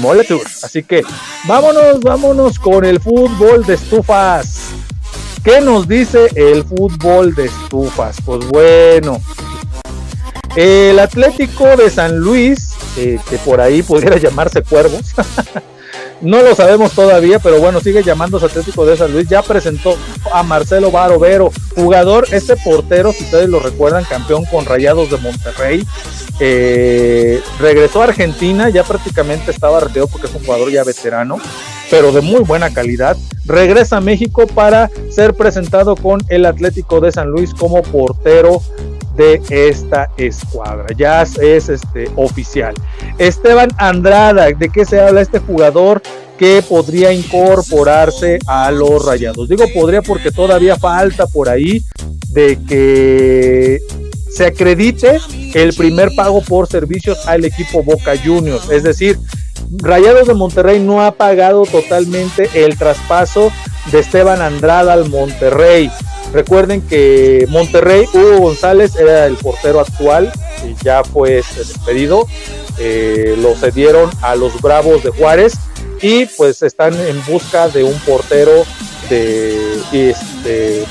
[0.00, 0.42] Mole Tour.
[0.62, 1.02] Así que
[1.44, 4.77] vámonos, vámonos con el fútbol de estufas.
[5.44, 8.18] ¿Qué nos dice el fútbol de estufas?
[8.24, 9.20] Pues bueno,
[10.56, 15.14] el Atlético de San Luis, eh, que por ahí pudiera llamarse Cuervos,
[16.20, 19.96] no lo sabemos todavía, pero bueno, sigue llamándose Atlético de San Luis, ya presentó
[20.32, 25.86] a Marcelo Barovero, jugador, este portero, si ustedes lo recuerdan, campeón con Rayados de Monterrey,
[26.40, 31.38] eh, regresó a Argentina, ya prácticamente estaba retirado porque es un jugador ya veterano,
[31.90, 33.16] pero de muy buena calidad.
[33.44, 38.60] Regresa a México para ser presentado con el Atlético de San Luis como portero
[39.16, 40.86] de esta escuadra.
[40.96, 42.74] Ya es este oficial.
[43.18, 46.02] Esteban Andrada, ¿de qué se habla este jugador
[46.38, 49.48] que podría incorporarse a los Rayados?
[49.48, 51.82] Digo podría porque todavía falta por ahí
[52.28, 53.80] de que
[54.30, 55.18] se acredite
[55.54, 59.18] el primer pago por servicios al equipo Boca Juniors, es decir,
[59.76, 63.52] Rayados de Monterrey no ha pagado totalmente el traspaso
[63.92, 65.90] de Esteban Andrada al Monterrey.
[66.32, 70.32] Recuerden que Monterrey, Hugo González era el portero actual
[70.64, 72.26] y ya fue este, despedido.
[72.78, 75.54] Eh, lo cedieron a los Bravos de Juárez
[76.00, 78.64] y pues están en busca de un portero
[79.10, 80.84] de este,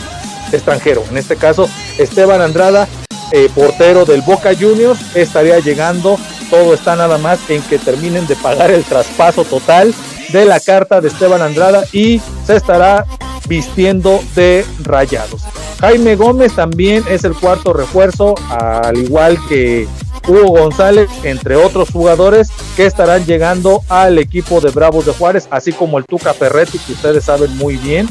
[0.52, 1.04] extranjero.
[1.10, 2.88] En este caso, Esteban Andrada,
[3.32, 6.18] eh, portero del Boca Juniors, estaría llegando
[6.50, 9.94] todo está nada más en que terminen de pagar el traspaso total
[10.30, 13.06] de la carta de Esteban Andrada y se estará
[13.48, 15.42] vistiendo de rayados.
[15.80, 19.88] Jaime Gómez también es el cuarto refuerzo, al igual que
[20.28, 25.72] Hugo González, entre otros jugadores que estarán llegando al equipo de Bravos de Juárez, así
[25.72, 28.08] como el Tuca Ferretti, que ustedes saben muy bien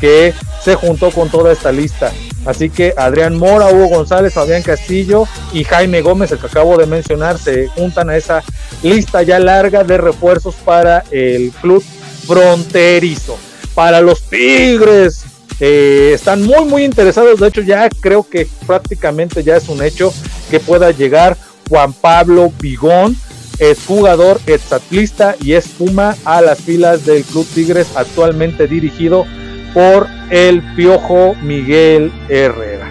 [0.00, 2.12] que se juntó con toda esta lista.
[2.44, 6.86] Así que Adrián Mora, Hugo González, Fabián Castillo y Jaime Gómez, el que acabo de
[6.86, 8.42] mencionar, se juntan a esa
[8.82, 11.82] lista ya larga de refuerzos para el club
[12.26, 13.36] fronterizo.
[13.74, 15.24] Para los Tigres,
[15.58, 17.40] eh, están muy, muy interesados.
[17.40, 20.12] De hecho, ya creo que prácticamente ya es un hecho
[20.50, 21.36] que pueda llegar
[21.68, 23.16] Juan Pablo Vigón,
[23.58, 29.24] es jugador exatlista y es Puma a las filas del Club Tigres, actualmente dirigido
[29.72, 32.90] por el Piojo Miguel Herrera.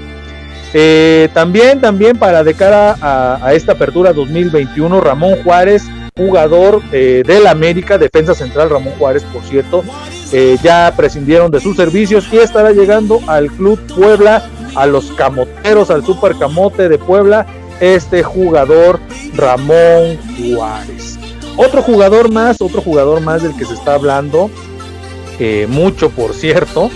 [0.74, 5.84] Eh, también, también para de cara a, esta apertura 2021, Ramón Juárez,
[6.18, 9.84] jugador eh, del América, defensa central Ramón Juárez, por cierto,
[10.34, 15.90] eh, ya prescindieron de sus servicios y estará llegando al Club Puebla, a los Camoteros,
[15.90, 17.46] al Super Camote de Puebla,
[17.80, 19.00] este jugador
[19.34, 21.18] Ramón Juárez.
[21.58, 24.50] Otro jugador más, otro jugador más del que se está hablando,
[25.68, 26.90] mucho por cierto,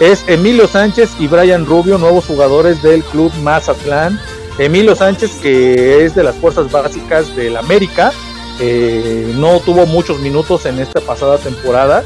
[0.00, 4.20] es Emilio Sánchez y Brian Rubio, nuevos jugadores del Club Mazatlán.
[4.58, 8.12] Emilio Sánchez, que es de las fuerzas básicas del América,
[8.60, 12.02] eh, no tuvo muchos minutos en esta pasada temporada,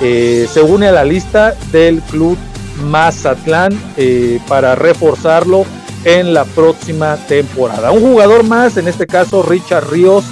[0.00, 2.36] eh, se une a la lista del club
[2.84, 5.66] Mazatlán eh, para reforzarlo
[6.04, 7.90] en la próxima temporada.
[7.90, 10.24] Un jugador más, en este caso Richard Ríos,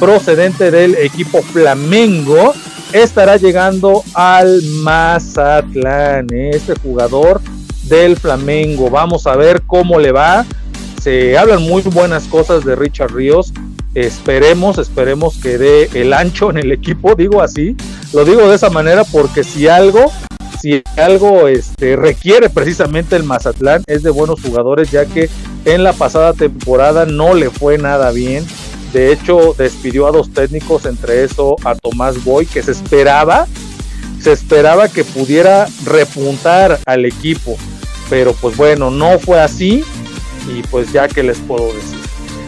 [0.00, 2.52] procedente del equipo Flamengo,
[2.92, 6.26] estará llegando al Mazatlán.
[6.30, 7.40] Este jugador
[7.84, 8.90] del Flamengo.
[8.90, 10.44] Vamos a ver cómo le va.
[11.00, 13.52] Se hablan muy buenas cosas de Richard Ríos.
[13.94, 17.76] Esperemos, esperemos que dé el ancho en el equipo, digo así.
[18.12, 20.10] Lo digo de esa manera porque si algo,
[20.62, 25.28] si algo este, requiere precisamente el Mazatlán es de buenos jugadores, ya que
[25.64, 28.46] en la pasada temporada no le fue nada bien.
[28.92, 33.48] De hecho, despidió a dos técnicos, entre eso a Tomás Boy, que se esperaba,
[34.20, 37.56] se esperaba que pudiera repuntar al equipo.
[38.08, 39.82] Pero pues bueno, no fue así.
[40.46, 41.98] Y pues ya que les puedo decir.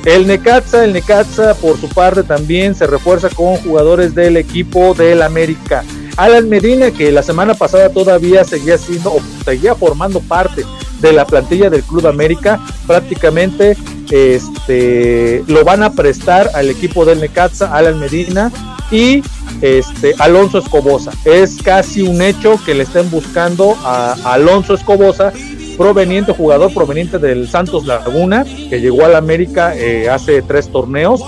[0.04, 5.22] El Necaxa, el Necaxa por su parte también se refuerza con jugadores del equipo del
[5.22, 5.82] América.
[6.16, 10.64] Alan Medina, que la semana pasada todavía seguía siendo o seguía formando parte
[11.00, 13.76] de la plantilla del Club América, prácticamente
[14.10, 18.50] este, lo van a prestar al equipo del Necaxa, Alan Medina
[18.90, 19.22] y
[19.60, 21.10] este, Alonso Escobosa.
[21.24, 25.32] Es casi un hecho que le estén buscando a Alonso Escobosa
[25.76, 31.22] proveniente, jugador proveniente del Santos Laguna, que llegó al América eh, hace tres torneos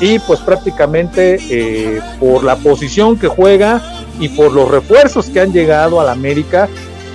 [0.00, 3.80] y pues prácticamente eh, por la posición que juega
[4.20, 6.68] y por los refuerzos que han llegado al América,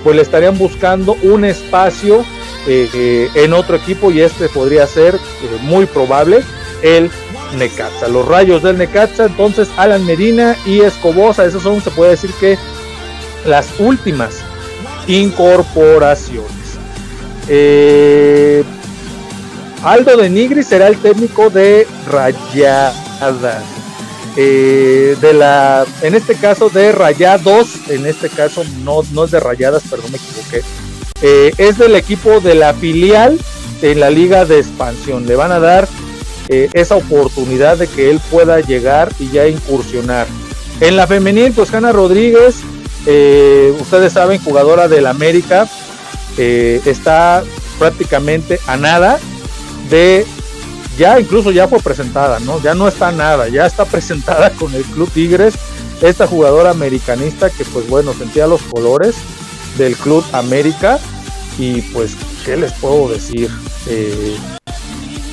[0.04, 2.24] pues le estarían buscando un espacio
[2.66, 5.18] eh, en otro equipo y este podría ser
[5.62, 6.40] muy probable
[6.82, 7.10] el
[7.56, 8.08] Necaxa.
[8.08, 12.58] Los rayos del Necaxa, entonces Alan Medina y Escobosa, esos son, se puede decir que
[13.46, 14.40] las últimas
[15.06, 16.52] incorporaciones.
[17.48, 18.62] Eh,
[19.82, 23.64] Aldo de Nigri será el técnico de Rayadas.
[24.40, 29.40] Eh, de la, en este caso de Rayados, en este caso no, no es de
[29.40, 30.62] Rayadas, perdón, me equivoqué.
[31.22, 33.36] Eh, es del equipo de la filial
[33.82, 35.26] en la liga de expansión.
[35.26, 35.88] Le van a dar
[36.48, 40.26] esa oportunidad de que él pueda llegar y ya incursionar.
[40.80, 42.60] En la femenil, pues Hanna Rodríguez,
[43.80, 45.68] ustedes saben, jugadora del América,
[46.38, 47.42] eh, está
[47.80, 49.18] prácticamente a nada
[49.90, 50.24] de
[50.98, 52.60] ya incluso ya fue presentada, ¿no?
[52.60, 55.54] Ya no está nada, ya está presentada con el Club Tigres,
[56.02, 59.16] esta jugadora americanista que pues bueno, sentía los colores
[59.78, 60.98] del Club América
[61.58, 63.50] y pues, ¿qué les puedo decir?
[63.86, 64.36] Eh,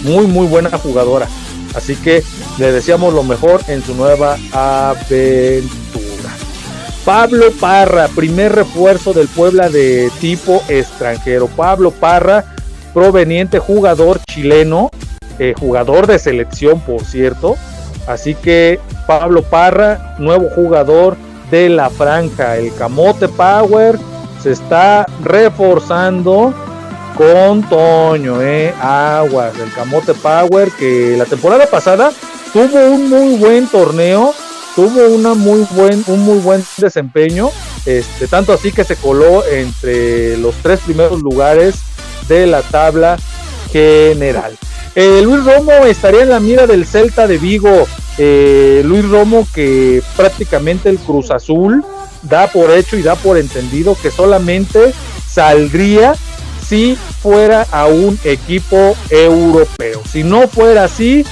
[0.04, 1.28] muy, muy buena jugadora.
[1.76, 2.24] Así que
[2.58, 6.32] le deseamos lo mejor en su nueva aventura.
[7.04, 11.48] Pablo Parra, primer refuerzo del Puebla de tipo extranjero.
[11.48, 12.56] Pablo Parra,
[12.94, 14.90] proveniente jugador chileno,
[15.40, 17.56] eh, jugador de selección, por cierto.
[18.08, 21.18] Así que Pablo Parra, nuevo jugador
[21.52, 22.58] de la franja.
[22.58, 23.98] El Camote Power
[24.42, 26.54] se está reforzando
[27.18, 32.12] con Toño, eh, Aguas, el Camote Power, que la temporada pasada
[32.54, 34.34] tuvo un muy buen torneo
[34.76, 37.50] tuvo una muy buen, un muy buen desempeño,
[37.86, 41.76] este, tanto así que se coló entre los tres primeros lugares
[42.28, 43.18] de la tabla
[43.72, 44.58] general.
[44.96, 47.86] Eh, Luis Romo estaría en la mira del Celta de Vigo.
[48.18, 51.84] Eh, Luis Romo que prácticamente el Cruz Azul
[52.22, 54.94] da por hecho y da por entendido que solamente
[55.28, 56.16] saldría
[56.66, 60.02] si fuera a un equipo europeo.
[60.10, 61.26] Si no fuera así,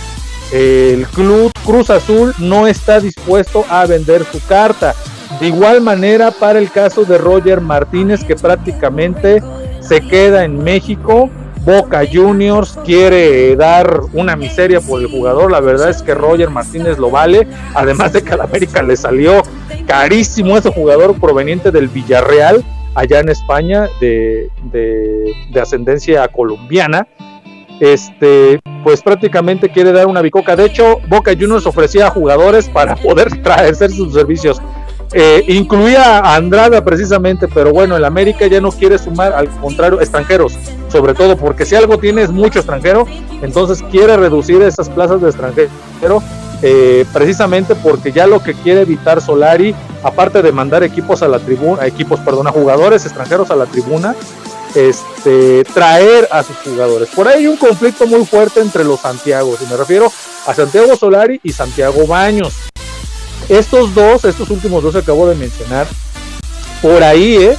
[0.51, 4.93] el club Cruz Azul no está dispuesto a vender su carta.
[5.39, 9.41] De igual manera para el caso de Roger Martínez que prácticamente
[9.79, 11.29] se queda en México.
[11.63, 15.51] Boca Juniors quiere dar una miseria por el jugador.
[15.51, 17.47] La verdad es que Roger Martínez lo vale.
[17.73, 19.43] Además de que a la América le salió
[19.87, 22.63] carísimo ese jugador proveniente del Villarreal,
[22.95, 27.07] allá en España, de, de ascendencia colombiana
[27.79, 30.55] este, pues prácticamente quiere dar una bicoca.
[30.55, 34.61] De hecho, Boca Juniors ofrecía jugadores para poder traerse sus servicios.
[35.15, 40.01] Eh, incluía a Andrada precisamente, pero bueno, el América ya no quiere sumar, al contrario,
[40.01, 40.57] extranjeros,
[40.91, 43.05] sobre todo porque si algo tiene es mucho extranjero,
[43.43, 46.23] entonces quiere reducir esas plazas de extranjero,
[46.63, 51.37] eh, precisamente porque ya lo que quiere evitar Solari, aparte de mandar equipos a la
[51.37, 54.15] tribuna, equipos, perdón, a jugadores extranjeros a la tribuna,
[54.73, 57.09] este, traer a sus jugadores.
[57.09, 60.11] Por ahí hay un conflicto muy fuerte entre los Santiago, y me refiero
[60.47, 62.72] a Santiago Solari y Santiago Baños.
[63.49, 65.87] Estos dos, estos últimos dos que acabo de mencionar,
[66.81, 67.57] por ahí, eh,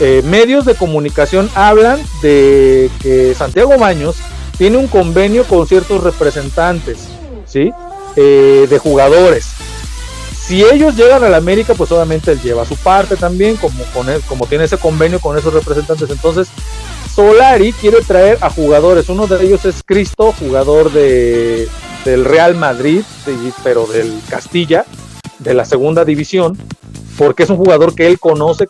[0.00, 4.16] eh, medios de comunicación hablan de que Santiago Baños
[4.56, 6.98] tiene un convenio con ciertos representantes,
[7.46, 7.72] ¿sí?
[8.16, 9.46] Eh, de jugadores.
[10.38, 14.06] Si ellos llegan a la América, pues obviamente él lleva su parte también, como, con
[14.28, 16.10] como tiene ese convenio con esos representantes.
[16.10, 16.48] Entonces,
[17.14, 19.08] Solari quiere traer a jugadores.
[19.08, 21.68] Uno de ellos es Cristo, jugador de,
[22.04, 23.02] del Real Madrid,
[23.62, 24.84] pero del Castilla,
[25.42, 26.56] de la segunda división,
[27.18, 28.66] porque es un jugador que él conoce,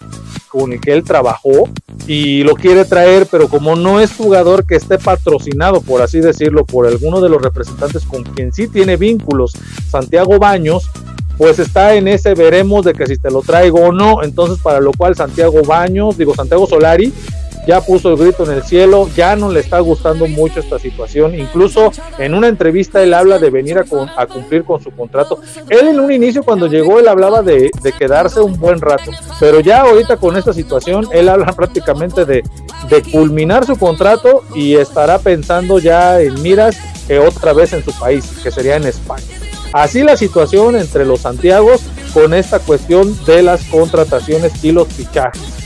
[0.49, 1.71] con el que él trabajó
[2.07, 6.67] y lo quiere traer, pero como no es jugador que esté patrocinado, por así decirlo,
[6.67, 9.53] por alguno de los representantes con quien sí tiene vínculos,
[9.91, 10.91] Santiago Baños,
[11.39, 14.23] pues está en ese veremos de que si te lo traigo o no.
[14.23, 17.13] Entonces, para lo cual Santiago Baños, digo Santiago Solari,
[17.67, 21.39] ya puso el grito en el cielo, ya no le está gustando mucho esta situación.
[21.39, 25.41] Incluso en una entrevista él habla de venir a, cumplir con su contrato.
[25.69, 29.83] Él en un inicio cuando llegó él hablaba de, quedarse un buen rato, pero ya
[29.83, 32.43] ahorita con esta situación él habla prácticamente de,
[32.89, 36.77] de culminar su contrato y estará pensando ya en miras
[37.07, 39.25] que otra vez en su país, que sería en España.
[39.73, 41.83] Así la situación entre los Santiagos
[42.13, 45.62] con esta cuestión de las contrataciones y los fichajes.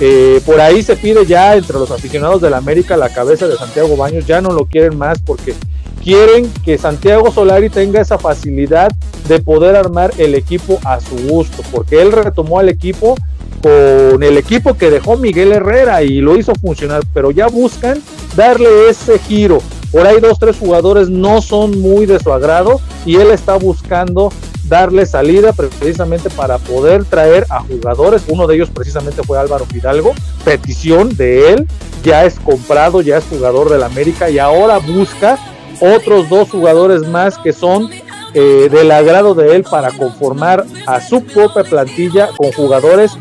[0.00, 3.56] Eh, por ahí se pide ya entre los aficionados de la América la cabeza de
[3.56, 5.54] Santiago Baños, ya no lo quieren más porque
[6.02, 8.90] quieren que Santiago Solari tenga esa facilidad
[9.28, 13.14] de poder armar el equipo a su gusto, porque él retomó al equipo
[13.62, 18.02] con el equipo que dejó Miguel Herrera y lo hizo funcionar, pero ya buscan
[18.36, 19.62] darle ese giro,
[19.94, 24.32] por ahí dos, tres jugadores no son muy de su agrado y él está buscando
[24.68, 28.22] darle salida precisamente para poder traer a jugadores.
[28.28, 30.14] Uno de ellos precisamente fue Álvaro Fidalgo,
[30.44, 31.68] petición de él,
[32.02, 35.38] ya es comprado, ya es jugador del América y ahora busca
[35.80, 37.90] otros dos jugadores más que son
[38.34, 43.12] eh, del agrado de él para conformar a su propia plantilla con jugadores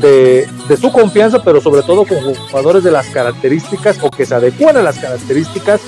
[0.00, 4.34] de, de, su confianza, pero sobre todo con jugadores de las características o que se
[4.34, 5.80] adecuan a las características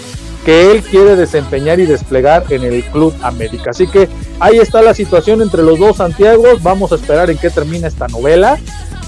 [0.44, 3.70] que él quiere desempeñar y desplegar en el Club América.
[3.70, 4.08] Así que
[4.40, 6.62] ahí está la situación entre los dos Santiagos.
[6.62, 8.58] Vamos a esperar en qué termina esta novela,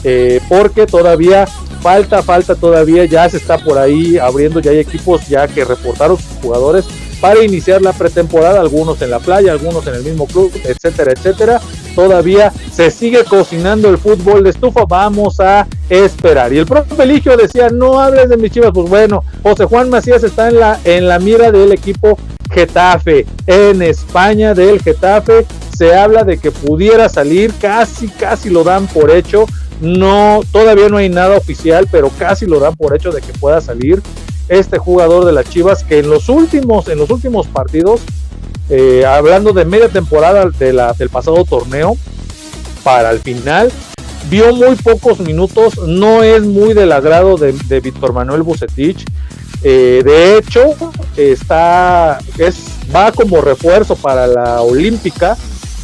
[0.04, 1.46] eh, porque todavía
[1.80, 6.16] falta, falta todavía, ya se está por ahí abriendo, ya hay equipos ya que reportaron
[6.16, 6.86] sus jugadores
[7.20, 11.60] para iniciar la pretemporada, algunos en la playa, algunos en el mismo club, etcétera, etcétera.
[11.94, 16.52] Todavía se sigue cocinando el fútbol de estufa, vamos a esperar.
[16.52, 20.22] Y el propio Eligio decía, no hables de mis chivas, pues bueno, José Juan Macías
[20.22, 22.18] está en la, en la mira del equipo
[22.50, 28.86] Getafe, en España del Getafe, se habla de que pudiera salir, casi, casi lo dan
[28.86, 29.46] por hecho,
[29.80, 33.60] no, todavía no hay nada oficial, pero casi lo dan por hecho de que pueda
[33.60, 34.02] salir
[34.48, 38.00] este jugador de las Chivas que en los últimos, en los últimos partidos,
[38.68, 41.96] eh, hablando de media temporada del pasado torneo,
[42.82, 43.72] para el final,
[44.30, 49.04] vio muy pocos minutos, no es muy del agrado de, Víctor Manuel Bucetich.
[49.62, 50.74] Eh, de hecho,
[51.16, 55.36] está, es, va como refuerzo para la Olímpica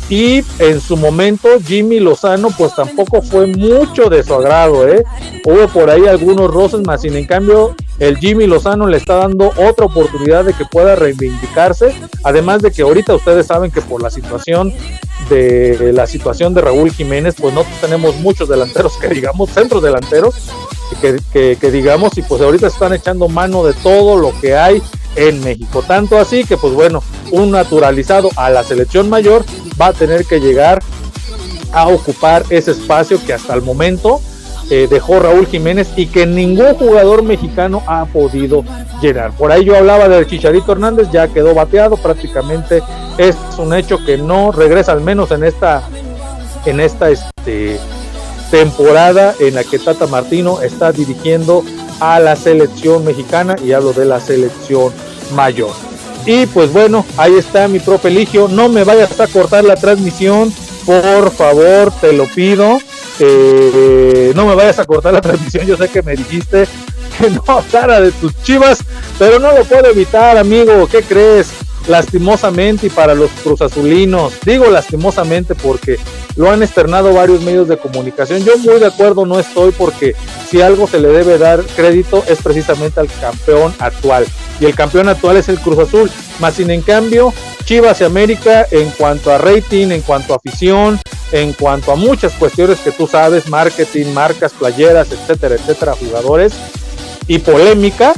[0.09, 5.05] y en su momento Jimmy Lozano pues tampoco fue mucho de su agrado, ¿eh?
[5.45, 9.53] Hubo por ahí algunos roces más, sin en cambio el Jimmy Lozano le está dando
[9.57, 14.11] otra oportunidad de que pueda reivindicarse, además de que ahorita ustedes saben que por la
[14.11, 14.73] situación
[15.31, 20.51] de la situación de Raúl Jiménez, pues no tenemos muchos delanteros que digamos, centros delanteros,
[21.01, 24.83] que, digamos, y pues ahorita están echando mano de todo lo que hay
[25.17, 25.83] en México.
[25.87, 29.45] Tanto así que, pues bueno, un naturalizado a la selección mayor
[29.81, 30.83] va a tener que llegar
[31.73, 34.21] a ocupar ese espacio que hasta el momento
[34.71, 38.65] eh, dejó Raúl Jiménez y que ningún jugador mexicano ha podido
[39.01, 39.33] llenar.
[39.33, 42.83] Por ahí yo hablaba del Chicharito Hernández, ya quedó bateado, prácticamente
[43.19, 45.83] es un hecho que no regresa al menos en esta
[46.65, 47.79] en esta este,
[48.53, 51.65] temporada en la que Tata Martino está dirigiendo
[52.01, 54.93] a la selección mexicana y hablo de la selección
[55.35, 55.71] mayor.
[56.27, 58.49] Y pues bueno, ahí está mi profe Eligio.
[58.49, 60.53] No me vayas a cortar la transmisión,
[60.85, 62.79] por favor, te lo pido.
[63.19, 65.67] Eh, no me vayas a cortar la transmisión.
[65.67, 66.67] Yo sé que me dijiste
[67.19, 68.81] que no hablara de tus chivas,
[69.19, 70.87] pero no lo puedo evitar, amigo.
[70.89, 71.49] ¿Qué crees?
[71.89, 75.99] lastimosamente y para los cruzazulinos, digo lastimosamente porque
[76.37, 80.15] lo han externado varios medios de comunicación, yo muy de acuerdo no estoy porque
[80.49, 84.27] si algo se le debe dar crédito es precisamente al campeón actual.
[84.61, 87.33] Y el campeón actual es el Cruz Azul, más sin en cambio
[87.65, 91.01] Chivas y América en cuanto a rating, en cuanto a afición,
[91.33, 96.53] en cuanto a muchas cuestiones que tú sabes, marketing, marcas, playeras, etcétera, etcétera, jugadores
[97.27, 98.13] y polémica,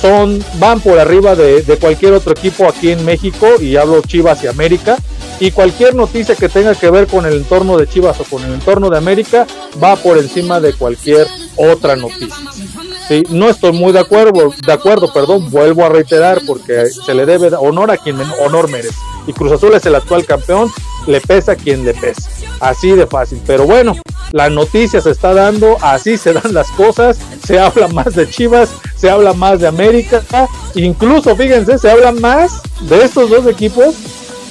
[0.00, 4.46] son, van por arriba de, cualquier otro equipo aquí en México, y hablo Chivas y
[4.46, 4.96] América,
[5.40, 8.52] y cualquier noticia que tenga que ver con el entorno de Chivas o con el
[8.52, 9.46] entorno de América
[9.82, 11.26] va por encima de cualquier
[11.56, 12.36] otra noticia.
[13.08, 17.24] Sí, no estoy muy de acuerdo, de acuerdo, perdón, vuelvo a reiterar porque se le
[17.24, 18.94] debe honor a quien honor merece.
[19.26, 20.70] Y Cruz Azul es el actual campeón,
[21.06, 22.28] le pesa a quien le pesa.
[22.60, 23.40] Así de fácil.
[23.46, 23.96] Pero bueno,
[24.32, 28.68] la noticia se está dando, así se dan las cosas, se habla más de Chivas,
[28.94, 30.22] se habla más de América,
[30.74, 33.94] incluso fíjense, se habla más de estos dos equipos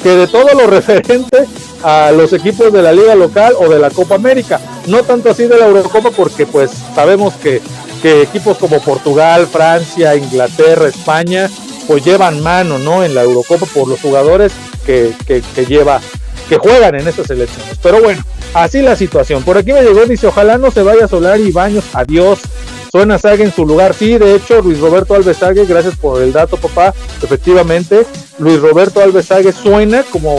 [0.01, 1.45] que de todo lo referente
[1.83, 4.59] a los equipos de la liga local o de la Copa América.
[4.87, 7.61] No tanto así de la Eurocopa porque pues sabemos que
[8.01, 11.49] que equipos como Portugal, Francia, Inglaterra, España,
[11.87, 13.03] pues llevan mano, ¿no?
[13.03, 14.51] En la Eurocopa por los jugadores
[14.85, 15.99] que, que, lleva,
[16.47, 17.77] que juegan en esas elecciones.
[17.81, 18.23] Pero bueno,
[18.53, 19.43] así la situación.
[19.43, 22.39] Por aquí me llegó, dice, ojalá no se vaya a Solar y Baños, adiós.
[22.91, 23.93] Suena Sague en su lugar.
[23.93, 26.93] Sí, de hecho, Luis Roberto Alves Sague, gracias por el dato, papá.
[27.21, 28.05] Efectivamente,
[28.39, 30.35] Luis Roberto Alves Sague suena como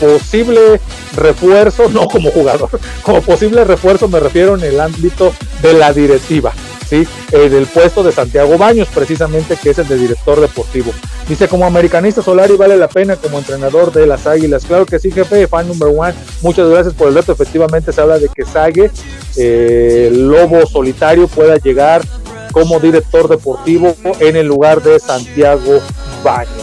[0.00, 0.80] posible
[1.14, 2.68] refuerzo, no como jugador,
[3.02, 6.52] como posible refuerzo me refiero en el ámbito de la directiva.
[6.92, 7.08] ¿Sí?
[7.32, 10.92] Eh, del puesto de Santiago Baños, precisamente, que es el de director deportivo.
[11.26, 14.66] Dice, como americanista Solari vale la pena como entrenador de las Águilas.
[14.66, 16.12] Claro que sí, jefe, fan number one.
[16.42, 17.32] Muchas gracias por el dato.
[17.32, 18.90] Efectivamente, se habla de que Sague,
[19.38, 22.02] eh, el lobo solitario, pueda llegar
[22.52, 25.80] como director deportivo en el lugar de Santiago
[26.22, 26.61] Baños.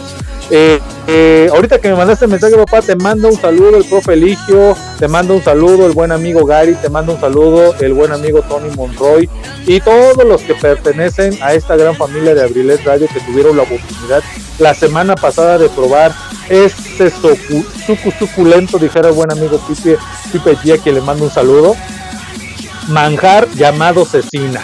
[0.52, 4.14] Eh, eh, ahorita que me mandaste el mensaje, papá, te mando un saludo el profe
[4.14, 8.12] Eligio, te mando un saludo el buen amigo Gary, te mando un saludo el buen
[8.12, 9.30] amigo Tony Monroy
[9.68, 13.64] y todos los que pertenecen a esta gran familia de Abrilet Radio que tuvieron la
[13.64, 14.24] oportunidad
[14.58, 16.14] la semana pasada de probar
[16.50, 17.64] ese sucu,
[18.18, 19.98] suculento, dijera el buen amigo Pipe,
[20.32, 21.76] Pipe Gia, que le mando un saludo,
[22.88, 24.62] manjar llamado cecina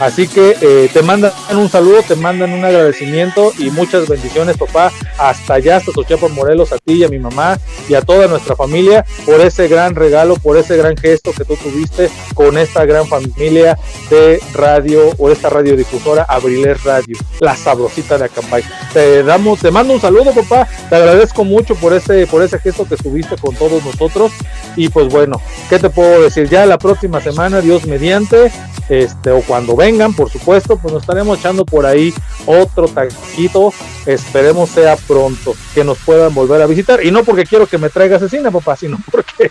[0.00, 4.92] Así que eh, te mandan un saludo, te mandan un agradecimiento y muchas bendiciones, papá,
[5.18, 7.58] hasta allá, hasta Sochiapas Morelos, a ti y a mi mamá
[7.88, 11.56] y a toda nuestra familia por ese gran regalo, por ese gran gesto que tú
[11.56, 13.78] tuviste con esta gran familia
[14.10, 18.64] de radio o esta radiodifusora Abriles Radio, la sabrosita de Acambay.
[18.92, 22.86] Te damos, te mando un saludo, papá, te agradezco mucho por ese, por ese gesto
[22.86, 24.32] que tuviste con todos nosotros
[24.76, 26.48] y pues bueno, ¿qué te puedo decir?
[26.48, 28.50] Ya la próxima semana, Dios mediante,
[28.88, 32.14] este, o cuando vengan, por supuesto, pues nos estaremos echando por ahí
[32.46, 33.70] otro taquito,
[34.06, 37.90] esperemos sea pronto, que nos puedan volver a visitar, y no porque quiero que me
[37.90, 39.50] traiga asesina, papá, sino porque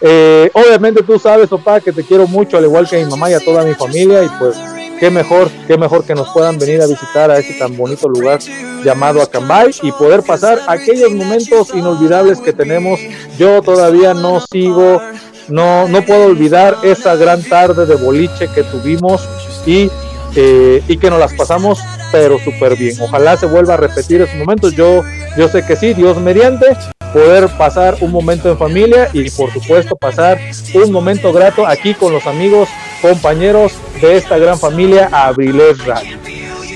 [0.00, 3.30] eh, obviamente tú sabes, papá, que te quiero mucho, al igual que a mi mamá
[3.30, 4.56] y a toda mi familia, y pues
[4.98, 8.40] qué mejor, qué mejor que nos puedan venir a visitar a ese tan bonito lugar
[8.82, 12.98] llamado Acambay y poder pasar aquellos momentos inolvidables que tenemos.
[13.38, 15.00] Yo todavía no sigo
[15.48, 19.26] no, no puedo olvidar esa gran tarde de boliche que tuvimos
[19.66, 19.90] y,
[20.36, 21.78] eh, y que nos las pasamos
[22.10, 22.96] pero súper bien.
[23.00, 24.74] Ojalá se vuelva a repetir esos momentos.
[24.74, 25.02] Yo,
[25.36, 26.66] yo sé que sí, Dios mediante,
[27.12, 30.38] poder pasar un momento en familia y por supuesto pasar
[30.74, 32.68] un momento grato aquí con los amigos,
[33.00, 36.18] compañeros de esta gran familia Abriles Radio.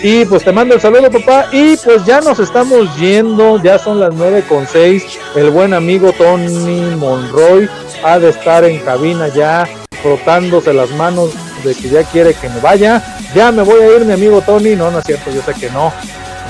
[0.05, 1.47] Y pues te mando el saludo, papá.
[1.53, 3.63] Y pues ya nos estamos yendo.
[3.63, 5.05] Ya son las nueve con seis.
[5.37, 7.69] El buen amigo Tony Monroy
[8.05, 9.69] ha de estar en cabina ya
[10.03, 11.31] frotándose las manos
[11.65, 13.03] de que ya quiere que me vaya.
[13.35, 14.77] Ya me voy a ir, mi amigo Tony.
[14.77, 15.93] No, no es cierto, yo sé que no.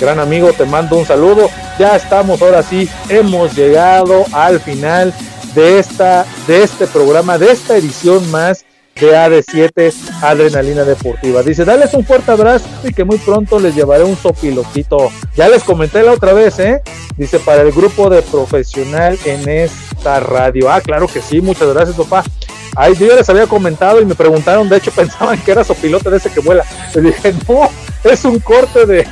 [0.00, 1.48] Gran amigo, te mando un saludo.
[1.78, 5.12] Ya estamos ahora sí, hemos llegado al final
[5.54, 8.64] de esta de este programa, de esta edición más
[9.00, 11.42] de AD7 Adrenalina Deportiva.
[11.42, 15.10] Dice, dales un fuerte abrazo y que muy pronto les llevaré un sopilotito.
[15.34, 16.82] Ya les comenté la otra vez, ¿eh?
[17.16, 20.70] Dice, para el grupo de profesional en esta radio.
[20.70, 22.24] Ah, claro que sí, muchas gracias, papá.
[22.74, 26.16] Ay, yo les había comentado y me preguntaron, de hecho pensaban que era sopilote de
[26.16, 26.64] ese que vuela.
[26.94, 27.68] Les dije, no,
[28.04, 29.06] es un corte de,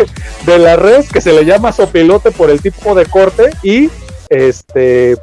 [0.46, 3.90] de la red que se le llama sopilote por el tipo de corte y
[4.28, 5.16] este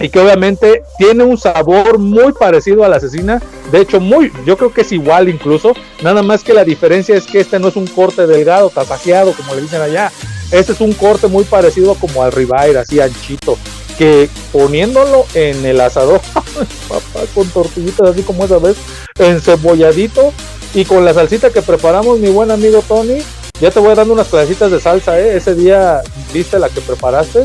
[0.00, 3.40] y que obviamente tiene un sabor muy parecido a la asesina.
[3.70, 5.72] De hecho, muy, yo creo que es igual incluso.
[6.02, 9.54] Nada más que la diferencia es que este no es un corte delgado, tasajeado, como
[9.54, 10.10] le dicen allá.
[10.50, 13.56] Este es un corte muy parecido como al ribeye, así anchito.
[13.98, 16.20] Que poniéndolo en el asador,
[16.88, 18.76] papá, con tortillitas así como esa vez,
[19.18, 20.32] encebolladito
[20.74, 23.22] y con la salsita que preparamos, mi buen amigo Tony.
[23.60, 25.36] Ya te voy dando unas pedacitas de salsa, ¿eh?
[25.36, 26.02] Ese día
[26.32, 27.44] viste la que preparaste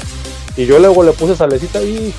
[0.58, 2.18] y yo luego le puse salecita, hijo,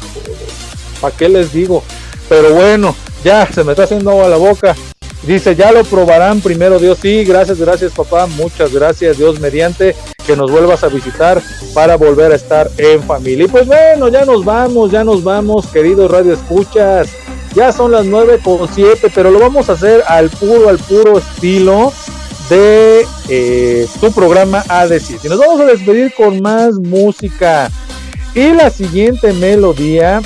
[1.00, 1.82] ¿para qué les digo?
[2.28, 2.94] Pero bueno,
[3.24, 4.76] ya se me está haciendo agua la boca.
[5.22, 6.98] Dice, ya lo probarán primero Dios.
[7.00, 8.26] Sí, gracias, gracias papá.
[8.26, 9.94] Muchas gracias Dios mediante
[10.26, 11.42] que nos vuelvas a visitar
[11.74, 13.44] para volver a estar en familia.
[13.44, 17.10] Y pues bueno, ya nos vamos, ya nos vamos, queridos Radio Escuchas.
[17.54, 21.18] Ya son las 9 con 7, pero lo vamos a hacer al puro, al puro
[21.18, 21.92] estilo
[22.48, 25.24] de eh, tu programa AD7.
[25.24, 27.70] Y nos vamos a despedir con más música.
[28.34, 30.22] Y la siguiente melodía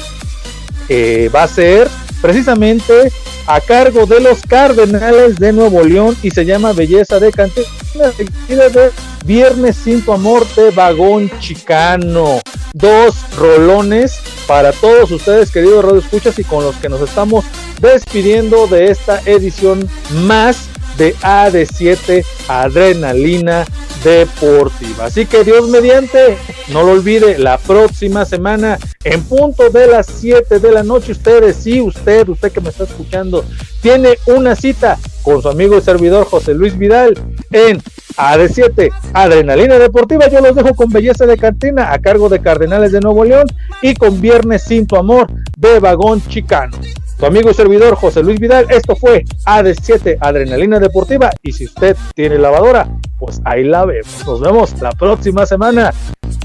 [0.90, 1.88] eh, va a ser
[2.20, 3.10] precisamente
[3.46, 8.10] a cargo de los Cardenales de Nuevo León y se llama Belleza de Cantina
[8.48, 8.90] de
[9.24, 12.40] Viernes sin tu amor de Vagón Chicano.
[12.72, 17.44] Dos rolones para todos ustedes, queridos Radio Escuchas, y con los que nos estamos
[17.80, 19.88] despidiendo de esta edición
[20.26, 23.64] más de AD7 Adrenalina
[24.02, 25.06] Deportiva.
[25.06, 26.36] Así que Dios mediante,
[26.68, 31.56] no lo olvide, la próxima semana en punto de las 7 de la noche, ustedes,
[31.56, 33.44] sí, usted, usted que me está escuchando,
[33.80, 37.14] tiene una cita con su amigo y servidor José Luis Vidal
[37.50, 37.80] en
[38.16, 40.28] AD7 Adrenalina Deportiva.
[40.28, 43.46] Yo los dejo con Belleza de Cantina a cargo de Cardenales de Nuevo León
[43.82, 45.26] y con Viernes sin tu amor
[45.56, 46.78] de Vagón Chicano.
[47.24, 51.96] Tu amigo y servidor José Luis Vidal, esto fue AD7 Adrenalina Deportiva y si usted
[52.14, 52.86] tiene lavadora,
[53.18, 54.26] pues ahí la vemos.
[54.26, 55.94] Nos vemos la próxima semana.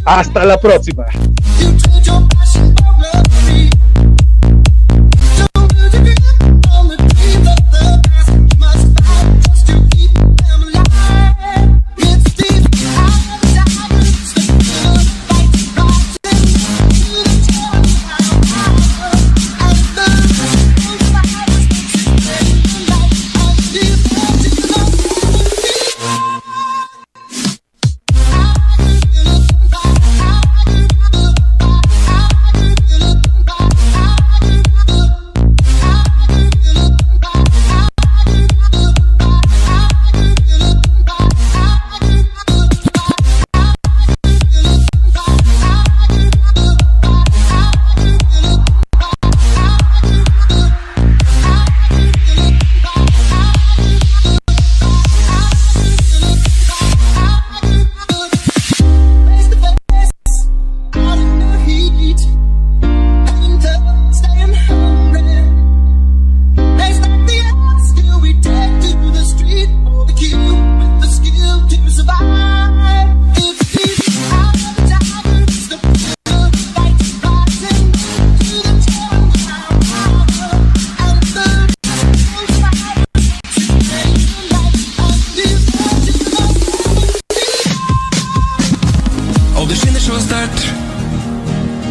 [0.05, 1.05] Hasta la próxima.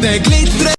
[0.01, 0.78] También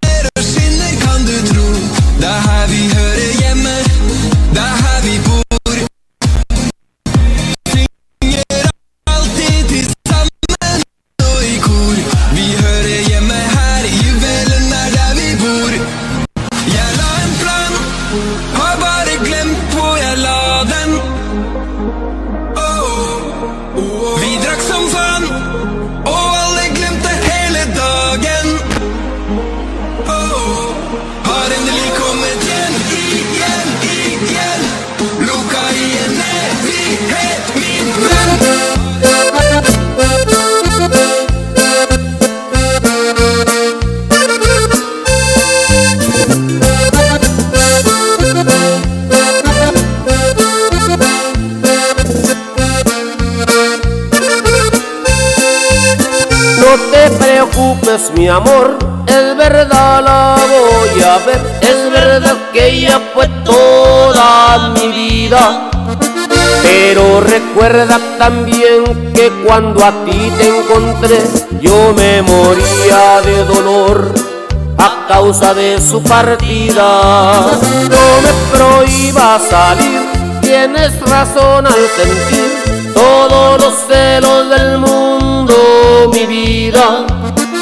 [75.41, 77.47] de su partida.
[77.89, 80.03] No me prohíba salir,
[80.43, 87.07] tienes razón al sentir todos los celos del mundo, mi vida.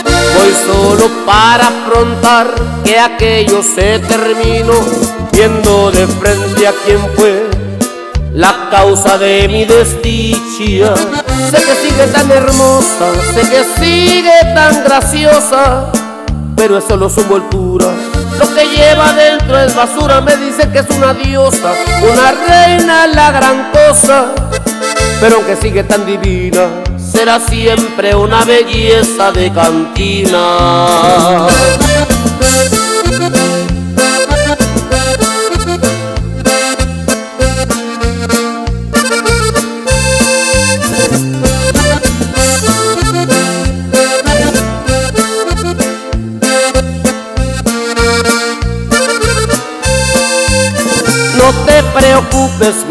[0.02, 2.52] Voy solo para afrontar
[2.84, 4.74] que aquello se terminó,
[5.32, 7.48] viendo de frente a quien fue
[8.34, 10.96] la causa de mi desdicha.
[11.50, 15.92] Sé que sigue tan hermosa, sé que sigue tan graciosa,
[16.56, 17.67] pero es solo su envoltura.
[18.98, 21.72] Lleva dentro es basura, me dice que es una diosa,
[22.02, 24.32] una reina, la gran cosa.
[25.20, 26.66] Pero aunque sigue tan divina,
[26.98, 31.46] será siempre una belleza de cantina.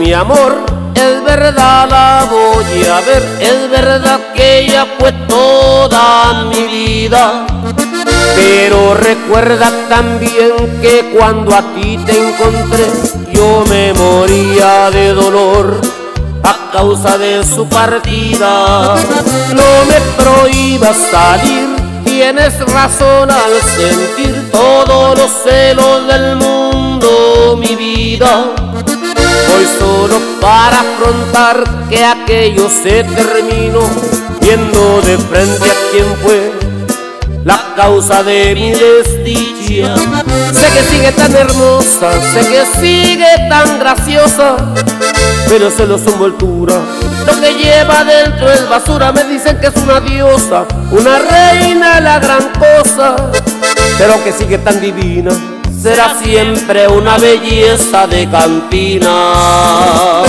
[0.08, 0.56] Mi amor,
[0.96, 7.46] es verdad la voy a ver, es verdad que ella fue toda mi vida.
[8.34, 12.88] Pero recuerda también que cuando a ti te encontré,
[13.34, 15.82] yo me moría de dolor
[16.42, 18.96] a causa de su partida.
[19.60, 21.68] No me prohíbas salir,
[22.06, 28.67] tienes razón al sentir todos los celos del mundo, mi vida.
[29.56, 33.82] Hoy solo para afrontar que aquello se terminó,
[34.42, 36.52] viendo de frente a quien fue
[37.44, 39.96] la causa de mi desdicha.
[40.54, 44.58] Sé que sigue tan hermosa, sé que sigue tan graciosa,
[45.48, 46.76] pero solo su envoltura.
[47.26, 52.20] Lo que lleva dentro es basura, me dicen que es una diosa, una reina, la
[52.20, 53.16] gran cosa,
[53.98, 55.32] pero aunque sigue tan divina
[55.88, 60.24] será siempre una belleza de cantina.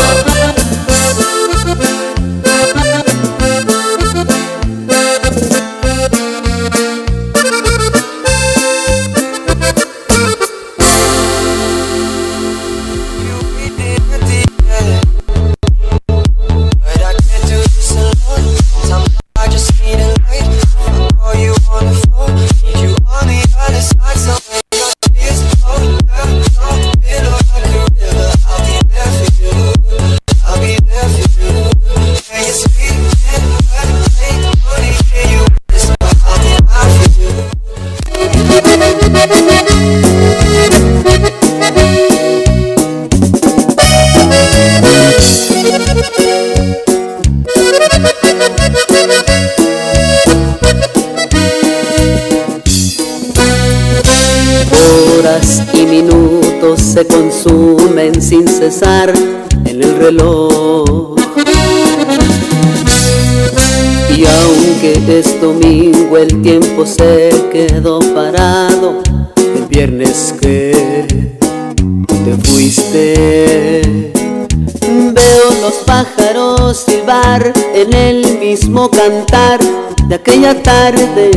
[80.09, 81.31] De aquella tarde.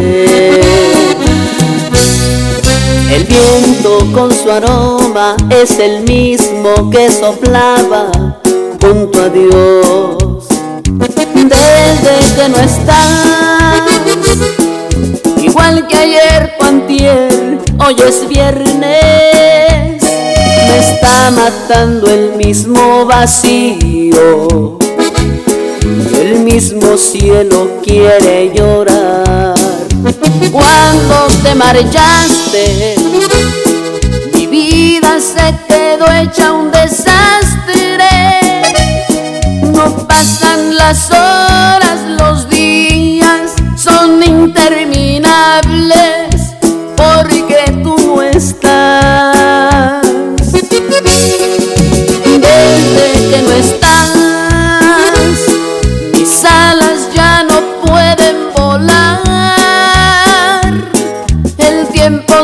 [3.14, 8.10] El viento con su aroma es el mismo que soplaba
[8.82, 10.48] junto a Dios.
[11.34, 13.82] Desde que no estás,
[15.44, 24.80] igual que ayer o antier, hoy es viernes, me está matando el mismo vacío.
[26.32, 29.54] El mismo cielo quiere llorar.
[30.50, 32.96] Cuando te marchaste,
[34.34, 38.08] mi vida se quedó hecha un desastre.
[39.74, 42.51] No pasan las horas, los días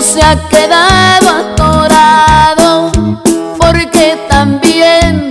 [0.07, 2.91] se ha quedado atorado
[3.59, 5.29] porque también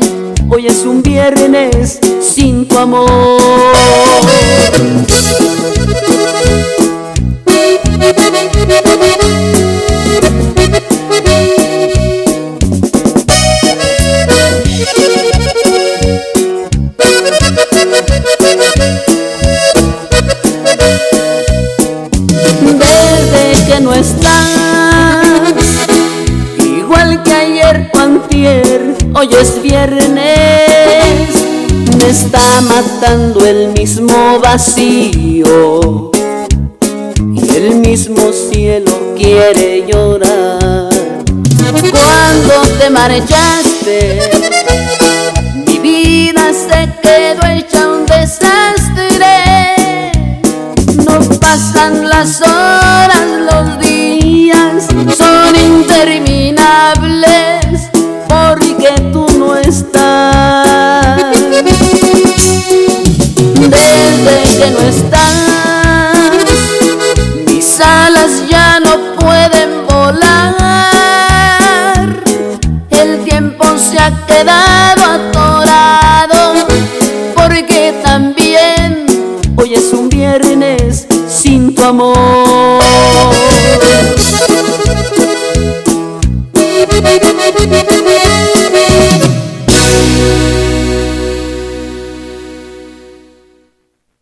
[0.50, 3.35] hoy es un viernes sin tu amor.
[33.86, 36.10] mismo vacío
[37.20, 40.88] y el mismo cielo quiere llorar.
[41.92, 43.65] Cuando te marchas